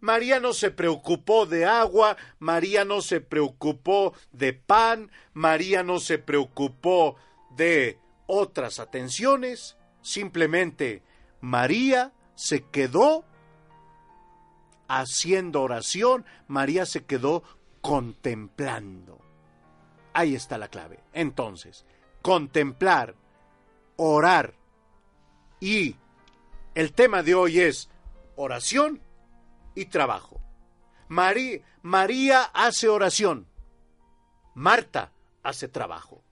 [0.00, 6.18] María no se preocupó de agua, María no se preocupó de pan, María no se
[6.18, 7.16] preocupó
[7.56, 11.02] de otras atenciones, simplemente
[11.40, 13.24] María se quedó
[14.88, 17.42] haciendo oración, María se quedó
[17.80, 19.20] contemplando.
[20.12, 21.00] Ahí está la clave.
[21.12, 21.84] Entonces,
[22.22, 23.14] contemplar,
[23.96, 24.54] orar
[25.60, 25.96] y
[26.74, 27.88] el tema de hoy es
[28.36, 29.00] oración
[29.74, 30.40] y trabajo.
[31.08, 33.46] María, María hace oración,
[34.54, 36.22] Marta hace trabajo.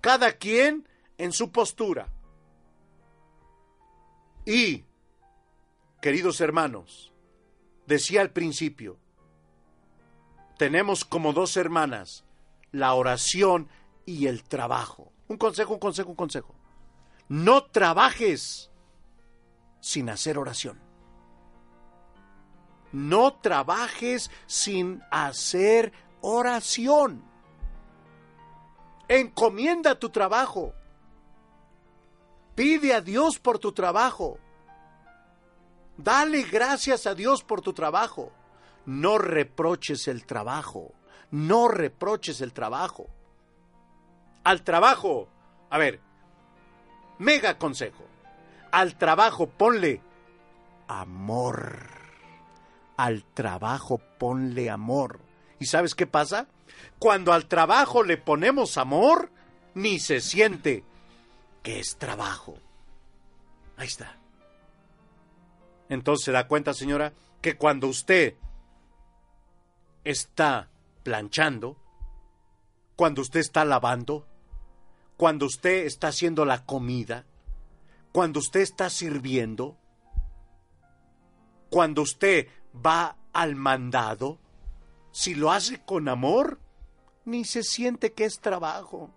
[0.00, 2.13] Cada quien en su postura.
[4.44, 4.84] Y,
[6.00, 7.12] queridos hermanos,
[7.86, 8.98] decía al principio,
[10.58, 12.24] tenemos como dos hermanas
[12.72, 13.68] la oración
[14.04, 15.12] y el trabajo.
[15.28, 16.54] Un consejo, un consejo, un consejo.
[17.28, 18.70] No trabajes
[19.80, 20.78] sin hacer oración.
[22.92, 27.24] No trabajes sin hacer oración.
[29.08, 30.74] Encomienda tu trabajo.
[32.54, 34.38] Pide a Dios por tu trabajo.
[35.96, 38.32] Dale gracias a Dios por tu trabajo.
[38.86, 40.92] No reproches el trabajo.
[41.30, 43.08] No reproches el trabajo.
[44.44, 45.28] Al trabajo,
[45.70, 46.00] a ver,
[47.18, 48.04] mega consejo.
[48.70, 50.00] Al trabajo ponle
[50.86, 51.88] amor.
[52.96, 55.18] Al trabajo ponle amor.
[55.58, 56.46] ¿Y sabes qué pasa?
[56.98, 59.30] Cuando al trabajo le ponemos amor,
[59.74, 60.84] ni se siente
[61.64, 62.58] que es trabajo.
[63.76, 64.16] Ahí está.
[65.88, 68.34] Entonces se da cuenta, señora, que cuando usted
[70.04, 70.68] está
[71.02, 71.76] planchando,
[72.96, 74.28] cuando usted está lavando,
[75.16, 77.24] cuando usted está haciendo la comida,
[78.12, 79.76] cuando usted está sirviendo,
[81.70, 84.38] cuando usted va al mandado,
[85.12, 86.60] si lo hace con amor,
[87.24, 89.10] ni se siente que es trabajo.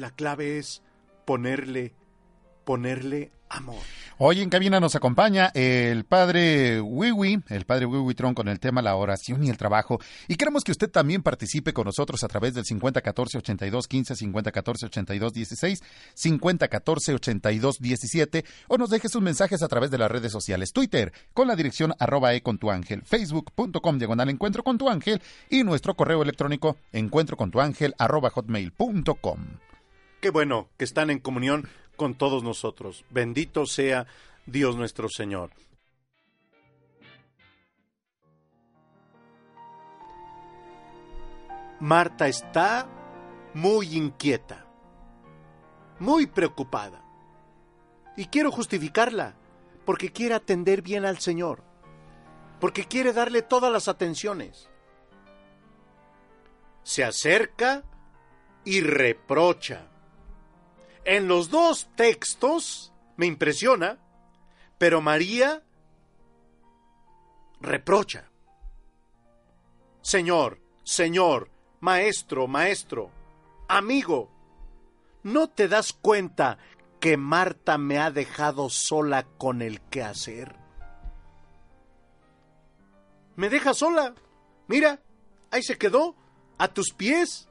[0.00, 0.80] La clave es
[1.26, 1.92] ponerle,
[2.64, 3.82] ponerle amor.
[4.16, 8.80] Hoy en cabina nos acompaña el padre Wiwi, el padre Wiwi Tron con el tema
[8.80, 10.00] la oración y el trabajo.
[10.26, 14.86] Y queremos que usted también participe con nosotros a través del 5014 82 15, 5014
[14.86, 15.82] 82 16,
[16.14, 20.72] 5014 82 17 o nos deje sus mensajes a través de las redes sociales.
[20.72, 25.20] Twitter con la dirección arroba e facebook.com diagonal encuentro con tu ángel
[25.50, 29.69] y nuestro correo electrónico encuentro hotmail.com.
[30.20, 33.04] Qué bueno que están en comunión con todos nosotros.
[33.10, 34.06] Bendito sea
[34.44, 35.50] Dios nuestro Señor.
[41.80, 42.86] Marta está
[43.54, 44.66] muy inquieta,
[45.98, 47.02] muy preocupada.
[48.14, 49.34] Y quiero justificarla,
[49.86, 51.62] porque quiere atender bien al Señor,
[52.60, 54.68] porque quiere darle todas las atenciones.
[56.82, 57.82] Se acerca
[58.64, 59.86] y reprocha.
[61.04, 63.98] En los dos textos me impresiona,
[64.78, 65.62] pero María
[67.60, 68.30] reprocha.
[70.02, 71.50] Señor, Señor,
[71.80, 73.10] maestro, maestro,
[73.68, 74.30] amigo,
[75.22, 76.58] ¿no te das cuenta
[76.98, 80.56] que Marta me ha dejado sola con el quehacer?
[83.36, 84.14] Me deja sola.
[84.66, 85.00] Mira,
[85.50, 86.14] ahí se quedó,
[86.58, 87.49] a tus pies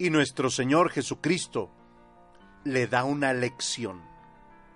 [0.00, 1.70] y nuestro Señor Jesucristo
[2.64, 4.00] le da una lección.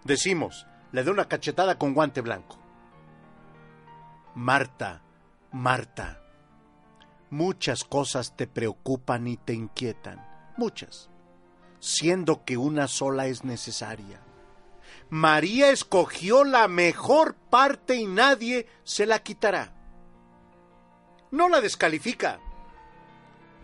[0.05, 2.59] Decimos, le da una cachetada con guante blanco.
[4.35, 5.03] Marta,
[5.51, 6.21] Marta,
[7.31, 10.23] muchas cosas te preocupan y te inquietan,
[10.59, 11.09] muchas,
[11.81, 14.21] siendo que una sola es necesaria.
[15.09, 19.73] María escogió la mejor parte y nadie se la quitará.
[21.31, 22.41] No la descalifica.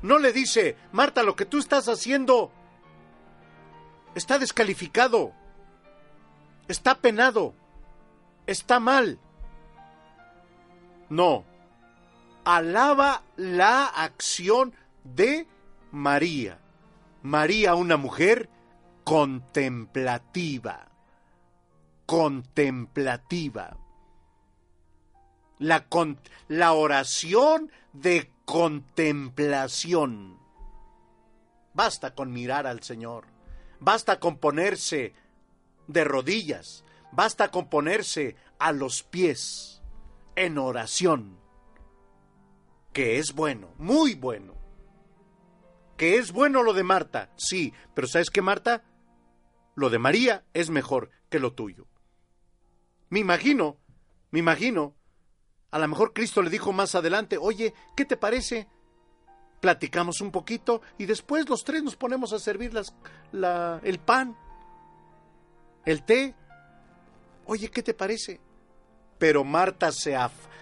[0.02, 2.50] No le dice, Marta, lo que tú estás haciendo
[4.14, 5.32] está descalificado,
[6.68, 7.54] está penado,
[8.46, 9.18] está mal.
[11.08, 11.44] No,
[12.44, 14.74] alaba la acción
[15.04, 15.46] de
[15.90, 16.58] María.
[17.22, 18.48] María, una mujer
[19.04, 20.88] contemplativa,
[22.06, 23.76] contemplativa.
[25.58, 25.86] La,
[26.48, 30.38] la oración de contemplación.
[31.74, 33.26] Basta con mirar al Señor,
[33.78, 35.14] basta con ponerse
[35.86, 39.82] de rodillas, basta con ponerse a los pies
[40.36, 41.38] en oración,
[42.92, 44.54] que es bueno, muy bueno.
[45.96, 48.84] Que es bueno lo de Marta, sí, pero ¿sabes qué, Marta?
[49.74, 51.86] Lo de María es mejor que lo tuyo.
[53.10, 53.76] Me imagino,
[54.30, 54.94] me imagino
[55.70, 58.66] a lo mejor Cristo le dijo más adelante, oye, ¿qué te parece?
[59.60, 62.94] Platicamos un poquito y después los tres nos ponemos a servir las,
[63.32, 64.36] la, el pan,
[65.84, 66.34] el té.
[67.46, 68.40] Oye, ¿qué te parece?
[69.18, 70.16] Pero Marta se,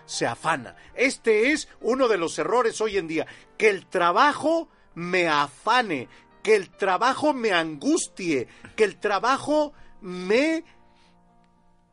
[0.05, 0.77] se afana.
[0.95, 3.27] Este es uno de los errores hoy en día,
[3.57, 6.09] que el trabajo me afane,
[6.43, 10.65] que el trabajo me angustie, que el trabajo me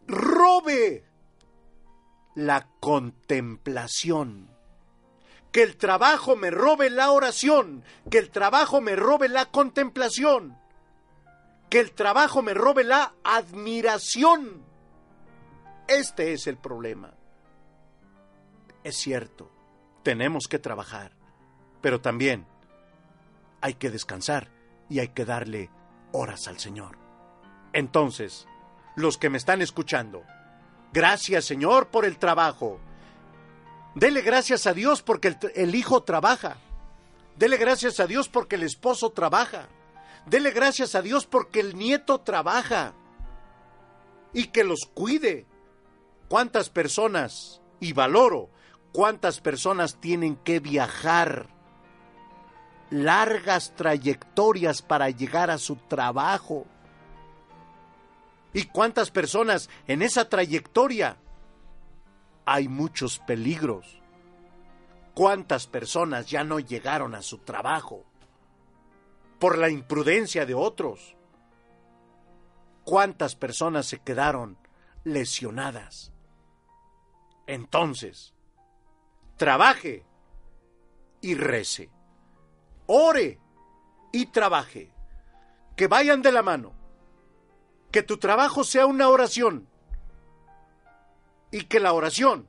[0.08, 1.05] robe
[2.36, 4.50] la contemplación.
[5.52, 10.58] Que el trabajo me robe la oración, que el trabajo me robe la contemplación,
[11.70, 14.64] que el trabajo me robe la admiración.
[15.88, 17.14] Este es el problema.
[18.84, 19.50] Es cierto,
[20.04, 21.14] tenemos que trabajar,
[21.82, 22.46] pero también
[23.62, 24.52] hay que descansar
[24.90, 25.72] y hay que darle
[26.12, 26.98] horas al Señor.
[27.74, 28.48] Entonces,
[28.96, 30.24] los que me están escuchando,
[30.96, 32.80] Gracias Señor por el trabajo.
[33.96, 36.56] Dele gracias a Dios porque el, hijo trabaja.
[37.36, 39.68] Dele gracias a Dios porque el esposo trabaja.
[40.26, 42.94] Dele gracias a Dios porque el nieto trabaja.
[44.32, 45.46] Y que los cuide.
[46.30, 48.50] ¿Cuántas personas, y valoro,
[48.94, 51.50] cuántas personas tienen que viajar
[52.90, 56.66] largas trayectorias para llegar a su trabajo?
[58.56, 61.18] ¿Y cuántas personas en esa trayectoria?
[62.46, 64.02] Hay muchos peligros.
[65.14, 68.06] ¿Cuántas personas ya no llegaron a su trabajo?
[69.40, 71.18] Por la imprudencia de otros.
[72.86, 74.58] ¿Cuántas personas se quedaron
[75.04, 76.14] lesionadas?
[77.48, 78.34] Entonces,
[79.36, 80.06] trabaje
[81.20, 81.90] y rece.
[82.86, 83.38] Ore
[84.14, 84.94] y trabaje.
[85.76, 86.75] Que vayan de la mano
[87.96, 89.70] que tu trabajo sea una oración
[91.50, 92.46] y que la oración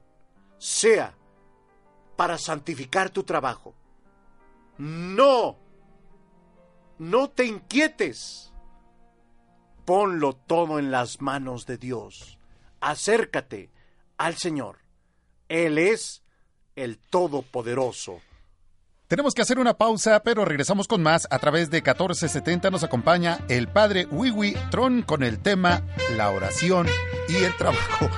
[0.59, 1.14] sea
[2.16, 3.73] para santificar tu trabajo.
[4.77, 5.56] No,
[6.98, 8.52] no te inquietes.
[9.85, 12.40] Ponlo todo en las manos de Dios.
[12.81, 13.70] Acércate
[14.16, 14.81] al Señor.
[15.48, 16.24] Él es
[16.74, 18.20] el Todopoderoso
[19.08, 21.28] tenemos que hacer una pausa, pero regresamos con más.
[21.30, 25.82] A través de 1470 nos acompaña el padre Wiwi Tron con el tema
[26.16, 26.86] La oración
[27.28, 28.10] y el trabajo.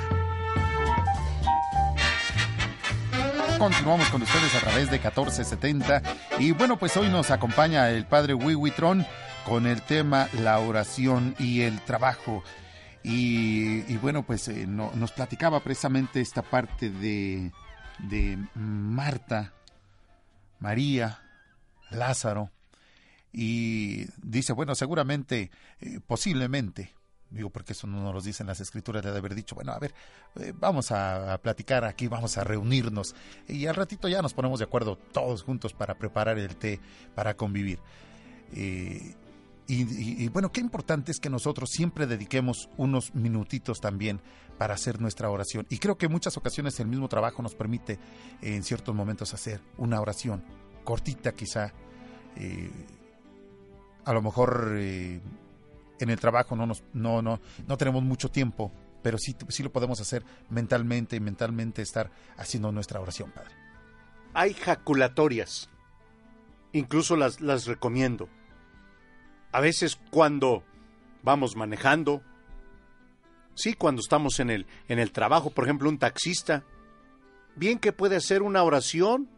[3.59, 6.03] Continuamos con ustedes a través de 1470
[6.39, 9.05] y bueno, pues hoy nos acompaña el padre Wiwi Tron
[9.45, 12.43] con el tema La oración y el trabajo.
[13.03, 17.53] Y, bueno, pues eh, nos platicaba precisamente esta parte de,
[17.99, 19.55] de Marta,
[20.59, 21.23] María,
[21.91, 22.51] Lázaro,
[23.33, 26.95] y dice, bueno, seguramente, eh, posiblemente,
[27.31, 29.95] digo porque eso no nos lo dicen las escrituras de haber dicho, bueno, a ver,
[30.37, 33.15] eh, vamos a, platicar aquí, vamos a reunirnos,
[33.47, 36.81] y al ratito ya nos ponemos de acuerdo todos juntos para preparar el té,
[37.15, 37.81] para convivir.
[38.55, 39.15] Eh,
[39.71, 44.23] y, bueno, qué importante es que nosotros siempre dediquemos unos minutitos también
[44.57, 45.67] para hacer nuestra oración.
[45.69, 47.99] Y creo que en muchas ocasiones el mismo trabajo nos permite
[48.41, 50.43] en ciertos momentos hacer una oración
[50.85, 51.75] cortita quizá.
[52.37, 52.71] Eh,
[54.07, 55.21] a lo mejor eh,
[56.01, 58.73] en el trabajo no, nos, no, no, no tenemos mucho tiempo,
[59.03, 63.51] pero sí, sí lo podemos hacer mentalmente y mentalmente estar haciendo nuestra oración, Padre.
[64.33, 65.69] Hay jaculatorias,
[66.73, 68.31] incluso las, las recomiendo
[69.53, 70.63] a veces cuando
[71.23, 72.23] vamos manejando,
[73.55, 76.65] sí, cuando estamos en el, en el trabajo, por ejemplo, un taxista,
[77.57, 79.29] bien que puede hacer una oración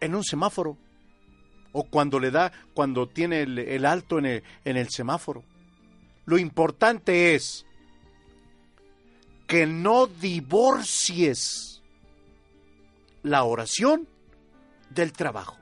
[0.00, 0.76] en un semáforo,
[1.72, 5.42] o cuando le da, cuando tiene el, alto en el, en el semáforo.
[6.24, 7.66] Lo importante es
[9.46, 11.82] que no divorcies
[13.22, 14.08] la oración
[14.90, 15.61] del trabajo.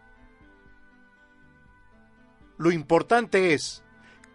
[2.61, 3.82] Lo importante es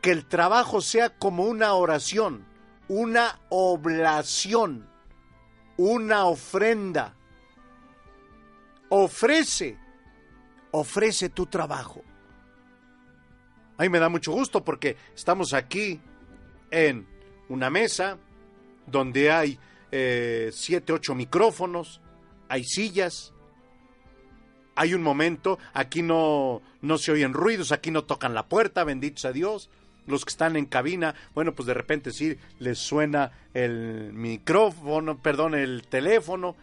[0.01, 2.43] que el trabajo sea como una oración,
[2.87, 4.89] una oblación,
[5.77, 7.13] una ofrenda.
[8.89, 9.77] Ofrece,
[10.71, 12.01] ofrece tu trabajo.
[13.77, 16.01] A mí me da mucho gusto porque estamos aquí
[16.71, 17.07] en
[17.47, 18.17] una mesa
[18.87, 19.59] donde hay
[19.91, 22.01] eh, siete, ocho micrófonos,
[22.49, 23.34] hay sillas,
[24.75, 29.19] hay un momento, aquí no, no se oyen ruidos, aquí no tocan la puerta, bendito
[29.19, 29.69] sea Dios.
[30.07, 35.55] Los que están en cabina, bueno, pues de repente sí les suena el micrófono, perdón,
[35.55, 36.55] el teléfono,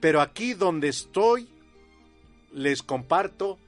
[0.00, 1.48] pero aquí donde estoy
[2.52, 3.58] les comparto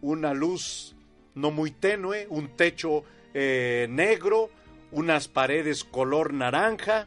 [0.00, 0.96] una luz
[1.34, 3.04] no muy tenue, un techo
[3.34, 4.50] eh, negro,
[4.90, 7.06] unas paredes color naranja,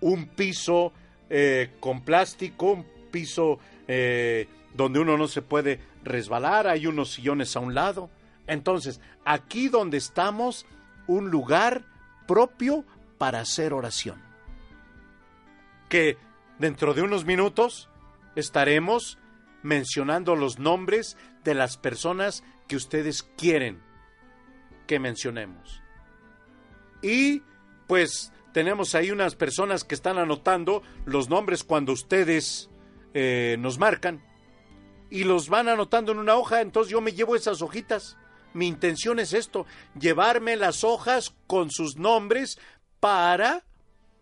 [0.00, 0.92] un piso
[1.30, 3.58] eh, con plástico, un piso
[3.88, 8.10] eh, donde uno no se puede resbalar, hay unos sillones a un lado.
[8.46, 10.66] Entonces, aquí donde estamos,
[11.06, 11.84] un lugar
[12.26, 12.84] propio
[13.18, 14.20] para hacer oración.
[15.88, 16.16] Que
[16.58, 17.88] dentro de unos minutos
[18.36, 19.18] estaremos
[19.62, 23.82] mencionando los nombres de las personas que ustedes quieren
[24.86, 25.82] que mencionemos.
[27.02, 27.42] Y
[27.86, 32.70] pues tenemos ahí unas personas que están anotando los nombres cuando ustedes
[33.14, 34.22] eh, nos marcan
[35.10, 38.16] y los van anotando en una hoja, entonces yo me llevo esas hojitas.
[38.52, 39.66] Mi intención es esto,
[39.98, 42.58] llevarme las hojas con sus nombres
[42.98, 43.64] para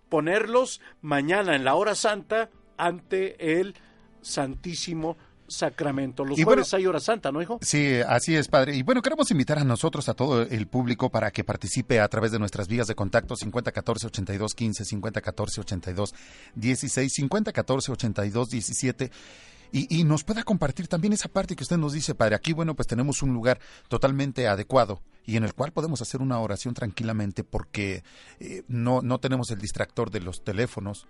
[0.08, 3.74] ponerlos mañana en la hora santa ante el
[4.22, 5.16] Santísimo
[5.46, 6.24] Sacramento.
[6.24, 7.58] Los jueves hay hora santa, ¿no, hijo?
[7.62, 8.76] Sí, así es, padre.
[8.76, 12.32] Y bueno, queremos invitar a nosotros, a todo el público, para que participe a través
[12.32, 16.12] de nuestras vías de contacto 5014-8215,
[16.54, 19.10] 5014-8216, 5014-8217.
[19.72, 22.34] Y, y nos pueda compartir también esa parte que usted nos dice, padre.
[22.34, 26.38] Aquí, bueno, pues tenemos un lugar totalmente adecuado y en el cual podemos hacer una
[26.38, 28.02] oración tranquilamente porque
[28.40, 31.06] eh, no, no tenemos el distractor de los teléfonos,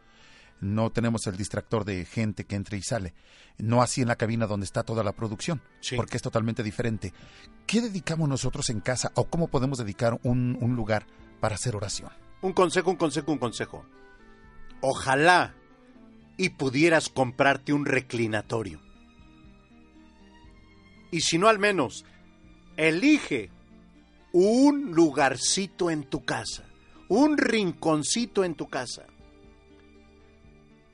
[0.61, 3.15] no tenemos el distractor de gente que entra y sale.
[3.59, 5.63] No así en la cabina donde está toda la producción,
[5.95, 7.13] porque es totalmente diferente.
[7.65, 11.07] ¿Qué dedicamos nosotros en casa o cómo podemos dedicar un, un lugar
[11.39, 12.11] para hacer oración?
[12.43, 13.87] Un consejo, un consejo, un consejo.
[14.81, 15.55] Ojalá
[16.39, 18.81] y pudieras comprarte un reclinatorio.
[21.11, 22.07] Y si no al menos,
[22.77, 23.51] elige
[24.33, 26.65] un lugarcito en tu casa,
[27.09, 29.07] un rinconcito en tu casa.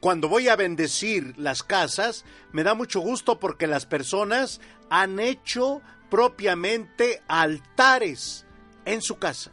[0.00, 4.60] Cuando voy a bendecir las casas, me da mucho gusto porque las personas
[4.90, 5.80] han hecho
[6.10, 8.46] propiamente altares
[8.84, 9.50] en su casa.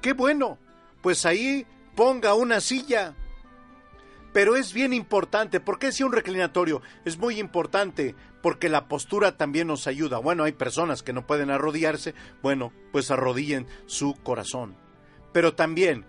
[0.00, 0.58] Qué bueno,
[1.00, 1.66] pues ahí
[1.96, 3.14] ponga una silla.
[4.32, 6.80] Pero es bien importante, ¿por qué si un reclinatorio?
[7.04, 10.18] Es muy importante porque la postura también nos ayuda.
[10.18, 14.74] Bueno, hay personas que no pueden arrodillarse, bueno, pues arrodillen su corazón.
[15.32, 16.06] Pero también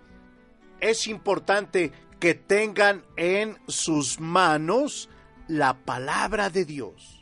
[0.80, 5.10] es importante que tengan en sus manos
[5.46, 7.20] la palabra de Dios.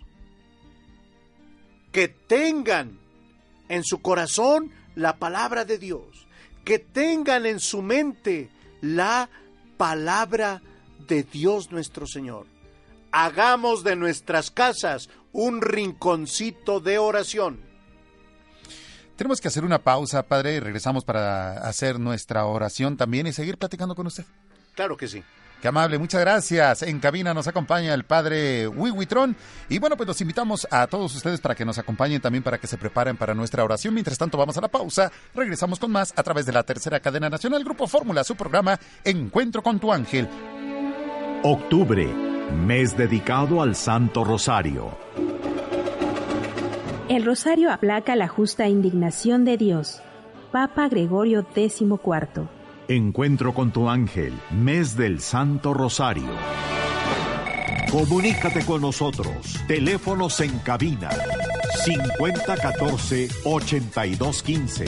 [1.90, 3.00] Que tengan
[3.68, 6.28] en su corazón la palabra de Dios.
[6.64, 8.50] Que tengan en su mente
[8.80, 9.28] la
[9.76, 10.62] palabra
[11.06, 12.46] de Dios nuestro Señor.
[13.10, 17.60] Hagamos de nuestras casas un rinconcito de oración.
[19.16, 23.58] Tenemos que hacer una pausa, Padre, y regresamos para hacer nuestra oración también y seguir
[23.58, 24.24] platicando con usted.
[24.74, 25.22] Claro que sí.
[25.62, 26.82] Qué amable, muchas gracias.
[26.82, 29.36] En cabina nos acompaña el padre Wiwitron.
[29.68, 32.66] Y bueno, pues los invitamos a todos ustedes para que nos acompañen también para que
[32.66, 33.94] se preparen para nuestra oración.
[33.94, 35.12] Mientras tanto, vamos a la pausa.
[35.36, 39.62] Regresamos con más a través de la tercera cadena nacional Grupo Fórmula, su programa Encuentro
[39.62, 40.28] con tu ángel.
[41.44, 42.06] Octubre,
[42.64, 44.96] mes dedicado al Santo Rosario.
[47.08, 50.00] El rosario aplaca la justa indignación de Dios.
[50.52, 52.46] Papa Gregorio XIV.
[52.86, 56.30] Encuentro con tu ángel, mes del Santo Rosario.
[57.90, 59.58] Comunícate con nosotros.
[59.66, 61.10] Teléfonos en cabina
[61.84, 64.84] 5014-8215,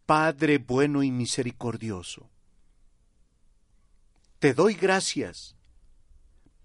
[0.09, 2.31] Padre bueno y misericordioso,
[4.39, 5.55] te doy gracias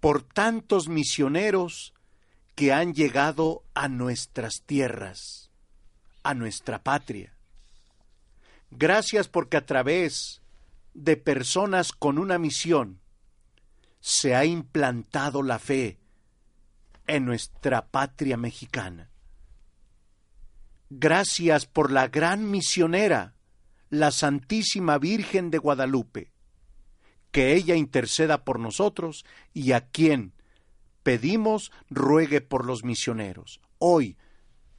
[0.01, 1.93] por tantos misioneros
[2.55, 5.51] que han llegado a nuestras tierras,
[6.23, 7.35] a nuestra patria.
[8.71, 10.41] Gracias porque a través
[10.95, 12.99] de personas con una misión
[14.01, 15.99] se ha implantado la fe
[17.07, 19.11] en nuestra patria mexicana.
[20.89, 23.34] Gracias por la gran misionera,
[23.91, 26.33] la Santísima Virgen de Guadalupe,
[27.31, 30.33] que ella interceda por nosotros y a quien
[31.03, 33.61] pedimos ruegue por los misioneros.
[33.79, 34.17] Hoy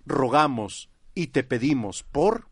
[0.06, 2.50] rogamos y te pedimos por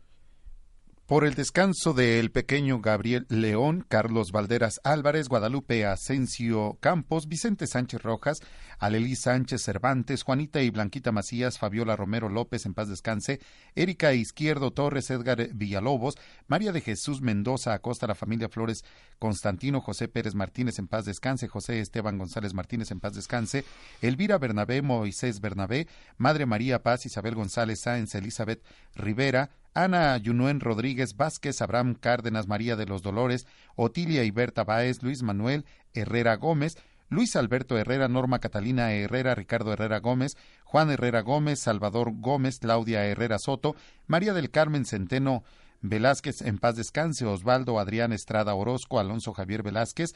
[1.06, 8.02] por el descanso del pequeño Gabriel León, Carlos Valderas Álvarez, Guadalupe Asensio Campos, Vicente Sánchez
[8.02, 8.38] Rojas,
[8.78, 13.40] Alelí Sánchez Cervantes, Juanita y Blanquita Macías, Fabiola Romero López, en paz descanse,
[13.74, 16.14] Erika Izquierdo Torres, Edgar Villalobos,
[16.46, 18.82] María de Jesús Mendoza Acosta, la familia Flores,
[19.18, 23.64] Constantino José Pérez Martínez, en paz descanse, José Esteban González Martínez, en paz descanse,
[24.00, 25.86] Elvira Bernabé, Moisés Bernabé,
[26.16, 28.62] Madre María Paz, Isabel González Sáenz, Elizabeth
[28.94, 33.46] Rivera, Ana Yunuen Rodríguez Vázquez, Abraham Cárdenas María de los Dolores,
[33.76, 36.76] Otilia y Berta Báez, Luis Manuel Herrera Gómez,
[37.10, 43.04] Luis Alberto Herrera, Norma Catalina Herrera, Ricardo Herrera Gómez, Juan Herrera Gómez, Salvador Gómez, Claudia
[43.04, 43.76] Herrera Soto,
[44.06, 45.42] María del Carmen Centeno
[45.82, 50.14] Velázquez, en paz descanse, Osvaldo Adrián Estrada Orozco, Alonso Javier Velázquez,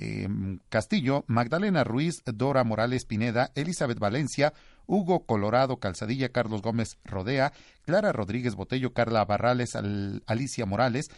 [0.00, 4.52] Em, Castillo, Magdalena Ruiz, Dora Morales Pineda, Elizabeth Valencia,
[4.88, 7.52] Hugo Colorado Calzadilla, Carlos Gómez Rodea,
[7.82, 11.10] Clara Rodríguez Botello, Carla Barrales, Alicia Morales,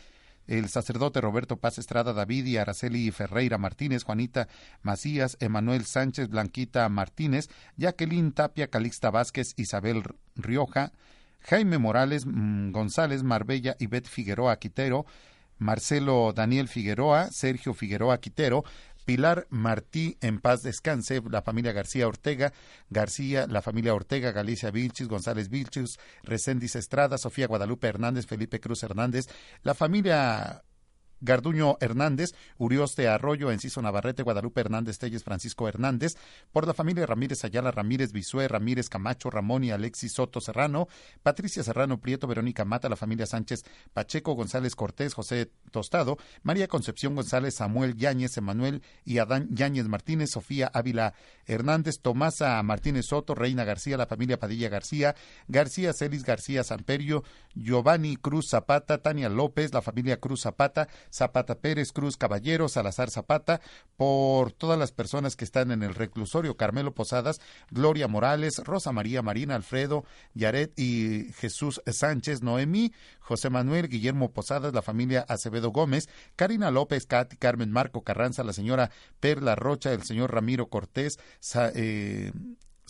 [0.47, 4.49] el sacerdote Roberto Paz Estrada David y Araceli Ferreira Martínez, Juanita
[4.83, 10.03] Macías, Emanuel Sánchez, Blanquita Martínez, Jacqueline Tapia, Calixta Vázquez, Isabel
[10.35, 10.93] Rioja,
[11.39, 15.07] Jaime Morales, mm, González Marbella, Ivette Figueroa Quitero,
[15.59, 18.65] Marcelo Daniel Figueroa, Sergio Figueroa Quitero,
[19.05, 22.52] Pilar Martí, en paz descanse, la familia García Ortega,
[22.89, 28.82] García, la familia Ortega, Galicia Vilchis, González Vilchis, Reséndiz Estrada, Sofía Guadalupe Hernández, Felipe Cruz
[28.82, 29.27] Hernández,
[29.62, 30.62] la familia
[31.21, 36.17] Garduño Hernández, Urioste Arroyo, Enciso Navarrete, Guadalupe Hernández Telles, Francisco Hernández,
[36.53, 40.89] por la familia Ramírez Ayala, Ramírez Bisué, Ramírez Camacho, Ramón y Alexis Soto Serrano,
[41.23, 47.15] Patricia Serrano Prieto, Verónica Mata, la familia Sánchez Pacheco, González Cortés, José Tostado, María Concepción
[47.15, 51.15] González, Samuel Yáñez, Emanuel y Adán Yáñez Martínez, Sofía Ávila
[51.47, 55.15] Hernández, Tomasa Martínez Soto, Reina García, la familia Padilla García,
[55.49, 57.25] García Celis García Samperio,
[57.55, 63.61] Giovanni Cruz Zapata, Tania López, la familia Cruz Zapata, Zapata Pérez, Cruz Caballero, Salazar Zapata,
[63.97, 69.23] por todas las personas que están en el reclusorio, Carmelo Posadas, Gloria Morales, Rosa María
[69.23, 70.05] Marina, Alfredo,
[70.35, 77.07] Yaret y Jesús Sánchez, Noemí, José Manuel, Guillermo Posadas, la familia Acevedo Gómez, Karina López,
[77.07, 81.19] Katy, Carmen Marco Carranza, la señora Perla Rocha, el señor Ramiro Cortés,
[81.74, 82.32] eh,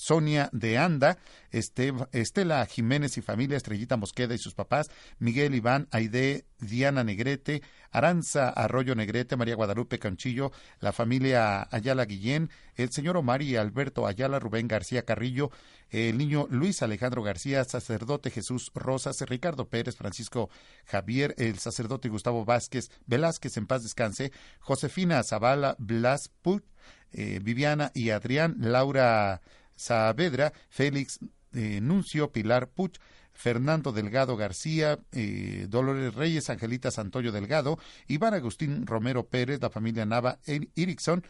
[0.01, 1.19] Sonia de Anda,
[1.53, 8.49] Estela Jiménez y familia, Estrellita Mosqueda y sus papás, Miguel Iván, Aide, Diana Negrete, Aranza
[8.49, 14.39] Arroyo Negrete, María Guadalupe Canchillo, la familia Ayala Guillén, el señor Omar y Alberto Ayala,
[14.39, 15.51] Rubén García Carrillo,
[15.91, 20.49] el niño Luis Alejandro García, sacerdote Jesús Rosas, Ricardo Pérez, Francisco
[20.87, 26.65] Javier, el sacerdote Gustavo Vázquez, Velázquez en paz descanse, Josefina Zavala, Blas Put,
[27.13, 29.43] eh, Viviana y Adrián, Laura
[29.81, 31.19] Saavedra, Félix
[31.55, 32.99] eh, Nuncio, Pilar Puch,
[33.33, 40.05] Fernando Delgado García, eh, Dolores Reyes, Angelita Santoyo Delgado, Iván Agustín Romero Pérez, la familia
[40.05, 41.25] Nava Erickson,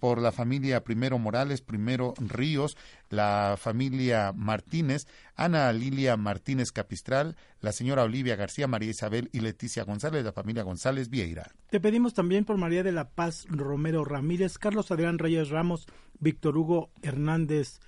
[0.00, 2.76] por la familia Primero Morales, Primero Ríos,
[3.08, 5.06] la familia Martínez,
[5.36, 10.64] Ana Lilia Martínez Capistral, la señora Olivia García, María Isabel y Leticia González, la familia
[10.64, 11.52] González Vieira.
[11.70, 15.86] Te pedimos también por María de la Paz Romero Ramírez, Carlos Adrián Reyes Ramos,
[16.18, 17.78] Víctor Hugo Hernández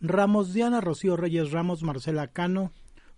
[0.00, 2.72] Ramos, Diana Rocío Reyes Ramos, Marcela Cano,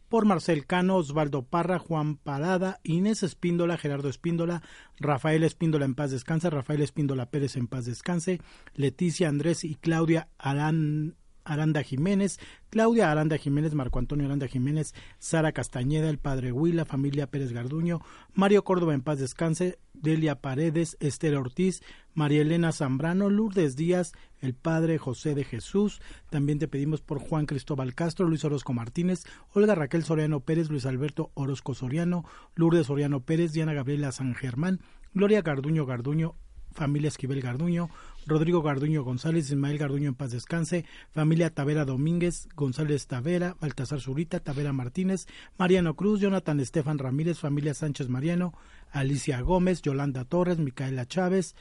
[0.09, 4.61] por Marcel Cano, Osvaldo Parra, Juan Parada, Inés Espíndola, Gerardo Espíndola,
[4.99, 8.41] Rafael Espíndola en paz descanse, Rafael Espíndola Pérez en paz descanse,
[8.75, 12.39] Leticia Andrés y Claudia Arán, Aranda Jiménez,
[12.71, 18.01] Claudia Aranda Jiménez, Marco Antonio Aranda Jiménez, Sara Castañeda, el padre Huila, familia Pérez Garduño,
[18.35, 21.83] Mario Córdoba en paz descanse, Delia Paredes, Esther Ortiz,
[22.15, 26.01] María Elena Zambrano, Lourdes Díaz, el padre José de Jesús,
[26.31, 30.87] también te pedimos por Juan Cristóbal Castro, Luis Orozco Martínez, Olga Raquel Soriano Pérez, Luis
[30.87, 32.25] Alberto Orozco Soriano,
[32.55, 34.81] Lourdes Soriano Pérez, Diana Gabriela San Germán,
[35.15, 36.35] Gloria Garduño Garduño,
[36.73, 37.91] familia Esquivel Garduño,
[38.27, 44.41] Rodrigo Garduño González, Ismael Garduño en paz descanse, familia Tavera Domínguez, González Tavera, Baltasar Zurita,
[44.41, 45.27] Tavera Martínez,
[45.59, 48.55] Mariano Cruz, Jonathan Estefan Ramírez, familia Sánchez Mariano,
[48.91, 51.57] Alicia Gómez, Yolanda Torres, Micaela Chávez,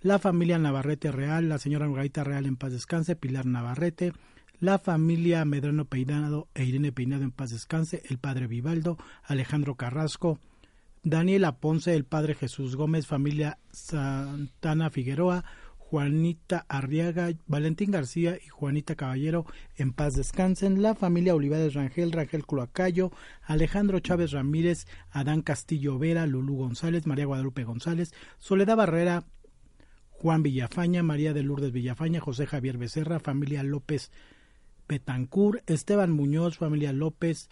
[0.00, 4.12] la familia Navarrete Real, la señora Margarita Real en paz descanse, Pilar Navarrete,
[4.60, 10.38] la familia Medrano Peinado e Irene Peinado en paz descanse, el padre Vivaldo, Alejandro Carrasco,
[11.04, 15.44] Daniela Ponce, el padre Jesús Gómez, familia Santana Figueroa,
[15.92, 19.44] Juanita Arriaga, Valentín García y Juanita Caballero
[19.76, 23.12] en paz descansen, la familia Olivares Rangel, Rangel Cloacayo,
[23.42, 29.24] Alejandro Chávez Ramírez, Adán Castillo Vera, Lulú González, María Guadalupe González, Soledad Barrera,
[30.08, 34.10] Juan Villafaña, María de Lourdes Villafaña, José Javier Becerra, familia López
[34.86, 37.50] Petancur, Esteban Muñoz, familia López,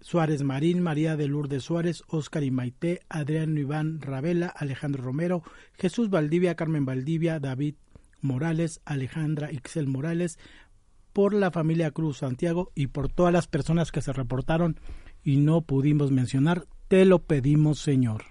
[0.00, 5.42] Suárez Marín, María de Lourdes Suárez, Óscar y Maite, Adrián Iván Ravela, Alejandro Romero,
[5.74, 7.74] Jesús Valdivia, Carmen Valdivia, David
[8.20, 10.38] Morales, Alejandra Ixel Morales,
[11.12, 14.80] por la familia Cruz Santiago y por todas las personas que se reportaron
[15.22, 18.24] y no pudimos mencionar, te lo pedimos, Señor.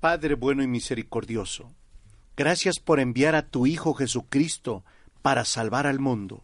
[0.00, 1.74] Padre bueno y misericordioso,
[2.36, 4.84] gracias por enviar a tu Hijo Jesucristo
[5.22, 6.42] para salvar al mundo,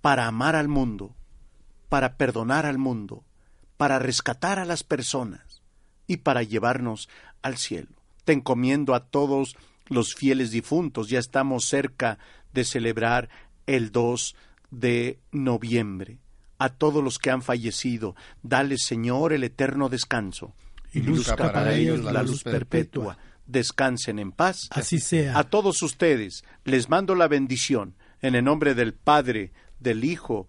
[0.00, 1.14] para amar al mundo
[1.88, 3.24] para perdonar al mundo,
[3.76, 5.62] para rescatar a las personas
[6.06, 7.08] y para llevarnos
[7.42, 7.88] al cielo.
[8.24, 9.56] Te encomiendo a todos
[9.88, 11.08] los fieles difuntos.
[11.08, 12.18] Ya estamos cerca
[12.52, 13.28] de celebrar
[13.66, 14.34] el 2
[14.70, 16.18] de noviembre.
[16.58, 20.54] A todos los que han fallecido, dale, Señor, el eterno descanso.
[20.92, 23.18] Y luzca para ellos la luz perpetua.
[23.46, 24.68] Descansen en paz.
[24.70, 25.38] Así sea.
[25.38, 30.48] A todos ustedes les mando la bendición en el nombre del Padre, del Hijo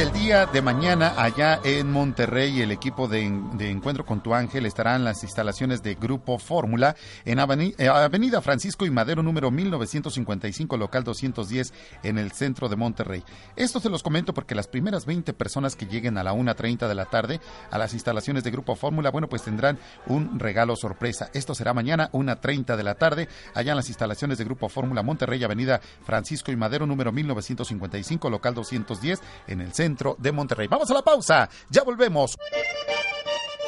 [0.00, 4.96] El día de mañana allá en Monterrey el equipo de, Encuentro con tu Ángel estará
[4.96, 6.96] en las instalaciones de Grupo Fórmula
[7.26, 13.22] en eh, Avenida Francisco y Madero número 1955 local 210 en el centro de Monterrey.
[13.56, 16.94] Esto se los comento porque las primeras 20 personas que lleguen a la 1.30 de
[16.94, 17.38] la tarde
[17.70, 21.28] a las instalaciones de Grupo Fórmula, bueno pues tendrán un regalo sorpresa.
[21.34, 25.44] Esto será mañana 1.30 de la tarde allá en las instalaciones de Grupo Fórmula Monterrey
[25.44, 30.68] Avenida Francisco y Madero número 1955 local 210 en el centro de Monterrey.
[30.68, 32.36] Vamos a la pausa, ya volvemos.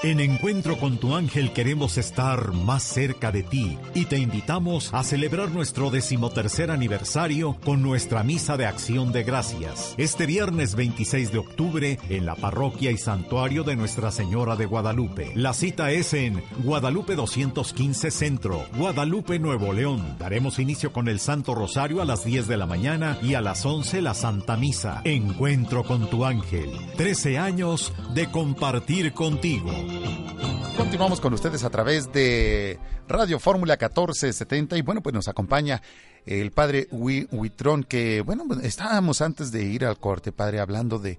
[0.05, 5.05] En Encuentro con tu ángel queremos estar más cerca de ti y te invitamos a
[5.05, 9.95] celebrar nuestro decimotercer aniversario con nuestra misa de acción de gracias.
[9.99, 15.31] Este viernes 26 de octubre en la parroquia y santuario de Nuestra Señora de Guadalupe.
[15.37, 20.17] La cita es en Guadalupe 215 Centro, Guadalupe, Nuevo León.
[20.19, 23.65] Daremos inicio con el Santo Rosario a las 10 de la mañana y a las
[23.65, 25.01] 11 la Santa Misa.
[25.05, 26.73] Encuentro con tu ángel.
[26.97, 29.71] 13 años de compartir contigo.
[30.77, 32.79] Continuamos con ustedes a través de
[33.09, 35.81] Radio Fórmula 1470 y bueno, pues nos acompaña
[36.27, 41.19] el padre Huitrón que, bueno, pues, estábamos antes de ir al corte, padre, hablando de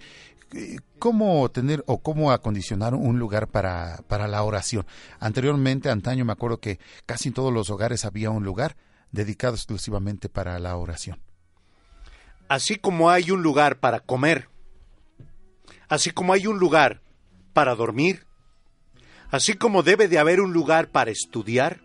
[0.53, 4.85] eh, cómo tener o cómo acondicionar un lugar para, para la oración.
[5.19, 8.75] Anteriormente, antaño, me acuerdo que casi en todos los hogares había un lugar
[9.11, 11.19] dedicado exclusivamente para la oración.
[12.47, 14.49] Así como hay un lugar para comer,
[15.87, 17.01] así como hay un lugar
[17.53, 18.27] para dormir,
[19.33, 21.81] Así como debe de haber un lugar para estudiar,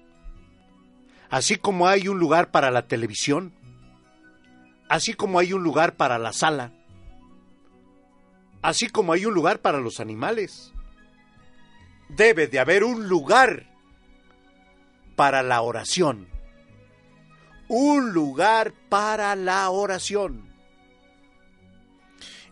[1.30, 3.54] así como hay un lugar para la televisión,
[4.90, 6.74] así como hay un lugar para la sala,
[8.60, 10.74] así como hay un lugar para los animales,
[12.10, 13.64] debe de haber un lugar
[15.16, 16.28] para la oración.
[17.66, 20.47] Un lugar para la oración.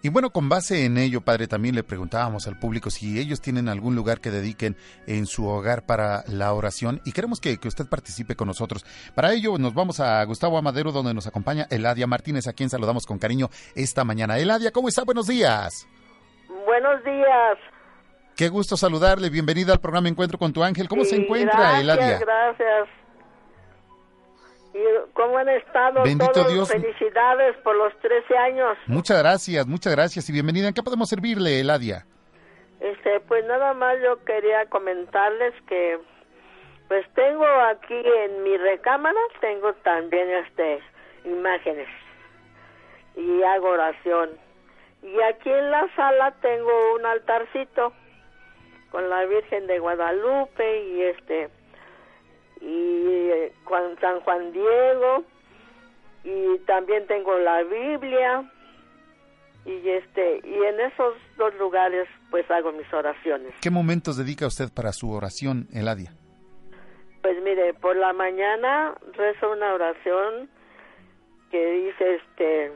[0.07, 3.69] Y bueno, con base en ello, padre, también le preguntábamos al público si ellos tienen
[3.69, 4.77] algún lugar que dediquen
[5.09, 8.85] en su hogar para la oración y queremos que, usted participe con nosotros.
[9.17, 13.05] Para ello nos vamos a Gustavo Amadero, donde nos acompaña Eladia Martínez, a quien saludamos
[13.05, 14.39] con cariño esta mañana.
[14.39, 15.03] Eladia, ¿cómo está?
[15.03, 15.89] Buenos días.
[16.65, 17.59] Buenos días.
[18.37, 19.29] Qué gusto saludarle.
[19.29, 20.87] Bienvenida al programa Encuentro con tu Ángel.
[20.87, 22.21] ¿Cómo se encuentra, Eladia?
[22.21, 23.06] Gracias
[25.13, 26.53] cómo han estado Bendito todos.
[26.53, 26.69] Dios.
[26.71, 28.79] Felicidades por los 13 años.
[28.87, 30.69] Muchas gracias, muchas gracias y bienvenida.
[30.69, 32.07] ¿En qué podemos servirle, Eladia?
[32.81, 35.99] Este, pues nada más yo quería comentarles que
[36.89, 40.81] Pues tengo aquí en mi recámara, tengo también este
[41.25, 41.89] imágenes
[43.17, 44.31] y hago oración.
[45.03, 47.93] Y aquí en la sala tengo un altarcito
[48.91, 51.51] con la Virgen de Guadalupe y este
[52.61, 55.25] y eh, con San Juan Diego
[56.25, 58.51] y también tengo la Biblia
[59.65, 63.55] y este y en esos dos lugares pues hago mis oraciones.
[63.61, 66.13] ¿Qué momentos dedica usted para su oración, Eladia?
[67.23, 70.49] Pues mire, por la mañana rezo una oración
[71.51, 72.73] que dice este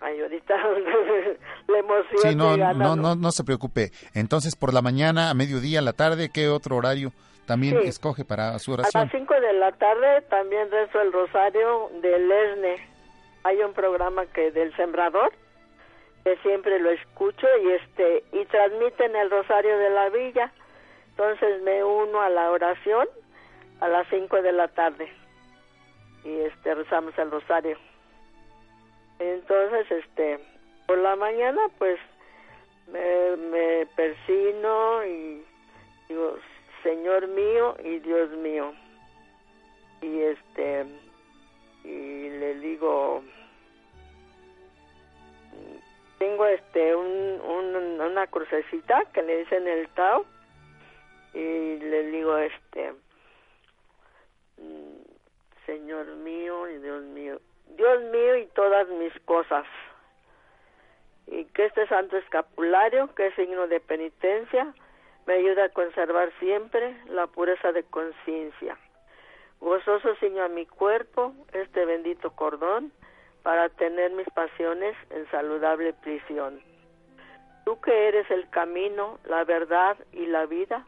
[0.00, 0.54] Ay, ahorita
[1.68, 3.92] la emoción Sí, no, no, no, no se preocupe.
[4.12, 7.12] Entonces, por la mañana, a mediodía, a la tarde, ¿qué otro horario
[7.46, 7.88] también Sí.
[7.88, 9.02] escoge para su A oración?
[9.04, 12.88] las 5 de la tarde también rezo el rosario del ESNE.
[13.44, 15.32] Hay un programa que del Sembrador
[16.24, 20.52] que siempre lo escucho y este y transmiten el rosario de la villa.
[21.10, 23.08] Entonces me uno a la oración
[23.80, 25.08] a las 5 de la tarde
[26.24, 27.78] y este rezamos el rosario.
[29.18, 30.40] Entonces este
[30.86, 31.98] por la mañana pues
[32.92, 35.44] me, me persino y
[36.08, 36.36] digo
[36.86, 38.72] Señor mío y Dios mío.
[40.02, 40.86] Y este
[41.82, 43.24] y le digo
[46.18, 50.24] tengo este un, un- una crucecita que le dicen el Tao.
[51.34, 52.92] Y le digo este
[55.66, 57.40] Señor mío y Dios mío.
[57.76, 59.66] Dios mío y todas mis cosas.
[61.26, 64.72] Y que este santo escapulario que es signo de penitencia
[65.26, 68.78] me ayuda a conservar siempre la pureza de conciencia
[69.60, 72.92] gozoso ciño a mi cuerpo este bendito cordón
[73.42, 76.60] para tener mis pasiones en saludable prisión.
[77.64, 80.84] Tú que eres el camino, la verdad y la vida,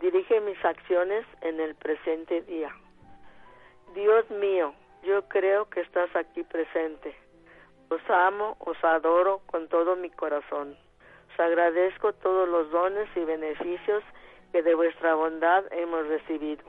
[0.00, 2.74] dirige mis acciones en el presente día.
[3.94, 7.14] Dios mío, yo creo que estás aquí presente.
[7.90, 10.76] Os amo, os adoro con todo mi corazón.
[11.38, 14.02] Agradezco todos los dones y beneficios
[14.52, 16.62] que de vuestra bondad hemos recibido.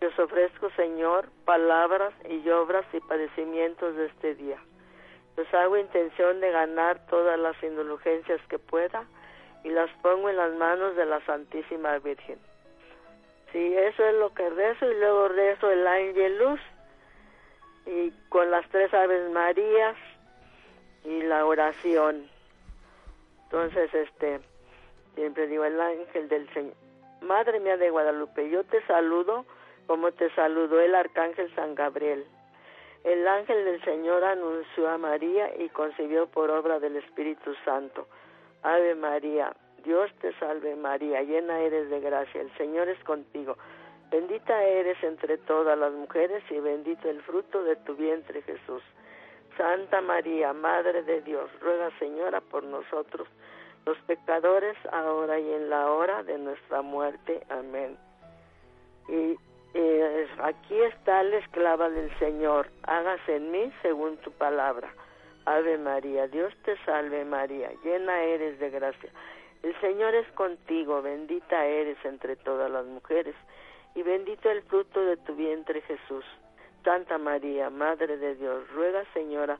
[0.00, 4.58] Y os ofrezco, Señor, palabras y obras y padecimientos de este día.
[5.36, 9.04] Os hago intención de ganar todas las indulgencias que pueda
[9.64, 12.38] y las pongo en las manos de la Santísima Virgen.
[13.52, 16.60] Sí, eso es lo que rezo y luego rezo el Ángelus
[17.86, 19.96] y con las tres Aves Marías
[21.04, 22.29] y la oración.
[23.50, 24.40] Entonces, este,
[25.16, 26.74] siempre digo el ángel del Señor.
[27.20, 29.44] Madre mía de Guadalupe, yo te saludo
[29.88, 32.24] como te saludó el arcángel San Gabriel.
[33.02, 38.06] El ángel del Señor anunció a María y concibió por obra del Espíritu Santo.
[38.62, 39.52] Ave María,
[39.82, 43.56] Dios te salve María, llena eres de gracia, el Señor es contigo.
[44.12, 48.82] Bendita eres entre todas las mujeres y bendito el fruto de tu vientre Jesús.
[49.56, 53.28] Santa María, Madre de Dios, ruega Señora por nosotros,
[53.86, 57.42] los pecadores, ahora y en la hora de nuestra muerte.
[57.48, 57.96] Amén.
[59.08, 59.36] Y
[59.74, 64.92] eh, aquí está la esclava del Señor, hágase en mí según tu palabra.
[65.46, 69.10] Ave María, Dios te salve María, llena eres de gracia.
[69.62, 73.34] El Señor es contigo, bendita eres entre todas las mujeres,
[73.94, 76.24] y bendito el fruto de tu vientre Jesús.
[76.84, 79.58] Santa María, Madre de Dios, ruega Señora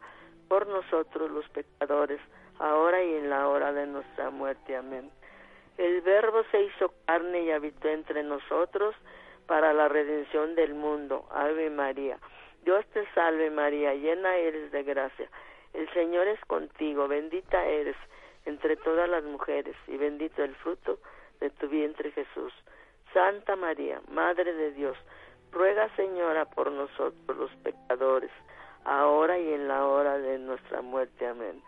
[0.48, 2.20] por nosotros los pecadores,
[2.58, 4.76] ahora y en la hora de nuestra muerte.
[4.76, 5.10] Amén.
[5.78, 8.94] El Verbo se hizo carne y habitó entre nosotros
[9.46, 11.26] para la redención del mundo.
[11.30, 12.18] Ave María.
[12.64, 15.28] Dios te salve María, llena eres de gracia.
[15.72, 17.96] El Señor es contigo, bendita eres
[18.44, 20.98] entre todas las mujeres y bendito el fruto
[21.40, 22.52] de tu vientre Jesús.
[23.12, 24.96] Santa María, Madre de Dios,
[25.52, 28.30] ruega Señora por nosotros los pecadores,
[28.84, 31.26] ahora y en la hora de nuestra muerte.
[31.26, 31.62] Amén.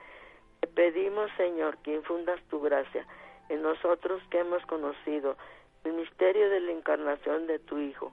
[0.60, 3.06] Te pedimos, Señor, que infundas tu gracia
[3.48, 5.36] en nosotros que hemos conocido
[5.84, 8.12] el misterio de la encarnación de tu Hijo,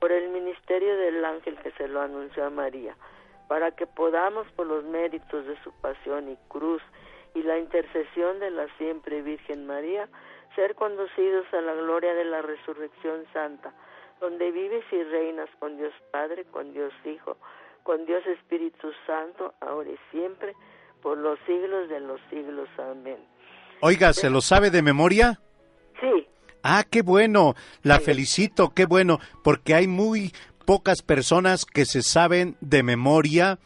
[0.00, 2.96] por el ministerio del ángel que se lo anunció a María,
[3.48, 6.82] para que podamos por los méritos de su pasión y cruz
[7.34, 10.08] y la intercesión de la siempre Virgen María,
[10.54, 13.72] ser conducidos a la gloria de la resurrección santa,
[14.24, 17.36] donde vives y reinas con Dios Padre, con Dios Hijo,
[17.82, 20.54] con Dios Espíritu Santo, ahora y siempre,
[21.02, 22.66] por los siglos de los siglos.
[22.78, 23.18] Amén.
[23.82, 25.40] Oiga, ¿se lo sabe de memoria?
[26.00, 26.26] Sí.
[26.62, 27.54] Ah, qué bueno.
[27.82, 30.32] La felicito, qué bueno, porque hay muy
[30.64, 33.58] pocas personas que se saben de memoria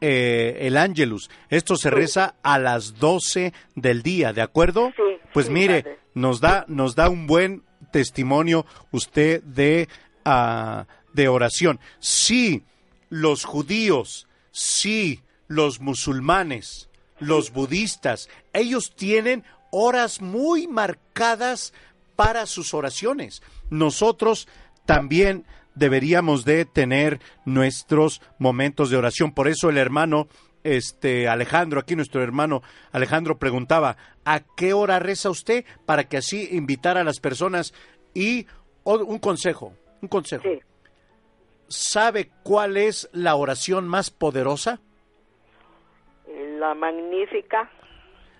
[0.00, 1.30] eh, el Ángelus.
[1.48, 4.92] Esto se reza a las 12 del día, ¿de acuerdo?
[4.94, 5.18] Sí.
[5.32, 5.98] Pues sí, mire, padre.
[6.14, 7.65] nos da nos da un buen
[7.96, 9.88] testimonio usted de,
[10.22, 11.80] ah, de oración.
[11.98, 12.62] Sí,
[13.08, 16.90] los judíos, sí, los musulmanes,
[17.20, 21.72] los budistas, ellos tienen horas muy marcadas
[22.16, 23.42] para sus oraciones.
[23.70, 24.46] Nosotros
[24.84, 29.32] también deberíamos de tener nuestros momentos de oración.
[29.32, 30.28] Por eso el hermano
[30.74, 32.62] este Alejandro, aquí nuestro hermano
[32.92, 35.64] Alejandro preguntaba, ¿a qué hora reza usted?
[35.84, 37.72] Para que así invitar a las personas
[38.14, 38.46] y
[38.84, 40.44] un consejo, un consejo.
[41.68, 44.80] ¿Sabe cuál es la oración más poderosa?
[46.58, 47.70] La magnífica.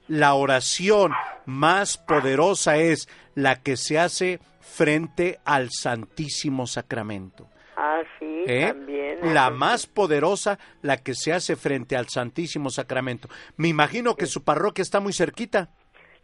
[0.09, 1.13] La oración
[1.45, 7.49] más poderosa es la que se hace frente al Santísimo Sacramento.
[7.77, 8.67] Ah, sí, ¿Eh?
[8.69, 9.35] también.
[9.35, 13.29] La más poderosa, la que se hace frente al Santísimo Sacramento.
[13.57, 15.71] Me imagino que su parroquia está muy cerquita.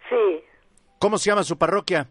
[0.08, 0.44] Sí.
[0.98, 2.08] ¿Cómo se llama su parroquia?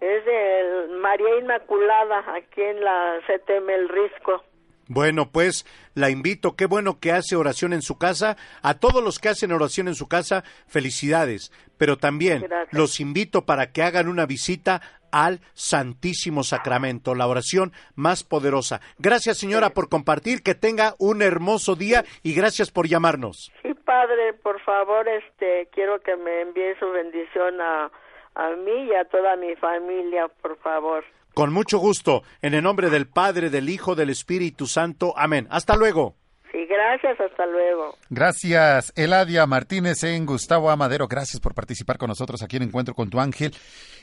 [0.00, 4.42] Es de María Inmaculada, aquí en la CTM El Risco.
[4.88, 8.36] Bueno, pues la invito, qué bueno que hace oración en su casa.
[8.62, 11.52] A todos los que hacen oración en su casa, felicidades.
[11.78, 14.82] Pero también los invito para que hagan una visita
[15.14, 18.80] al Santísimo Sacramento, la oración más poderosa.
[18.98, 23.52] Gracias, señora, por compartir, que tenga un hermoso día y gracias por llamarnos.
[23.62, 27.92] Sí, padre, por favor, este, quiero que me envíe su bendición a,
[28.34, 31.04] a mí y a toda mi familia, por favor.
[31.34, 35.14] Con mucho gusto, en el nombre del Padre, del Hijo, del Espíritu Santo.
[35.16, 35.48] Amén.
[35.50, 36.14] Hasta luego.
[36.52, 37.96] Sí, gracias, hasta luego.
[38.08, 41.08] Gracias, Eladia Martínez en Gustavo Amadero.
[41.08, 43.52] Gracias por participar con nosotros aquí en Encuentro con tu Ángel.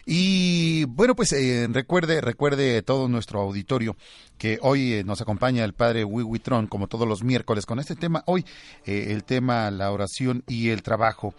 [0.05, 3.95] Y bueno, pues eh, recuerde, recuerde todo nuestro auditorio
[4.37, 8.23] que hoy eh, nos acompaña el padre Wiwitron, como todos los miércoles, con este tema.
[8.25, 8.45] Hoy,
[8.85, 11.33] eh, el tema, la oración y el trabajo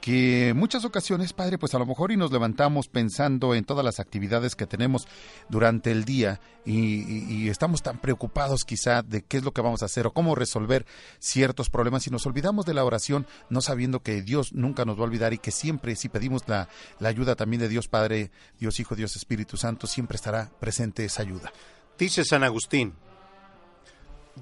[0.00, 3.98] que muchas ocasiones, Padre, pues a lo mejor y nos levantamos pensando en todas las
[3.98, 5.08] actividades que tenemos
[5.48, 9.86] durante el día y, estamos tan preocupados quizá de qué es lo que vamos a
[9.86, 10.86] hacer o cómo resolver
[11.18, 15.02] ciertos problemas y nos olvidamos de la oración no sabiendo que Dios nunca nos va
[15.02, 16.68] a olvidar y que siempre si pedimos la,
[16.98, 21.22] la ayuda también de Dios Padre, Dios Hijo, Dios Espíritu Santo, siempre estará presente esa
[21.22, 21.52] ayuda.
[21.98, 22.94] Dice San Agustín,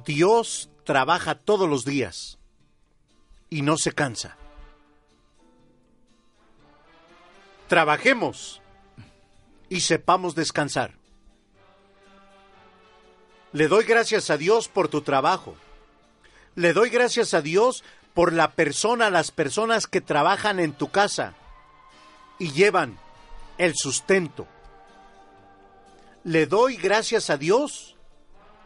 [0.05, 2.39] Dios trabaja todos los días
[3.51, 4.37] y no se cansa.
[7.69, 8.61] Trabajemos
[9.69, 10.93] y sepamos descansar.
[13.53, 15.55] Le doy gracias a Dios por tu trabajo.
[16.57, 21.35] Le doy gracias a Dios por la persona, las personas que trabajan en tu casa
[22.39, 22.99] y llevan
[23.59, 24.47] el sustento.
[26.25, 27.97] Le doy gracias a Dios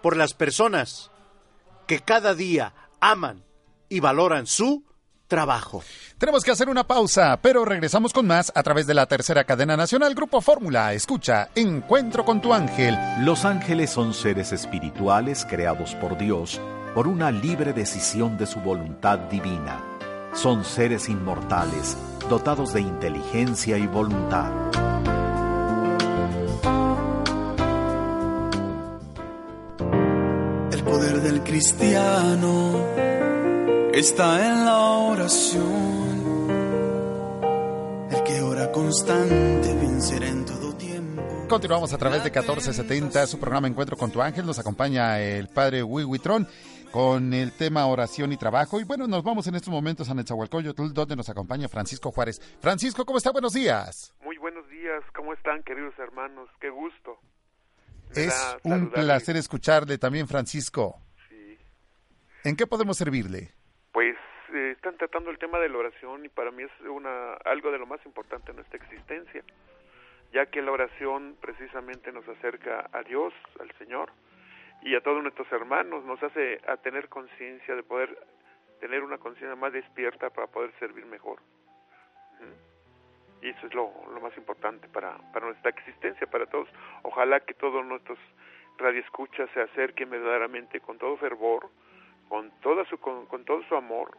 [0.03, 1.11] por las personas
[1.87, 3.45] que cada día aman
[3.89, 4.85] y valoran su
[5.29, 5.83] trabajo.
[6.19, 9.77] Tenemos que hacer una pausa, pero regresamos con más a través de la tercera cadena
[9.77, 10.93] nacional Grupo Fórmula.
[10.95, 12.99] Escucha, Encuentro con tu ángel.
[13.21, 16.61] Los ángeles son seres espirituales creados por Dios
[16.95, 19.81] por una libre decisión de su voluntad divina.
[20.33, 21.97] Son seres inmortales,
[22.29, 24.51] dotados de inteligencia y voluntad.
[30.73, 33.18] El poder del cristiano
[33.99, 36.49] está en la oración.
[38.11, 41.23] El que ora constante vencerá en todo tiempo.
[41.49, 44.47] Continuamos a través de 1470, su programa Encuentro con tu ángel.
[44.47, 46.47] Nos acompaña el padre Wiwitron
[46.93, 48.79] con el tema oración y trabajo.
[48.79, 52.41] Y bueno, nos vamos en estos momentos a Netzahualcoyotl, donde nos acompaña Francisco Juárez.
[52.61, 53.33] Francisco, ¿cómo está?
[53.33, 54.15] Buenos días.
[54.23, 56.49] Muy buenos días, ¿cómo están, queridos hermanos?
[56.61, 57.19] Qué gusto.
[58.15, 61.03] es un placer escucharle también, Francisco.
[61.29, 61.59] Sí.
[62.45, 63.58] ¿En qué podemos servirle?
[63.93, 64.17] Pues
[64.53, 67.79] eh, están tratando el tema de la oración y para mí es una algo de
[67.79, 69.43] lo más importante en nuestra existencia,
[70.33, 74.11] ya que la oración precisamente nos acerca a Dios, al Señor
[74.83, 78.17] y a todos nuestros hermanos, nos hace a tener conciencia de poder
[78.81, 81.41] tener una conciencia más despierta para poder servir mejor.
[83.41, 86.69] Y eso es lo, lo más importante para, para nuestra existencia, para todos.
[87.03, 88.19] Ojalá que todos nuestros
[88.79, 91.69] radioescuchas se acerquen verdaderamente con todo fervor,
[92.29, 94.17] con, toda su, con, todo su amor,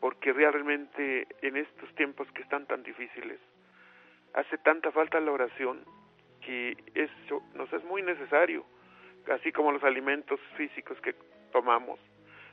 [0.00, 3.38] porque realmente en estos tiempos que están tan difíciles,
[4.34, 5.80] hace tanta falta la oración
[6.40, 8.64] que eso nos es muy necesario,
[9.32, 11.14] así como los alimentos físicos que
[11.52, 11.98] tomamos,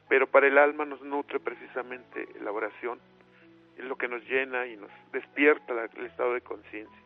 [0.07, 2.99] pero para el alma nos nutre precisamente la oración,
[3.77, 7.01] es lo que nos llena y nos despierta el estado de conciencia.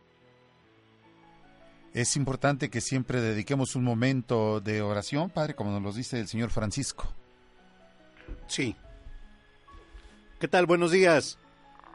[1.93, 6.27] Es importante que siempre dediquemos un momento de oración, Padre, como nos lo dice el
[6.27, 7.05] Señor Francisco.
[8.47, 8.75] Sí.
[10.39, 10.65] ¿Qué tal?
[10.65, 11.39] Buenos días.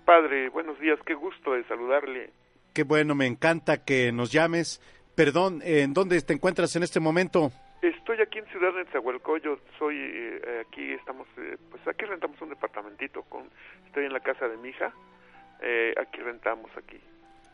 [0.05, 2.31] Padre, buenos días, qué gusto de saludarle.
[2.75, 4.81] Qué bueno, me encanta que nos llames.
[5.15, 7.53] perdón, ¿en dónde te encuentras en este momento?
[7.83, 12.51] Estoy aquí en Ciudad de Nezahualcóyotl, soy eh, aquí estamos eh, pues aquí rentamos un
[12.51, 13.45] departamentito con
[13.87, 14.93] estoy en la casa de mi hija.
[15.63, 16.99] Eh, aquí rentamos aquí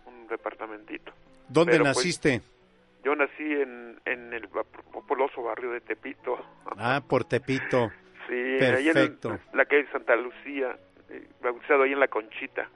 [0.07, 1.13] un departamentito.
[1.49, 2.41] ¿Dónde Pero, pues, naciste?
[3.05, 6.39] yo nací en, en el populoso barrio de Tepito.
[6.77, 7.91] Ah, por Tepito.
[8.29, 9.39] Sí, ahí en Perfecto.
[9.53, 10.77] la calle Santa Lucía,
[11.11, 12.69] eh, bautizado ahí en la Conchita.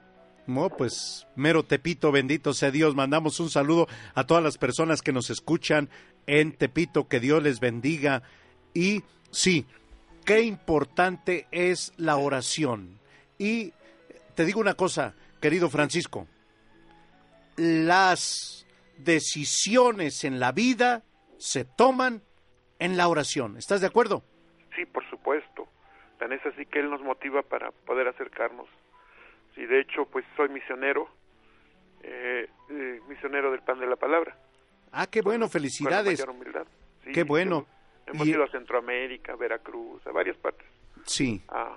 [0.46, 2.94] No, pues mero Tepito, bendito sea Dios.
[2.94, 5.88] Mandamos un saludo a todas las personas que nos escuchan
[6.26, 8.22] en Tepito, que Dios les bendiga.
[8.74, 9.66] Y sí,
[10.24, 12.98] qué importante es la oración.
[13.38, 13.72] Y
[14.34, 16.26] te digo una cosa, querido Francisco,
[17.56, 18.66] las
[18.98, 21.04] decisiones en la vida
[21.38, 22.22] se toman
[22.78, 23.56] en la oración.
[23.56, 24.24] ¿Estás de acuerdo?
[24.76, 25.09] Sí, por supuesto.
[26.20, 28.68] Tan es así que Él nos motiva para poder acercarnos.
[29.56, 31.08] Sí, de hecho, pues soy misionero,
[32.02, 34.36] eh, eh, misionero del pan de la palabra.
[34.92, 36.20] Ah, qué bueno, Con felicidades.
[36.20, 36.66] mayor humildad.
[37.04, 37.66] Sí, Qué bueno.
[38.06, 40.66] Hemos Y- ido a Centroamérica, Veracruz, a varias partes,
[41.06, 41.76] Sí, a,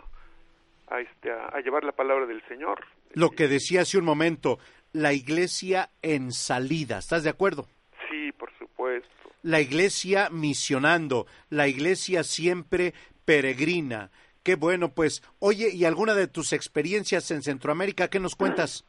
[0.88, 2.84] a, este, a, a llevar la palabra del Señor.
[3.14, 4.60] lo que decía hace un momento,
[4.92, 7.68] la iglesia en salida, ¿estás de acuerdo?
[8.10, 9.10] Sí, por supuesto.
[9.44, 12.94] La iglesia misionando, la iglesia siempre
[13.26, 14.10] peregrina.
[14.44, 18.86] Qué bueno, pues, oye, ¿y alguna de tus experiencias en Centroamérica qué nos cuentas?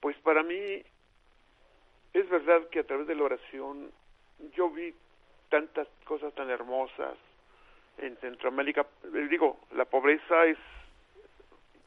[0.00, 0.82] Pues para mí
[2.14, 3.90] es verdad que a través de la oración
[4.56, 4.94] yo vi
[5.50, 7.16] tantas cosas tan hermosas
[7.98, 8.86] en Centroamérica.
[9.04, 10.58] Eh, Digo, la pobreza es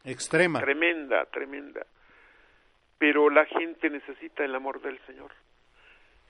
[0.03, 0.59] Extrema.
[0.59, 1.85] tremenda, tremenda.
[2.99, 5.31] Pero la gente necesita el amor del Señor.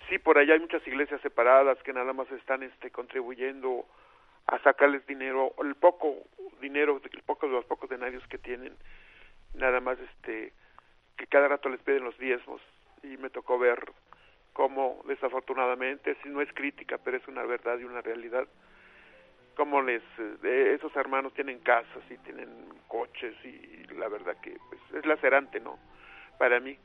[0.10, 3.86] Sí, por allá hay muchas iglesias separadas que nada más están este contribuyendo
[4.48, 6.16] a sacarles dinero, el poco
[6.62, 8.76] dinero, el poco los pocos denarios que tienen,
[9.54, 10.54] nada más este
[11.18, 12.62] que cada rato les piden los diezmos
[13.02, 13.80] y me tocó ver
[14.54, 18.48] cómo desafortunadamente, si no es crítica, pero es una verdad y una realidad,
[19.56, 22.50] cómo les eh, esos hermanos tienen casas y tienen
[22.88, 25.80] coches y la verdad que pues, es lacerante, ¿no?
[26.38, 26.78] Para mí.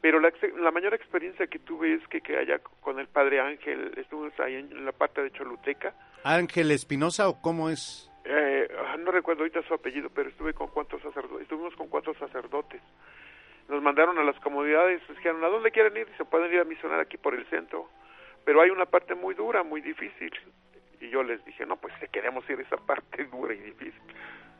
[0.00, 3.92] Pero la, la mayor experiencia que tuve es que, que allá con el padre Ángel,
[3.96, 8.08] estuvimos ahí en la parte de Choluteca, Ángel Espinosa o cómo es?
[8.24, 12.14] eh, ah, no recuerdo ahorita su apellido, pero estuve con cuatro sacerdotes, estuvimos con cuatro
[12.14, 12.80] sacerdotes.
[13.68, 16.08] Nos mandaron a las comunidades, nos dijeron, ¿a dónde quieren ir?
[16.16, 17.88] Se pueden ir a misionar aquí por el centro.
[18.44, 20.32] Pero hay una parte muy dura, muy difícil.
[21.00, 24.02] Y yo les dije, no, pues que queremos ir a esa parte dura y difícil.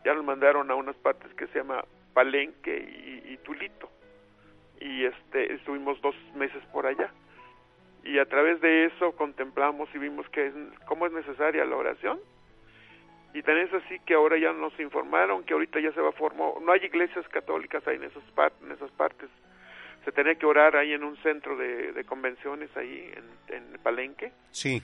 [0.05, 1.85] Ya nos mandaron a unas partes que se llama
[2.15, 3.91] Palenque y, y Tulito.
[4.81, 7.13] Y este, estuvimos dos meses por allá.
[8.05, 10.55] Y a través de eso contemplamos y vimos que es,
[10.87, 12.19] cómo es necesaria la oración
[13.35, 16.13] y tan es así que ahora ya nos informaron que ahorita ya se va a
[16.13, 19.31] formar, no hay iglesias católicas ahí en, esos par- en esas partes.
[20.05, 23.11] Se tenía que orar ahí en un centro de, de convenciones ahí
[23.49, 24.83] en, en Palenque Sí.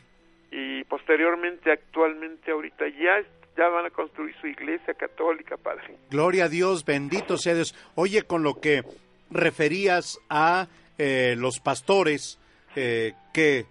[0.51, 3.21] y posteriormente, actualmente, ahorita ya,
[3.57, 5.97] ya van a construir su iglesia católica, padre.
[6.09, 7.75] Gloria a Dios, bendito sea Dios.
[7.97, 8.83] Oye, con lo que
[9.31, 10.69] referías a
[10.99, 12.39] eh, los pastores
[12.81, 13.67] eh, que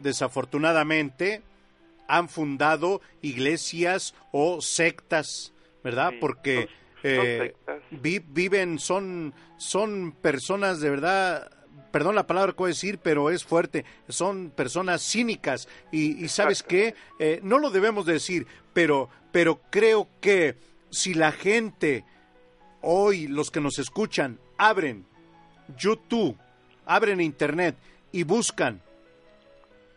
[0.00, 1.42] desafortunadamente
[2.08, 5.52] han fundado iglesias o sectas,
[5.84, 6.14] ¿verdad?
[6.20, 6.68] Porque
[7.02, 7.54] eh,
[7.90, 11.50] vi- viven, son, son personas de verdad,
[11.92, 15.68] perdón la palabra que voy a decir, pero es fuerte, son personas cínicas.
[15.92, 20.56] Y, y sabes qué, Eh, no lo debemos de decir, pero, pero creo que
[20.90, 22.04] si la gente
[22.80, 25.04] hoy, los que nos escuchan, abren
[25.76, 26.36] YouTube,
[26.86, 27.76] abren Internet
[28.12, 28.80] y buscan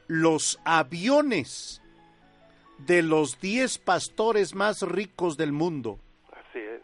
[0.07, 1.81] los aviones
[2.79, 5.99] de los 10 pastores más ricos del mundo.
[6.31, 6.81] Así es.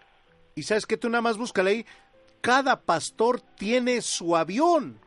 [0.56, 1.86] Y sabes que tú nada más búscale ahí,
[2.42, 5.00] cada pastor tiene su avión.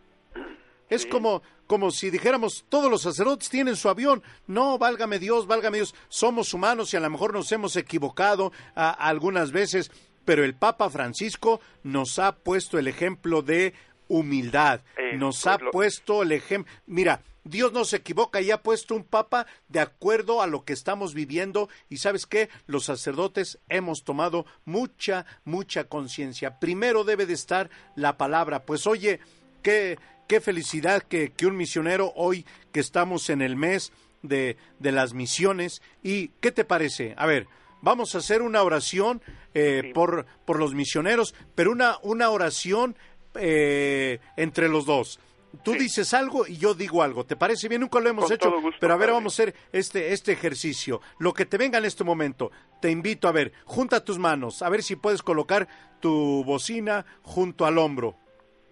[0.88, 4.22] Es como, como si dijéramos, todos los sacerdotes tienen su avión.
[4.48, 5.94] No, válgame Dios, válgame Dios.
[6.08, 9.92] Somos humanos y a lo mejor nos hemos equivocado a- algunas veces,
[10.24, 13.72] pero el Papa Francisco nos ha puesto el ejemplo de
[14.10, 14.80] humildad.
[14.98, 16.70] Eh, nos pues ha lo- puesto el ejemplo.
[16.86, 20.74] Mira, Dios no se equivoca y ha puesto un papa de acuerdo a lo que
[20.74, 26.58] estamos viviendo y sabes qué, los sacerdotes hemos tomado mucha, mucha conciencia.
[26.60, 28.64] Primero debe de estar la palabra.
[28.66, 29.20] Pues oye,
[29.62, 29.98] qué,
[30.28, 33.90] qué felicidad que, que un misionero hoy que estamos en el mes
[34.22, 37.14] de, de las misiones y ¿qué te parece?
[37.16, 37.46] A ver,
[37.80, 39.22] vamos a hacer una oración
[39.54, 42.96] eh, por, por los misioneros, pero una, una oración
[43.34, 45.18] eh, entre los dos.
[45.64, 47.24] Tú dices algo y yo digo algo.
[47.24, 47.80] ¿Te parece bien?
[47.80, 49.12] Nunca lo hemos Con hecho, gusto, pero a ver, padre.
[49.14, 51.00] vamos a hacer este, este ejercicio.
[51.18, 54.68] Lo que te venga en este momento, te invito a ver, junta tus manos, a
[54.68, 55.66] ver si puedes colocar
[55.98, 58.14] tu bocina junto al hombro.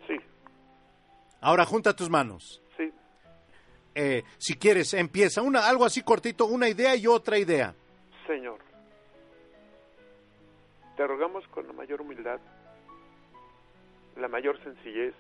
[0.07, 0.15] Sí.
[1.41, 2.63] Ahora junta tus manos.
[3.97, 5.43] eh, si quieres, empieza.
[5.43, 7.75] Una, algo así cortito, una idea y otra idea.
[8.29, 8.61] Señor,
[10.97, 12.39] te rogamos con la mayor humildad,
[14.19, 15.15] la mayor sencillez,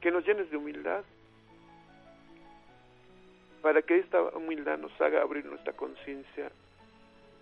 [0.00, 1.04] que nos llenes de humildad,
[3.62, 6.50] para que esta humildad nos haga abrir nuestra conciencia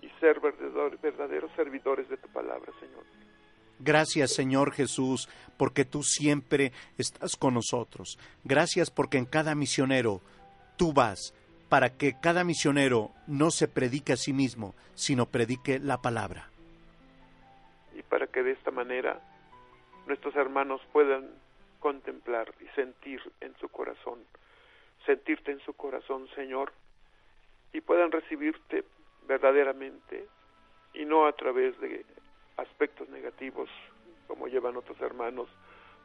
[0.03, 3.05] y ser verdaderos servidores de tu palabra, Señor.
[3.83, 8.19] Gracias Señor Jesús, porque tú siempre estás con nosotros.
[8.45, 10.21] Gracias porque en cada misionero
[10.77, 11.35] tú vas
[11.71, 16.50] para que cada misionero no se predique a sí mismo, sino predique la palabra.
[18.11, 19.19] Para que de esta manera
[20.07, 21.31] nuestros hermanos puedan
[21.79, 24.19] contemplar y sentir en su corazón,
[25.07, 26.73] sentirte en su corazón, Señor,
[27.73, 28.85] y puedan recibirte
[29.27, 30.29] verdaderamente
[30.93, 32.05] y no a través de
[32.57, 33.71] aspectos negativos
[34.27, 35.49] como llevan otros hermanos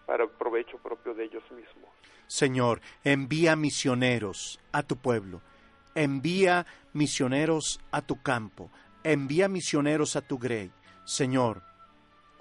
[0.05, 1.89] para provecho propio de ellos mismos.
[2.27, 5.41] Señor, envía misioneros a tu pueblo,
[5.93, 8.71] envía misioneros a tu campo,
[9.03, 10.71] envía misioneros a tu grey.
[11.05, 11.61] Señor,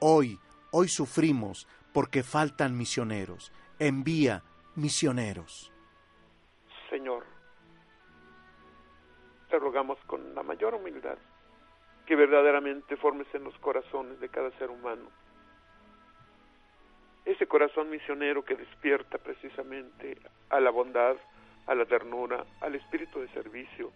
[0.06, 0.38] hoy,
[0.70, 3.50] hoy sufrimos porque faltan misioneros.
[3.78, 4.42] Envía
[4.76, 5.72] misioneros.
[6.90, 7.24] Señor,
[9.48, 11.16] te rogamos con la mayor humildad
[12.04, 15.08] que verdaderamente formes en los corazones de cada ser humano.
[17.24, 20.18] Ese corazón misionero que despierta precisamente
[20.50, 21.16] a la bondad,
[21.66, 23.90] a la ternura, al espíritu de servicio,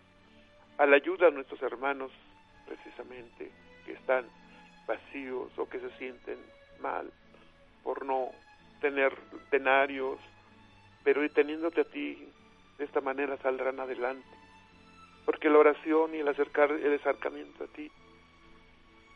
[0.78, 2.10] a la ayuda a nuestros hermanos
[2.66, 3.52] precisamente
[3.84, 4.24] que están
[4.88, 6.38] vacíos o que se sienten
[6.80, 7.12] mal
[7.84, 8.30] por no
[8.80, 9.16] tener
[9.52, 10.18] denarios,
[11.04, 12.28] pero teniéndote a ti,
[12.78, 14.26] de esta manera saldrán adelante
[15.28, 17.90] porque la oración y el, acercar, el acercamiento a ti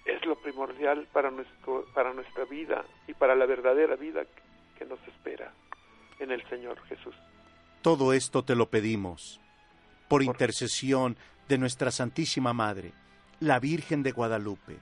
[0.05, 4.21] es lo primordial para, nuestro, para nuestra vida y para la verdadera vida
[4.79, 5.55] que nos espera
[6.19, 7.15] en el Señor Jesús.
[7.81, 9.41] Todo esto te lo pedimos
[10.07, 11.17] por intercesión
[11.49, 12.93] de nuestra Santísima Madre,
[13.41, 14.81] la Virgen de Guadalupe,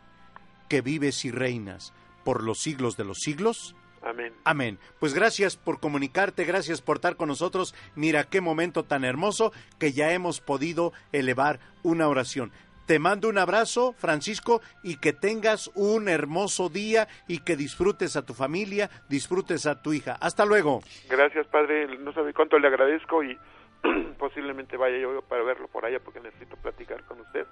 [0.71, 1.93] que vives y reinas
[2.25, 3.75] por los siglos de los siglos.
[4.03, 4.33] Amén.
[4.45, 4.79] Amén.
[4.99, 7.75] Pues gracias por comunicarte, gracias por estar con nosotros.
[7.97, 12.53] Mira qué momento tan hermoso que ya hemos podido elevar una oración.
[12.87, 18.25] Te mando un abrazo, Francisco, y que tengas un hermoso día y que disfrutes a
[18.25, 20.17] tu familia, disfrutes a tu hija.
[20.21, 20.81] Hasta luego.
[21.09, 21.99] Gracias, padre.
[21.99, 23.37] No sabe cuánto le agradezco y
[24.19, 27.47] posiblemente vaya yo para verlo por allá porque necesito platicar con usted,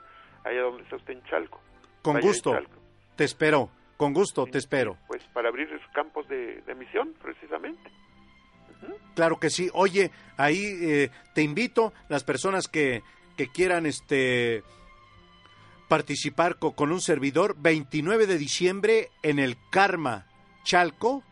[0.44, 1.60] allá donde está usted en Chalco.
[2.02, 2.56] Con gusto.
[3.18, 3.68] Te espero.
[3.96, 4.96] Con gusto, te espero.
[5.08, 7.90] Pues para abrir campos de, misión, precisamente.
[9.16, 9.68] Claro que sí.
[9.72, 13.02] Oye, ahí eh, te invito, las personas que,
[13.36, 14.62] que quieran este
[15.88, 20.26] participar con, un servidor, 29 de diciembre en el Karma
[20.62, 21.24] Chalco,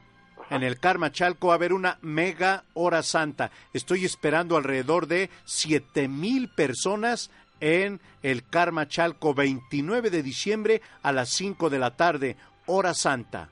[0.51, 3.53] en el Karma Chalco va a haber una mega hora santa.
[3.73, 11.13] Estoy esperando alrededor de siete mil personas en el Karma Chalco, 29 de diciembre a
[11.13, 12.37] las 5 de la tarde
[12.67, 13.49] hora santa.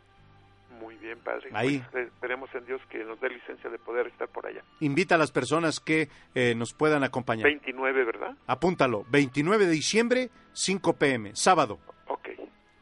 [0.80, 1.50] Muy bien, padre.
[1.52, 1.82] Ahí.
[1.90, 4.62] Pues, esperemos en Dios que nos dé licencia de poder estar por allá.
[4.80, 7.44] Invita a las personas que eh, nos puedan acompañar.
[7.44, 8.36] 29, ¿verdad?
[8.46, 9.04] Apúntalo.
[9.10, 11.78] 29 de diciembre, 5 pm, sábado.
[12.08, 12.28] Ok.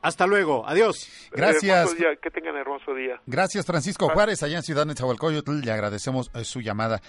[0.02, 0.66] Hasta luego.
[0.66, 1.08] Adiós.
[1.30, 1.94] Gracias.
[2.20, 3.20] que tengan hermoso día.
[3.26, 5.60] Gracias, Francisco Juárez, allá en Ciudad Nezahualcóyotl.
[5.60, 7.00] Le agradecemos eh, su llamada.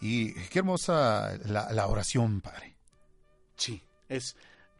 [0.00, 2.71] Y qué hermosa la, oración, padre.
[3.56, 4.36] Sí, es.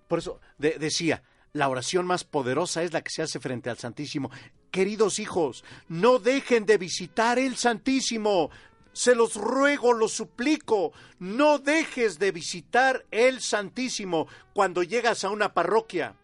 [0.08, 4.30] Por eso decía, la oración más poderosa es la que se hace frente al Santísimo.
[4.70, 8.50] Queridos hijos, no dejen de visitar el Santísimo.
[8.92, 15.54] Se los ruego, los suplico, no dejes de visitar el Santísimo cuando llegas a una
[15.54, 16.14] parroquia.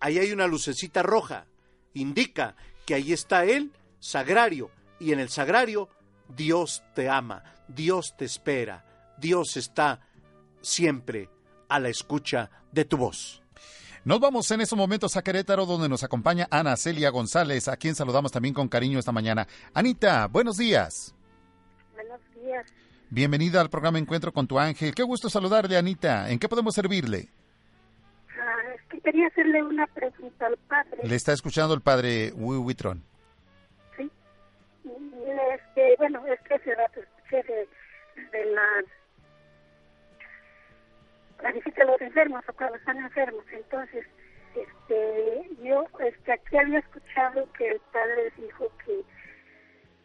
[0.00, 1.46] Ahí hay una lucecita roja.
[1.94, 2.56] Indica
[2.86, 4.70] que ahí está el sagrario.
[5.00, 5.88] Y en el sagrario
[6.28, 8.84] Dios te ama, Dios te espera,
[9.18, 10.00] Dios está
[10.60, 11.28] siempre
[11.68, 13.42] a la escucha de tu voz.
[14.04, 17.94] Nos vamos en estos momentos a Querétaro, donde nos acompaña Ana Celia González, a quien
[17.94, 19.46] saludamos también con cariño esta mañana.
[19.74, 21.14] Anita, buenos días.
[21.94, 22.64] Buenos días.
[23.10, 24.94] Bienvenida al programa Encuentro con tu ángel.
[24.94, 26.30] Qué gusto saludarle, Anita.
[26.30, 27.28] ¿En qué podemos servirle?
[28.38, 31.00] Ah, es que quería hacerle una pregunta al padre.
[31.02, 32.32] Le está escuchando el padre.
[33.96, 34.10] Sí.
[34.84, 37.68] Es que, bueno, es que se escuché de,
[38.30, 38.62] de la
[41.42, 43.44] la visita a los enfermos o cuando están enfermos.
[43.52, 44.06] Entonces,
[44.54, 49.00] este, yo este, aquí había escuchado que el padre dijo que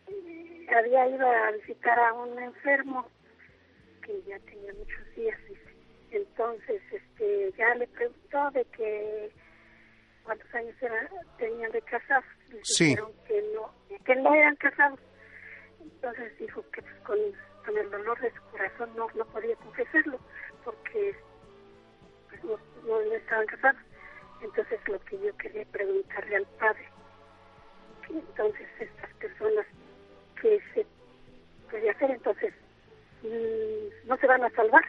[0.08, 3.08] eh, había ido a visitar a un enfermo
[4.02, 5.40] que ya tenía muchos días.
[6.12, 9.32] Entonces, este, ya le preguntó de que
[10.24, 12.26] cuántos años era, tenían de casados.
[12.64, 12.90] Sí.
[12.90, 13.74] Dijeron que no,
[14.06, 15.00] que no eran casados.
[15.82, 17.18] Entonces dijo que pues, con
[17.64, 20.20] con el dolor de su corazón no, no podía confesarlo
[20.64, 21.16] porque
[22.30, 23.82] pues, no, no, estaban casados.
[24.42, 26.88] Entonces lo que yo quería preguntarle al padre,
[28.06, 29.66] que entonces estas personas
[30.42, 30.86] que se
[31.70, 32.54] puede hacer entonces
[33.24, 34.84] mm, no se van a salvar.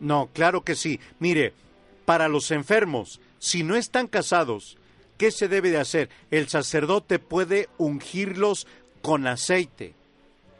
[0.00, 1.00] No, claro que sí.
[1.18, 1.52] Mire,
[2.04, 4.78] para los enfermos, si no están casados,
[5.16, 6.08] ¿qué se debe de hacer?
[6.30, 8.66] El sacerdote puede ungirlos
[9.02, 9.94] con aceite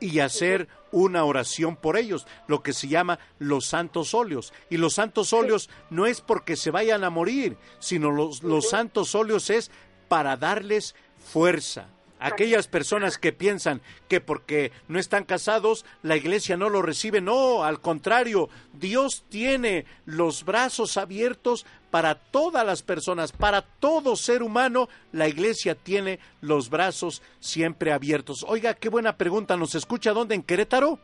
[0.00, 4.52] y hacer una oración por ellos, lo que se llama los santos óleos.
[4.70, 9.14] Y los santos óleos no es porque se vayan a morir, sino los, los santos
[9.14, 9.70] óleos es
[10.08, 11.88] para darles fuerza,
[12.20, 17.62] Aquellas personas que piensan que porque no están casados la iglesia no lo recibe, no,
[17.62, 24.88] al contrario, Dios tiene los brazos abiertos para todas las personas, para todo ser humano,
[25.12, 28.44] la iglesia tiene los brazos siempre abiertos.
[28.46, 30.34] Oiga, qué buena pregunta, ¿nos escucha dónde?
[30.34, 30.98] ¿En Querétaro?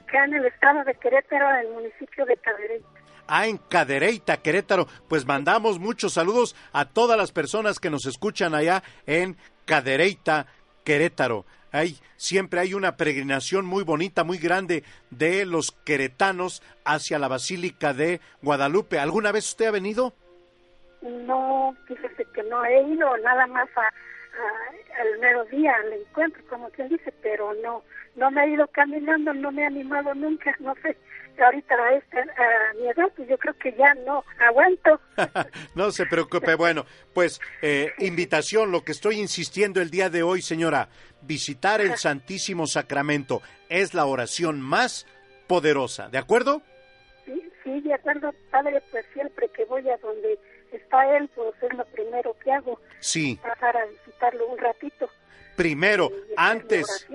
[0.00, 2.88] Acá en el estado de Querétaro, en el municipio de Cadereyta.
[3.26, 4.86] Ah, en Cadereyta, Querétaro.
[5.06, 9.36] Pues mandamos muchos saludos a todas las personas que nos escuchan allá en
[9.66, 10.46] Cadereyta,
[10.82, 11.44] Querétaro.
[11.72, 17.92] Hay, siempre hay una peregrinación muy bonita, muy grande de los queretanos hacia la Basílica
[17.92, 18.98] de Guadalupe.
[18.98, 20.14] ¿Alguna vez usted ha venido?
[21.02, 26.70] No, fíjese que no he ido, nada más a, al mero día al encuentro, como
[26.70, 27.82] quien dice, pero no,
[28.16, 30.96] no me he ido caminando, no me he animado nunca, no sé
[31.44, 35.00] ahorita a, esta, a mi edad, pues yo creo que ya no aguanto.
[35.74, 36.84] no se preocupe, bueno,
[37.14, 40.88] pues eh, invitación, lo que estoy insistiendo el día de hoy, señora,
[41.22, 45.06] visitar el Santísimo Sacramento es la oración más
[45.46, 46.62] poderosa, ¿de acuerdo?
[47.24, 50.38] Sí, sí, de acuerdo, padre, pues siempre que voy a donde
[50.72, 52.80] está él, pues es lo primero que hago.
[53.00, 53.38] Sí.
[53.42, 55.08] Pasar a visitarlo un ratito.
[55.56, 57.08] Primero, antes,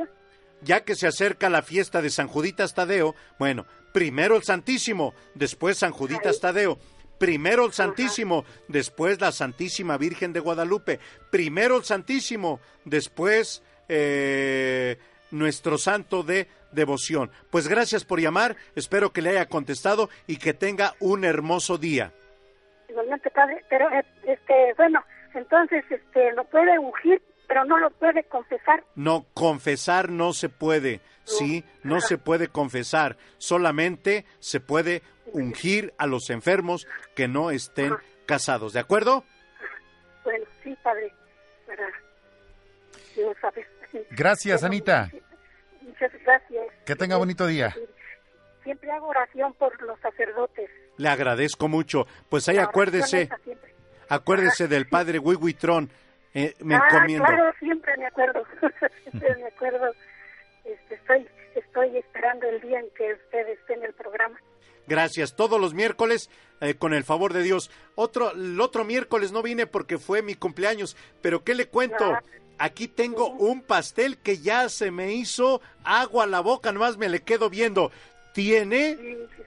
[0.62, 5.78] ya que se acerca la fiesta de San Juditas Tadeo, bueno, primero el Santísimo, después
[5.78, 6.78] San Juditas Tadeo,
[7.18, 11.00] primero el Santísimo, después la Santísima Virgen de Guadalupe,
[11.32, 14.98] primero el Santísimo, después eh,
[15.32, 17.32] nuestro santo de devoción.
[17.52, 22.12] Pues gracias por llamar, espero que le haya contestado y que tenga un hermoso día.
[22.90, 28.24] Igualmente, padre, pero eh, este, bueno, entonces este, lo puede ungir, pero no lo puede
[28.24, 28.84] confesar.
[28.96, 35.02] No, confesar no se puede sí, no se puede confesar, solamente se puede
[35.34, 37.96] ungir a los enfermos que no estén
[38.26, 39.24] casados, ¿de acuerdo?
[40.24, 41.12] Bueno, sí, padre,
[44.12, 45.10] Gracias, Anita.
[45.82, 46.66] Muchas gracias.
[46.86, 47.76] Que tenga bonito día.
[48.64, 50.70] Siempre hago oración por los sacerdotes.
[50.98, 52.08] Le agradezco mucho.
[52.30, 53.30] Pues ahí acuérdese,
[54.10, 55.90] acuérdese del padre Wiwitron.
[56.34, 57.26] Eh, me ah, encomiendo.
[57.26, 58.44] Claro, siempre me acuerdo.
[59.12, 59.94] siempre me acuerdo
[60.66, 64.40] este, estoy, estoy esperando el día en que usted esté en el programa.
[64.88, 65.36] Gracias.
[65.36, 66.30] Todos los miércoles,
[66.62, 67.72] eh, con el favor de Dios.
[67.96, 72.18] Otro, el otro miércoles no vine porque fue mi cumpleaños, pero ¿qué le cuento?
[72.58, 77.10] Aquí tengo un pastel que ya se me hizo agua a la boca, nomás me
[77.10, 77.92] le quedo viendo.
[78.34, 78.98] Tiene,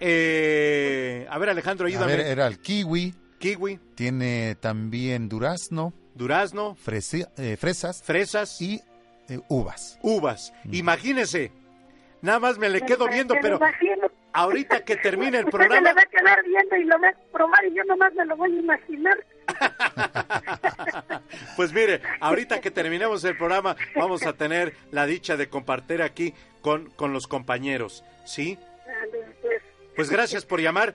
[0.01, 2.13] eh, a ver Alejandro, ayúdame.
[2.13, 3.15] A ver, era el kiwi.
[3.39, 3.79] Kiwi.
[3.95, 5.93] Tiene también durazno.
[6.15, 6.77] Durazno.
[7.37, 8.03] Eh, fresas.
[8.03, 8.61] Fresas.
[8.61, 8.81] Y
[9.49, 9.99] uvas.
[10.03, 10.53] Uvas.
[10.71, 11.53] Imagínese.
[12.23, 13.61] Nada más me le quedo viendo, pero
[14.33, 15.81] ahorita que termine el programa...
[15.81, 18.37] me va a quedar viendo y lo va a probar y yo nomás me lo
[18.37, 19.19] voy a imaginar.
[21.57, 26.35] pues mire, ahorita que terminemos el programa vamos a tener la dicha de compartir aquí
[26.63, 28.59] con, con los compañeros, ¿sí?
[29.43, 29.63] Pues,
[29.95, 30.95] pues gracias por llamar.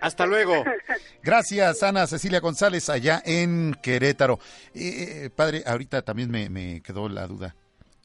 [0.00, 0.64] Hasta luego.
[1.22, 4.38] Gracias, Ana Cecilia González, allá en Querétaro.
[4.74, 7.56] Eh, eh, padre, ahorita también me, quedó la duda.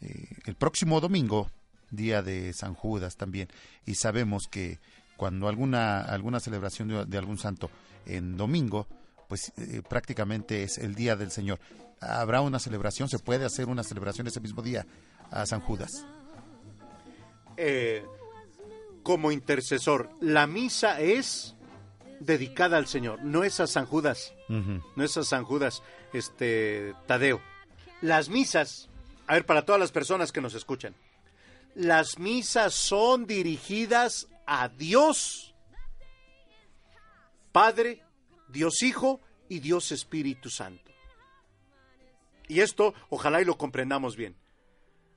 [0.02, 1.50] Eh, el próximo domingo,
[1.92, 3.48] día de San Judas también,
[3.86, 4.80] y sabemos que
[5.18, 7.70] cuando alguna, alguna celebración de, algún santo
[8.06, 8.88] en domingo,
[9.30, 9.54] pues
[9.88, 11.60] prácticamente es el día del Señor.
[12.02, 13.08] ¿Habrá una celebración?
[13.08, 14.86] ¿Se puede hacer una celebración ese mismo día
[15.32, 16.06] a San Judas?
[19.04, 21.56] como intercesor, la misa es
[22.26, 27.42] dedicada al Señor, no es a San Judas, no es a San Judas, este Tadeo.
[28.02, 28.90] Las misas,
[29.27, 30.95] a ver, para todas las personas que nos escuchan,
[31.76, 35.53] las misas son dirigidas a Dios,
[37.52, 38.03] Padre,
[38.50, 40.92] Dios Hijo y Dios Espíritu Santo.
[42.48, 44.35] Y esto ojalá y lo comprendamos bien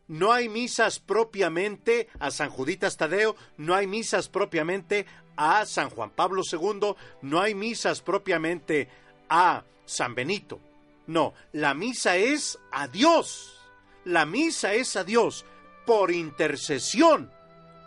[0.08, 6.10] no hay misas propiamente a San Juditas Tadeo, no hay misas propiamente a San Juan
[6.10, 8.88] Pablo II, no hay misas propiamente
[9.28, 10.60] a San Benito.
[11.06, 13.60] No, la misa es a Dios.
[14.04, 15.44] La misa es a Dios
[15.84, 17.30] por intercesión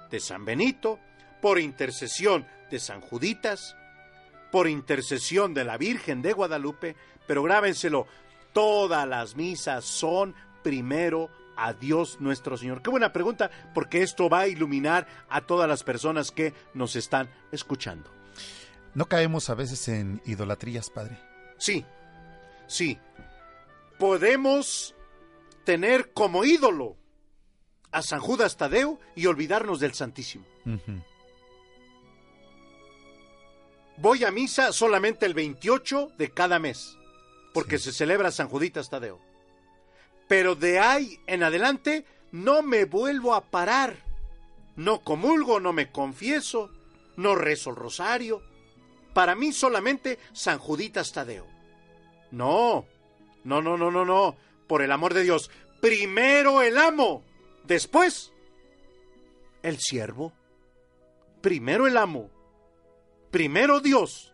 [0.10, 1.00] de San Benito,
[1.42, 3.76] por intercesión de San Juditas,
[4.52, 6.96] por intercesión de la Virgen de Guadalupe,
[7.28, 8.08] pero grábenselo,
[8.54, 10.34] todas las misas son
[10.64, 12.82] primero a Dios nuestro Señor.
[12.82, 17.30] Qué buena pregunta, porque esto va a iluminar a todas las personas que nos están
[17.52, 18.10] escuchando.
[18.94, 21.20] ¿No caemos a veces en idolatrías, Padre?
[21.58, 21.86] Sí,
[22.68, 22.98] sí.
[23.98, 24.96] Podemos
[25.66, 26.98] tener como ídolo
[27.92, 30.46] a San Judas Tadeo y olvidarnos del Santísimo.
[33.98, 36.98] Voy a misa solamente el 28 de cada mes,
[37.54, 39.20] porque se celebra San Juditas Tadeo.
[40.30, 43.98] Pero de ahí en adelante no me vuelvo a parar.
[44.76, 46.70] No comulgo, no me confieso,
[47.18, 48.42] no rezo el rosario.
[49.14, 51.48] Para mí solamente San Juditas Tadeo.
[52.32, 52.86] No,
[53.44, 54.38] no, no, no, no, no.
[54.68, 55.50] Por el amor de Dios.
[55.82, 57.24] Primero el amo,
[57.64, 58.32] después
[59.64, 60.32] el siervo.
[61.42, 62.30] Primero el amo,
[63.32, 64.29] primero Dios.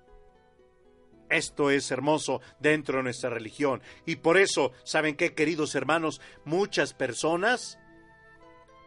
[1.29, 3.81] Esto es hermoso dentro de nuestra religión.
[4.05, 6.21] Y por eso, ¿saben qué, queridos hermanos?
[6.43, 7.79] Muchas personas,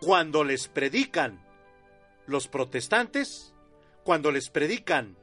[0.01, 1.45] cuando les predican
[2.27, 3.53] los protestantes,
[4.05, 5.17] cuando les predican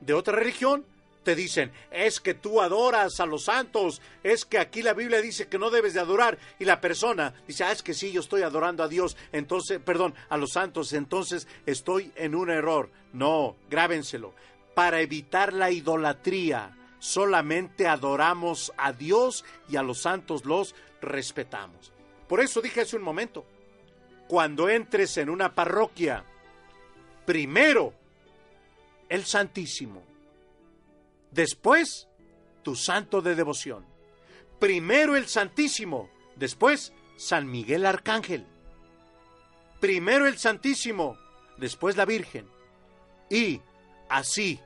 [0.00, 0.84] de otra religión,
[1.26, 5.48] te dicen, es que tú adoras a los santos, es que aquí la Biblia dice
[5.48, 8.42] que no debes de adorar, y la persona dice, ah, es que sí, yo estoy
[8.42, 12.90] adorando a Dios, entonces, perdón, a los santos, entonces estoy en un error.
[13.12, 14.34] No, grábenselo.
[14.76, 21.92] Para evitar la idolatría, solamente adoramos a Dios y a los santos los respetamos.
[22.28, 23.46] Por eso dije hace un momento,
[24.28, 26.24] cuando entres en una parroquia,
[27.24, 27.94] primero
[29.08, 30.02] el Santísimo
[31.30, 32.08] después
[32.62, 33.86] tu santo de devoción.
[34.58, 38.44] Primero el Santísimo, después San Miguel Arcángel.
[39.80, 41.16] Primero el Santísimo,
[41.58, 42.48] después la Virgen.
[43.30, 43.60] Y
[44.08, 44.58] así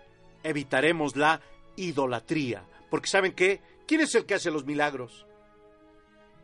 [0.42, 1.40] evitaremos la
[1.76, 2.64] idolatría.
[2.90, 3.60] Porque ¿saben qué?
[3.86, 5.26] ¿Quién es el que hace los milagros?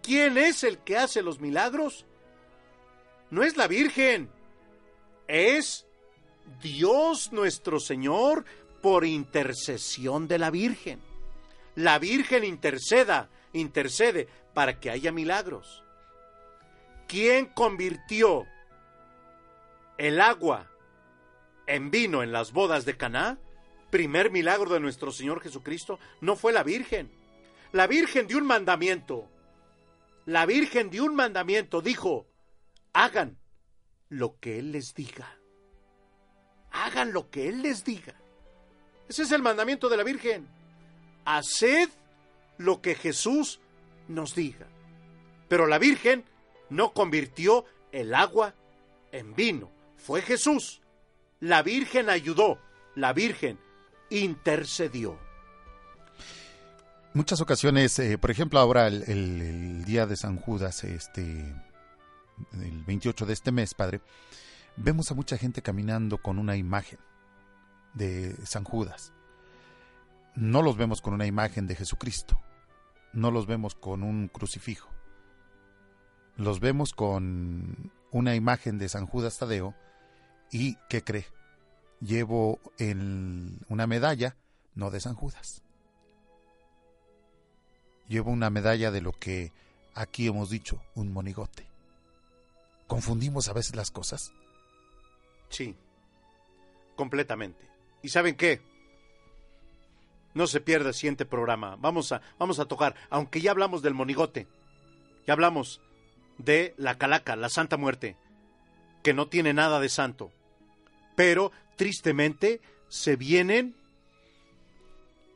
[0.02, 2.06] ¿Quién es el que hace los milagros?
[3.30, 4.30] No es la Virgen,
[5.26, 5.86] es
[6.62, 8.44] Dios nuestro Señor
[8.80, 11.00] por intercesión de la Virgen.
[11.74, 15.82] La Virgen interceda, intercede para que haya milagros.
[17.08, 18.46] ¿Quién convirtió
[19.98, 20.70] el agua
[21.66, 23.38] en vino en las bodas de Caná?
[23.90, 27.10] Primer milagro de nuestro Señor Jesucristo no fue la Virgen.
[27.72, 29.28] La Virgen dio un mandamiento.
[30.24, 32.26] La Virgen dio un mandamiento, dijo,
[32.92, 33.38] hagan
[34.08, 35.38] lo que Él les diga.
[36.72, 38.14] Hagan lo que Él les diga.
[39.08, 40.48] Ese es el mandamiento de la Virgen.
[41.24, 41.88] Haced
[42.58, 43.60] lo que Jesús
[44.08, 44.66] nos diga.
[45.48, 46.24] Pero la Virgen
[46.70, 48.54] no convirtió el agua
[49.12, 49.70] en vino.
[49.96, 50.82] Fue Jesús.
[51.38, 52.58] La Virgen ayudó.
[52.94, 53.58] La Virgen
[54.10, 55.18] intercedió.
[57.14, 61.54] Muchas ocasiones, eh, por ejemplo, ahora el, el, día de San Judas, este,
[62.52, 64.02] el 28 de este mes, Padre,
[64.76, 66.98] vemos a mucha gente caminando con una imagen
[67.94, 69.12] de San Judas.
[70.34, 72.38] No los vemos con una imagen de Jesucristo.
[73.14, 74.90] No los vemos con un crucifijo.
[76.36, 79.74] Los vemos con una imagen de San Judas Tadeo
[80.52, 81.26] y, ¿qué cree?
[82.00, 84.36] Llevo en una medalla,
[84.74, 85.62] no de San Judas.
[88.08, 89.52] Llevo una medalla de lo que
[89.94, 91.66] aquí hemos dicho, un monigote.
[92.86, 94.32] ¿Confundimos a veces las cosas?
[95.48, 95.74] Sí,
[96.94, 97.68] completamente.
[98.02, 98.60] ¿Y saben qué?
[100.34, 101.76] No se pierda el siguiente programa.
[101.76, 104.46] Vamos a, vamos a tocar, aunque ya hablamos del monigote,
[105.26, 105.80] ya hablamos
[106.38, 108.16] de la calaca, la Santa Muerte,
[109.02, 110.30] que no tiene nada de santo.
[111.16, 113.76] Pero, tristemente, se vienen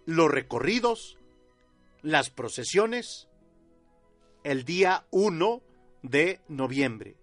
[0.06, 1.18] los recorridos,
[2.02, 3.28] las procesiones,
[4.42, 5.62] el día 1
[6.02, 7.16] de noviembre,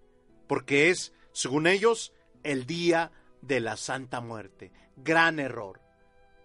[0.46, 2.12] porque es, según ellos,
[2.44, 4.72] el día de la Santa Muerte.
[4.96, 5.80] Gran error.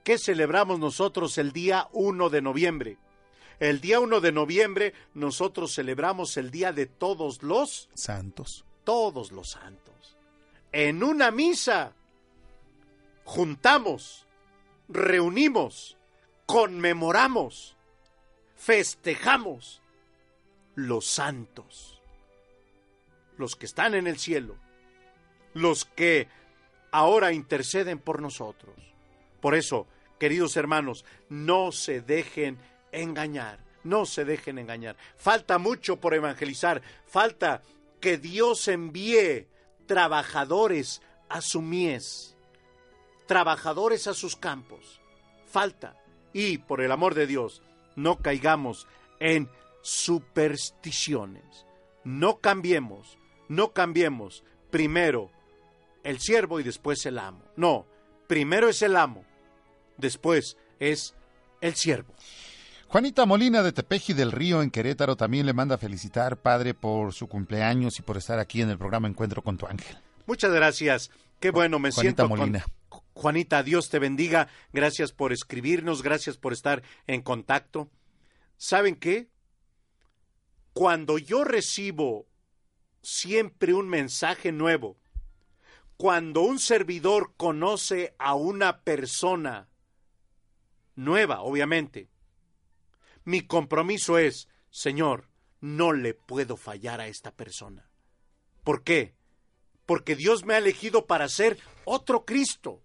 [0.03, 2.97] ¿Qué celebramos nosotros el día 1 de noviembre?
[3.59, 8.65] El día 1 de noviembre nosotros celebramos el día de todos los santos.
[8.83, 10.17] Todos los santos.
[10.71, 11.93] En una misa
[13.23, 14.27] juntamos,
[14.87, 15.97] reunimos,
[16.45, 17.75] conmemoramos,
[18.55, 19.81] festejamos
[20.75, 22.01] los santos,
[23.37, 24.55] los que están en el cielo,
[25.53, 26.27] los que
[26.91, 28.75] ahora interceden por nosotros.
[29.41, 29.87] Por eso,
[30.19, 32.57] queridos hermanos, no se dejen
[32.91, 34.95] engañar, no se dejen engañar.
[35.17, 37.61] Falta mucho por evangelizar, falta
[37.99, 39.47] que Dios envíe
[39.85, 42.32] trabajadores a su mies,
[43.33, 45.01] trabajadores a sus campos.
[45.47, 45.97] Falta.
[46.33, 47.63] Y, por el amor de Dios,
[47.95, 48.85] no caigamos
[49.19, 49.49] en
[49.81, 51.65] supersticiones.
[52.03, 53.17] No cambiemos,
[53.49, 55.31] no cambiemos primero
[56.03, 57.43] el siervo y después el amo.
[57.55, 57.87] No,
[58.27, 59.25] primero es el amo,
[59.97, 61.15] después es
[61.59, 62.13] el siervo.
[62.87, 67.27] Juanita Molina de Tepeji del Río en Querétaro también le manda felicitar, padre, por su
[67.27, 69.97] cumpleaños y por estar aquí en el programa Encuentro con tu ángel.
[70.27, 71.09] Muchas gracias.
[71.39, 72.61] Qué bueno, me Juanita siento Molina.
[72.61, 72.73] con
[73.13, 74.47] Juanita, Dios te bendiga.
[74.71, 77.89] Gracias por escribirnos, gracias por estar en contacto.
[78.57, 79.29] ¿Saben qué?
[80.73, 82.27] Cuando yo recibo
[83.01, 84.97] siempre un mensaje nuevo,
[85.97, 89.69] cuando un servidor conoce a una persona
[90.95, 92.09] nueva, obviamente,
[93.23, 95.29] mi compromiso es, Señor,
[95.61, 97.89] no le puedo fallar a esta persona.
[98.63, 99.15] ¿Por qué?
[99.85, 102.82] Porque Dios me ha elegido para ser otro Cristo.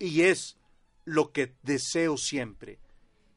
[0.00, 0.56] Y es
[1.04, 2.80] lo que deseo siempre.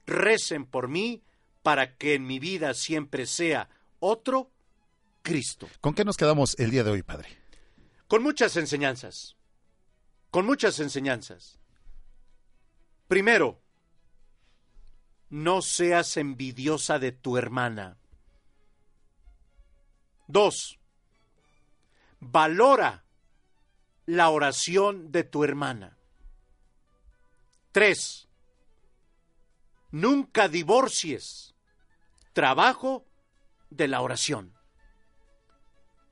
[0.08, 1.22] Recen por mí
[1.62, 3.70] para que en mi vida siempre sea
[4.00, 4.50] otro
[5.22, 5.70] Cristo.
[5.82, 7.30] ¿Con qué nos quedamos el día de hoy, padre?
[8.08, 9.36] Con muchas enseñanzas.
[10.32, 11.60] Con muchas enseñanzas.
[13.08, 13.62] Primero,
[15.30, 17.98] no seas envidiosa de tu hermana.
[20.28, 20.80] Dos,
[22.20, 23.04] valora
[24.06, 25.98] la oración de tu hermana.
[27.74, 28.28] Tres,
[29.90, 31.56] nunca divorcies
[32.32, 33.04] trabajo
[33.72, 34.54] de la oración.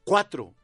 [0.03, 0.55] Cuatro,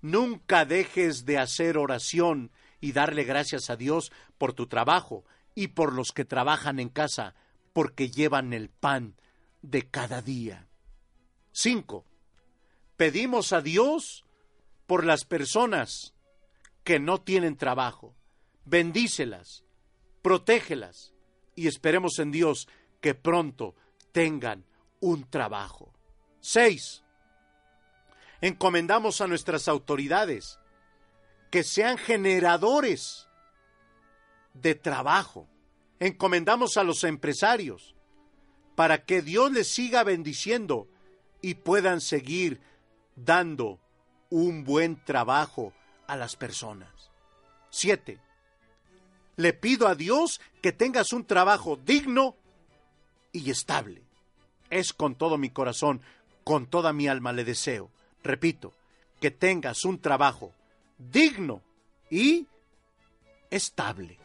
[0.00, 5.24] nunca dejes de hacer oración y darle gracias a Dios por tu trabajo
[5.56, 7.34] y por los que trabajan en casa,
[7.72, 9.16] porque llevan el pan
[9.62, 10.68] de cada día.
[11.50, 12.04] Cinco,
[12.96, 14.24] pedimos a Dios
[14.86, 16.14] por las personas
[16.84, 18.14] que no tienen trabajo.
[18.64, 19.64] Bendícelas,
[20.22, 21.12] protégelas
[21.54, 22.68] y esperemos en Dios
[23.00, 23.74] que pronto
[24.12, 24.64] tengan
[25.00, 25.92] un trabajo.
[26.40, 27.02] Seis,
[28.40, 30.58] encomendamos a nuestras autoridades
[31.50, 33.28] que sean generadores
[34.54, 35.48] de trabajo.
[36.00, 37.94] Encomendamos a los empresarios
[38.74, 40.88] para que Dios les siga bendiciendo
[41.42, 42.60] y puedan seguir
[43.16, 43.80] dando
[44.30, 45.72] un buen trabajo
[46.06, 47.10] a las personas.
[47.70, 48.20] Siete,
[49.38, 52.34] le pido a Dios que tengas un trabajo digno
[53.32, 54.02] y estable.
[54.68, 56.02] Es con todo mi corazón,
[56.42, 57.88] con toda mi alma le deseo.
[58.24, 58.74] Repito,
[59.20, 60.52] que tengas un trabajo
[60.98, 61.62] digno
[62.10, 62.48] y
[63.48, 64.17] estable.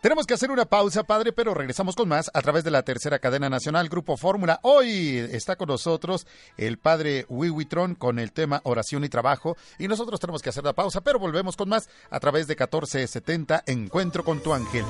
[0.00, 3.18] Tenemos que hacer una pausa, padre, pero regresamos con más a través de la tercera
[3.18, 4.60] cadena nacional, Grupo Fórmula.
[4.62, 6.24] Hoy está con nosotros
[6.56, 9.56] el padre Wiwitron con el tema oración y trabajo.
[9.76, 13.64] Y nosotros tenemos que hacer la pausa, pero volvemos con más a través de 1470
[13.66, 14.84] Encuentro con tu ángel.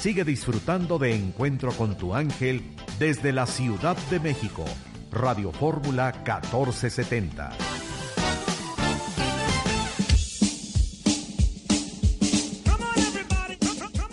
[0.00, 4.64] Sigue disfrutando de Encuentro con tu ángel desde la Ciudad de México.
[5.10, 7.81] Radio Fórmula 1470.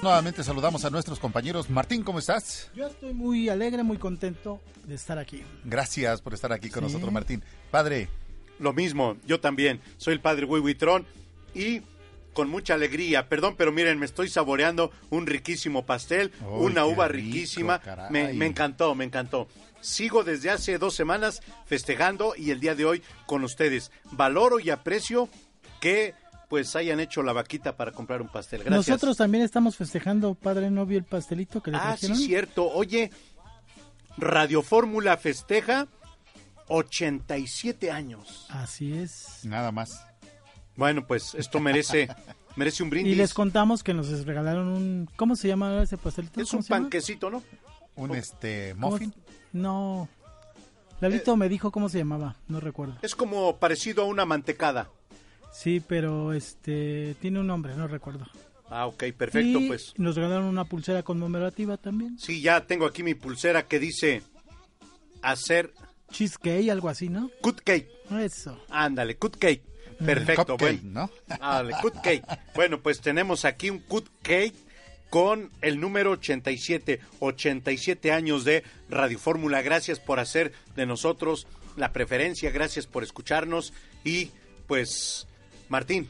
[0.01, 1.69] Nuevamente saludamos a nuestros compañeros.
[1.69, 2.69] Martín, ¿cómo estás?
[2.73, 5.43] Yo estoy muy alegre, muy contento de estar aquí.
[5.65, 6.87] Gracias por estar aquí con Sí.
[6.87, 7.43] nosotros, Martín.
[7.71, 8.07] Padre,
[8.59, 9.79] Lo mismo, yo también.
[9.95, 11.05] Soy el padre Wiwitron
[11.55, 11.81] y
[12.33, 13.29] con mucha alegría.
[13.29, 17.79] Perdón, pero miren, me estoy saboreando un riquísimo pastel, una uva rico, riquísima.
[18.09, 19.47] me encantó, me encantó.
[19.79, 23.91] Sigo desde hace dos semanas festejando y el día de hoy con ustedes.
[24.11, 25.29] Valoro y aprecio
[25.79, 26.13] que
[26.49, 28.63] pues hayan hecho la vaquita para comprar un pastel.
[28.63, 28.87] Gracias.
[28.89, 32.17] Nosotros también estamos festejando, padre, ¿no vio el pastelito que le Ah, sí, trajeron?
[32.17, 32.69] cierto.
[32.71, 33.11] Oye,
[34.17, 35.87] Radio Fórmula festeja
[36.67, 38.45] 87 años.
[38.49, 39.39] Así es.
[39.43, 40.05] Nada más.
[40.75, 42.07] Bueno, pues esto merece
[42.55, 43.13] merece un brindis.
[43.13, 45.09] Y les contamos que nos regalaron un...
[45.15, 46.41] ¿Cómo se llama ese pastelito?
[46.41, 47.43] Es ¿Cómo un panquecito, ¿no?
[47.95, 49.13] Un este ¿Cómo muffin.
[49.53, 50.07] No.
[51.01, 52.95] Lalito me dijo cómo se llamaba, no recuerdo.
[53.01, 54.89] Es como parecido a una mantecada.
[55.51, 58.25] Sí, pero este tiene un nombre, no recuerdo.
[58.69, 59.93] Ah, ok, perfecto, Y pues.
[59.97, 62.19] nos regalaron una pulsera conmemorativa también.
[62.19, 64.21] Sí, ya tengo aquí mi pulsera que dice
[65.21, 65.73] hacer
[66.11, 67.29] Cheesecake, algo así, ¿no?
[67.41, 67.89] cut cake.
[68.19, 68.59] Eso.
[68.69, 69.63] Ándale, cut cake.
[70.05, 71.09] Perfecto, Cupcake, bueno.
[71.27, 71.35] ¿no?
[71.41, 72.23] Ándale, cut cake.
[72.55, 74.53] Bueno, pues tenemos aquí un cut cake
[75.09, 79.61] con el número 87, 87 años de Radio Fórmula.
[79.61, 83.73] Gracias por hacer de nosotros la preferencia, gracias por escucharnos
[84.05, 84.31] y
[84.67, 85.27] pues
[85.69, 86.09] Martín, ¿qué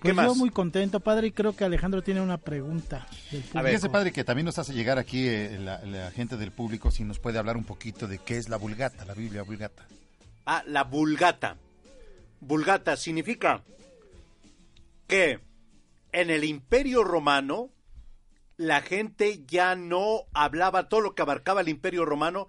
[0.00, 0.26] Pues más?
[0.26, 3.66] yo muy contento, padre, y creo que Alejandro tiene una pregunta del público.
[3.68, 7.04] Fíjese, padre, que también nos hace llegar aquí eh, la, la gente del público si
[7.04, 9.86] nos puede hablar un poquito de qué es la vulgata, la Biblia vulgata.
[10.44, 11.56] Ah, la vulgata.
[12.40, 13.62] Vulgata significa
[15.06, 15.40] que
[16.12, 17.70] en el imperio romano
[18.56, 22.48] la gente ya no hablaba todo lo que abarcaba el imperio romano,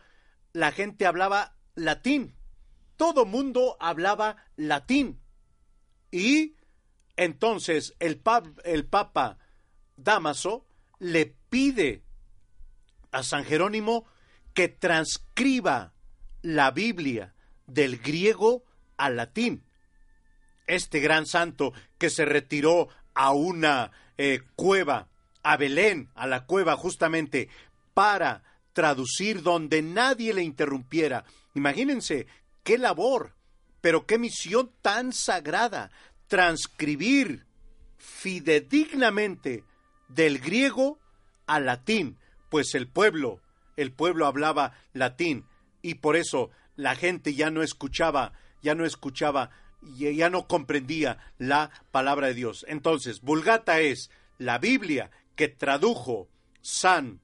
[0.54, 2.34] la gente hablaba latín.
[2.96, 5.20] Todo mundo hablaba latín.
[6.12, 6.56] Y
[7.16, 9.38] entonces el, Papa
[9.96, 10.66] Damaso
[11.00, 12.04] le pide
[13.12, 14.06] a San Jerónimo
[14.54, 15.94] que transcriba
[16.42, 17.34] la Biblia
[17.66, 18.64] del griego
[18.98, 19.64] al latín.
[20.68, 25.08] Este gran santo que se retiró a una eh, cueva,
[25.44, 27.50] a Belén, a la cueva justamente
[27.94, 31.26] para traducir donde nadie le interrumpiera.
[31.56, 32.28] Imagínense
[32.64, 33.34] qué labor,
[33.82, 35.92] pero qué misión tan sagrada,
[36.28, 37.46] transcribir
[37.98, 39.64] fidedignamente
[40.08, 41.00] del griego
[41.46, 42.18] al latín,
[42.50, 43.42] pues el pueblo,
[43.76, 45.46] el pueblo hablaba latín
[45.82, 51.72] y por eso la gente ya no escuchaba, ya no escuchaba, ya no comprendía la
[51.92, 52.66] palabra de Dios.
[52.68, 56.28] Entonces, Vulgata es la Biblia que tradujo
[56.62, 57.20] San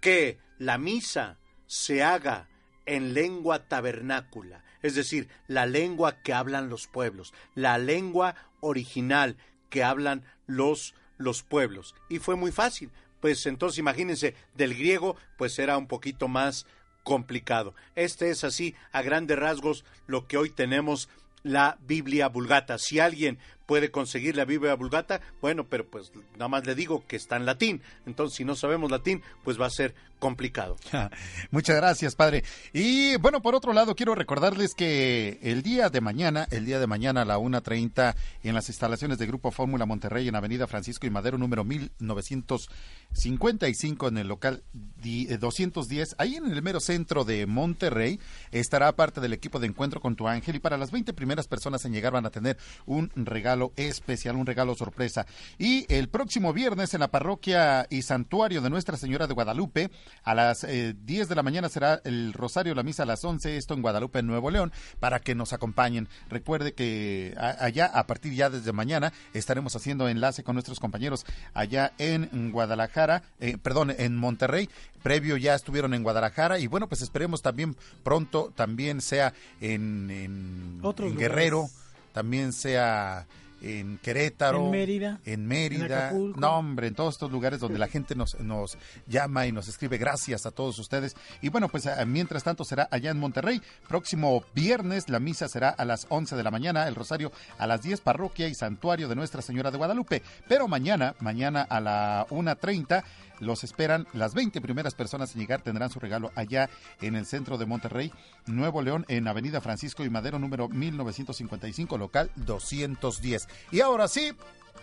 [0.00, 2.48] que la misa se haga
[2.86, 9.36] en lengua tabernácula, es decir, la lengua que hablan los pueblos, la lengua original
[9.70, 11.94] que hablan los, los pueblos.
[12.08, 12.90] Y fue muy fácil,
[13.20, 16.66] pues entonces imagínense, del griego, pues era un poquito más
[17.02, 17.74] complicado.
[17.94, 21.08] Este es así, a grandes rasgos, lo que hoy tenemos
[21.44, 22.78] la Biblia Vulgata.
[22.78, 27.16] Si alguien puede conseguir la Biblia Vulgata, bueno, pero pues nada más le digo que
[27.16, 27.82] está en latín.
[28.06, 30.76] Entonces, si no sabemos latín, pues va a ser complicado.
[31.50, 32.44] Muchas gracias, padre.
[32.72, 36.86] Y bueno, por otro lado, quiero recordarles que el día de mañana, el día de
[36.86, 41.10] mañana a la 1.30, en las instalaciones de Grupo Fórmula Monterrey, en Avenida Francisco y
[41.10, 48.18] Madero, número 1955, en el local 210, eh, ahí en el mero centro de Monterrey,
[48.50, 50.56] estará parte del equipo de Encuentro con tu Ángel.
[50.56, 54.46] Y para las 20 primeras personas en llegar van a tener un regalo especial, un
[54.46, 55.26] regalo sorpresa.
[55.58, 59.90] Y el próximo viernes en la parroquia y santuario de Nuestra Señora de Guadalupe,
[60.22, 63.56] a las 10 eh, de la mañana será el Rosario, la misa a las 11,
[63.56, 66.08] esto en Guadalupe, en Nuevo León, para que nos acompañen.
[66.28, 71.92] Recuerde que allá, a partir ya desde mañana, estaremos haciendo enlace con nuestros compañeros allá
[71.98, 74.68] en Guadalajara, eh, perdón, en Monterrey.
[75.02, 81.16] Previo ya estuvieron en Guadalajara y bueno, pues esperemos también pronto también sea en, en
[81.16, 81.68] Guerrero,
[82.12, 83.26] también sea
[83.64, 88.14] en Querétaro, en Mérida, en Mérida, no hombre, en todos estos lugares donde la gente
[88.14, 88.76] nos, nos
[89.06, 91.16] llama y nos escribe gracias a todos ustedes.
[91.40, 95.70] Y bueno, pues eh, mientras tanto será allá en Monterrey, próximo viernes la misa será
[95.70, 99.16] a las 11 de la mañana, el rosario a las 10, parroquia y santuario de
[99.16, 100.22] Nuestra Señora de Guadalupe.
[100.46, 103.02] Pero mañana, mañana a la 1.30
[103.40, 104.06] los esperan.
[104.12, 106.68] Las 20 primeras personas en llegar tendrán su regalo allá
[107.00, 108.12] en el centro de Monterrey,
[108.46, 113.48] Nuevo León, en Avenida Francisco y Madero, número 1955, local 210.
[113.70, 114.32] Y ahora sí,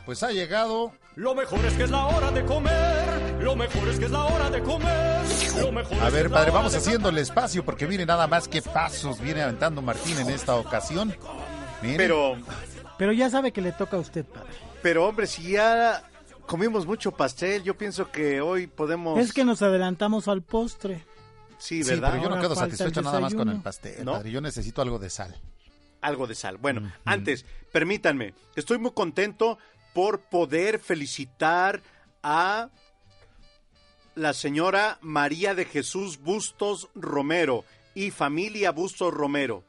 [0.06, 0.94] pues ha llegado.
[1.16, 3.42] Lo mejor es que es la hora de comer.
[3.42, 5.22] Lo mejor es que es la hora de comer.
[5.60, 9.20] Lo mejor a ver, padre, vamos haciendo el espacio porque mire nada más qué pasos
[9.20, 11.14] viene aventando Martín en esta ocasión.
[11.82, 12.38] Pero.
[12.98, 14.50] Pero ya sabe que le toca a usted, padre.
[14.82, 16.04] Pero hombre, si ya
[16.52, 17.64] comimos mucho pastel.
[17.64, 19.18] Yo pienso que hoy podemos.
[19.18, 21.06] Es que nos adelantamos al postre.
[21.58, 22.12] Sí, ¿verdad?
[22.12, 24.04] pero yo no quedo satisfecho nada más con el pastel.
[24.04, 24.22] ¿No?
[24.26, 25.34] Yo necesito algo de sal.
[26.02, 26.58] Algo de sal.
[26.58, 28.34] Bueno, antes, permítanme.
[28.58, 29.60] Estoy muy contento
[29.94, 31.82] por poder felicitar
[32.22, 32.70] a
[34.16, 37.64] la señora María de Jesús Bustos Romero
[37.96, 39.64] y familia Bustos Romero.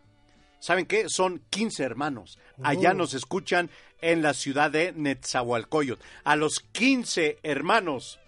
[0.59, 1.05] ¿Saben qué?
[1.09, 2.39] Son 15 hermanos.
[2.63, 2.95] Allá oh.
[2.95, 3.71] nos escuchan
[4.03, 6.01] en la ciudad de Netzahualcoyot.
[6.25, 8.21] A los 15 hermanos,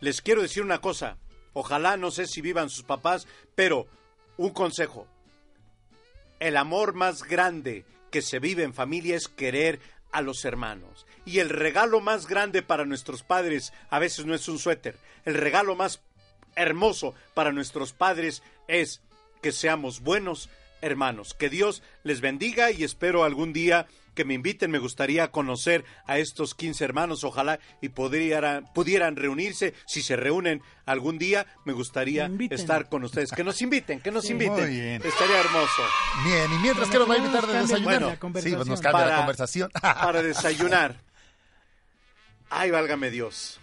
[0.00, 1.18] les quiero decir una cosa.
[1.52, 3.86] Ojalá, no sé si vivan sus papás, pero
[4.36, 5.06] un consejo.
[6.40, 9.78] El amor más grande que se vive en familia es querer
[10.10, 11.06] a los hermanos.
[11.24, 14.96] Y el regalo más grande para nuestros padres a veces no es un suéter.
[15.24, 16.00] El regalo más
[16.56, 19.00] hermoso para nuestros padres es
[19.40, 20.48] que seamos buenos
[20.80, 21.34] hermanos.
[21.34, 24.70] Que Dios les bendiga y espero algún día que me inviten.
[24.70, 27.24] Me gustaría conocer a estos 15 hermanos.
[27.24, 29.74] Ojalá y pudieran, pudieran reunirse.
[29.86, 33.32] Si se reúnen algún día, me gustaría estar con ustedes.
[33.32, 34.54] Que nos inviten, que nos inviten.
[34.54, 35.02] Muy bien.
[35.04, 35.82] Estaría hermoso.
[36.24, 38.18] Bien, y mientras que nos va a invitar de desayunar.
[38.20, 39.70] Bueno, sí, pues nos cambia la conversación.
[39.80, 40.96] para desayunar.
[42.50, 43.60] Ay, válgame Dios.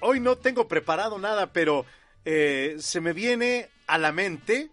[0.00, 1.84] Hoy no tengo preparado nada, pero
[2.24, 4.70] eh, se me viene a la mente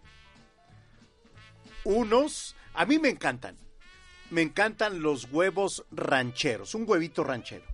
[1.84, 2.54] unos...
[2.74, 3.56] A mí me encantan.
[4.30, 7.64] Me encantan los huevos rancheros, un huevito ranchero.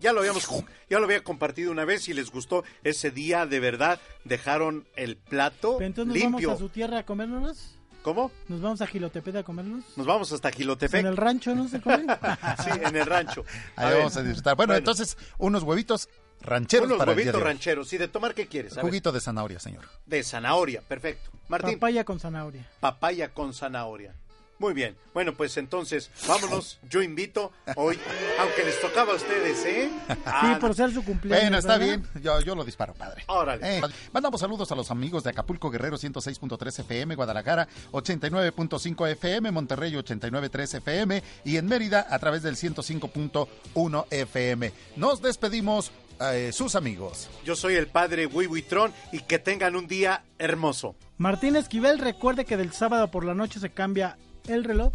[0.00, 0.48] Ya lo habíamos,
[0.90, 5.16] ya lo había compartido una vez y les gustó ese día de verdad dejaron el
[5.16, 6.48] plato Pero entonces nos limpio.
[6.48, 7.76] vamos a su tierra a comérnoslos.
[8.02, 8.32] ¿Cómo?
[8.48, 9.96] ¿Nos vamos a Gilotepec a comérnoslos?
[9.96, 10.98] Nos vamos hasta Gilotepec.
[11.00, 12.04] En el rancho, ¿no se come?
[12.64, 13.44] sí, en el rancho.
[13.76, 14.56] Ahí vamos a disfrutar.
[14.56, 16.08] Bueno, entonces, unos huevitos
[16.40, 17.52] rancheros Unos para el día huevitos de hoy.
[17.52, 17.92] rancheros.
[17.92, 18.72] ¿Y de tomar qué quieres?
[18.72, 18.86] A ver.
[18.86, 19.84] Juguito de zanahoria, señor.
[20.06, 21.30] De zanahoria, perfecto.
[21.46, 21.78] Martín.
[21.78, 22.68] Papaya con zanahoria.
[22.80, 24.16] Papaya con zanahoria.
[24.62, 24.94] Muy bien.
[25.12, 26.78] Bueno, pues entonces, vámonos.
[26.88, 27.98] Yo invito hoy,
[28.38, 29.90] aunque les tocaba a ustedes, ¿eh?
[30.24, 31.42] Ah, Sí, por ser su cumpleaños.
[31.46, 31.98] Bueno, está ¿verdad?
[32.12, 32.22] bien.
[32.22, 33.24] Yo, yo lo disparo, padre.
[33.26, 33.78] Órale.
[33.78, 33.82] Eh,
[34.12, 40.76] mandamos saludos a los amigos de Acapulco Guerrero 106.3 FM, Guadalajara 89.5 FM, Monterrey 89.3
[40.76, 44.72] FM y en Mérida a través del 105.1 FM.
[44.94, 47.28] Nos despedimos, eh, sus amigos.
[47.44, 50.94] Yo soy el padre Wiwitron y que tengan un día hermoso.
[51.18, 54.16] Martín Esquivel, recuerde que del sábado por la noche se cambia
[54.48, 54.92] el reloj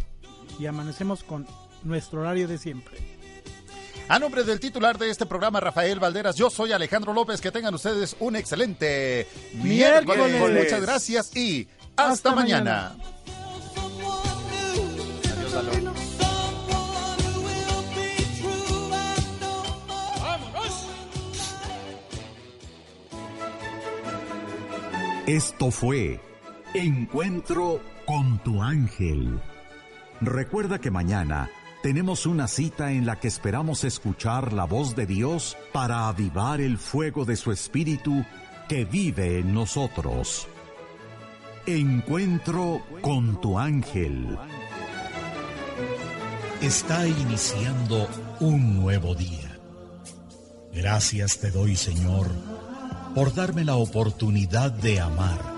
[0.58, 1.46] y amanecemos con
[1.84, 2.98] nuestro horario de siempre.
[4.08, 7.42] A nombre del titular de este programa, Rafael Valderas, yo soy Alejandro López.
[7.42, 10.30] Que tengan ustedes un excelente miércoles.
[10.30, 10.64] Miércoles.
[10.64, 12.96] Muchas gracias y hasta, Hasta mañana.
[15.36, 16.08] Adiós, Aló.
[25.26, 26.18] Esto fue
[26.72, 29.38] Encuentro con tu ángel.
[30.22, 31.50] Recuerda que mañana
[31.82, 36.78] tenemos una cita en la que esperamos escuchar la voz de Dios para avivar el
[36.78, 38.24] fuego de su espíritu
[38.66, 40.48] que vive en nosotros.
[41.66, 44.38] Encuentro con tu ángel.
[46.62, 48.08] Está iniciando
[48.40, 49.58] un nuevo día.
[50.72, 52.28] Gracias te doy, Señor,
[53.14, 55.57] por darme la oportunidad de amar,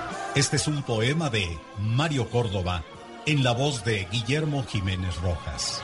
[0.33, 2.85] Este es un poema de Mario Córdoba
[3.25, 5.83] en la voz de Guillermo Jiménez Rojas.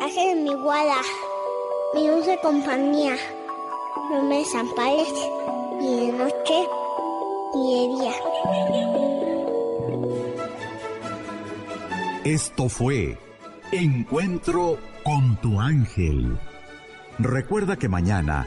[0.00, 1.00] Ángel mi guarda,
[1.92, 3.16] mi dulce compañía,
[4.12, 5.12] no me desampares
[5.80, 6.68] ni de noche
[7.52, 8.12] ni de día.
[12.24, 13.18] Esto fue
[13.72, 16.38] Encuentro con tu ángel.
[17.18, 18.46] Recuerda que mañana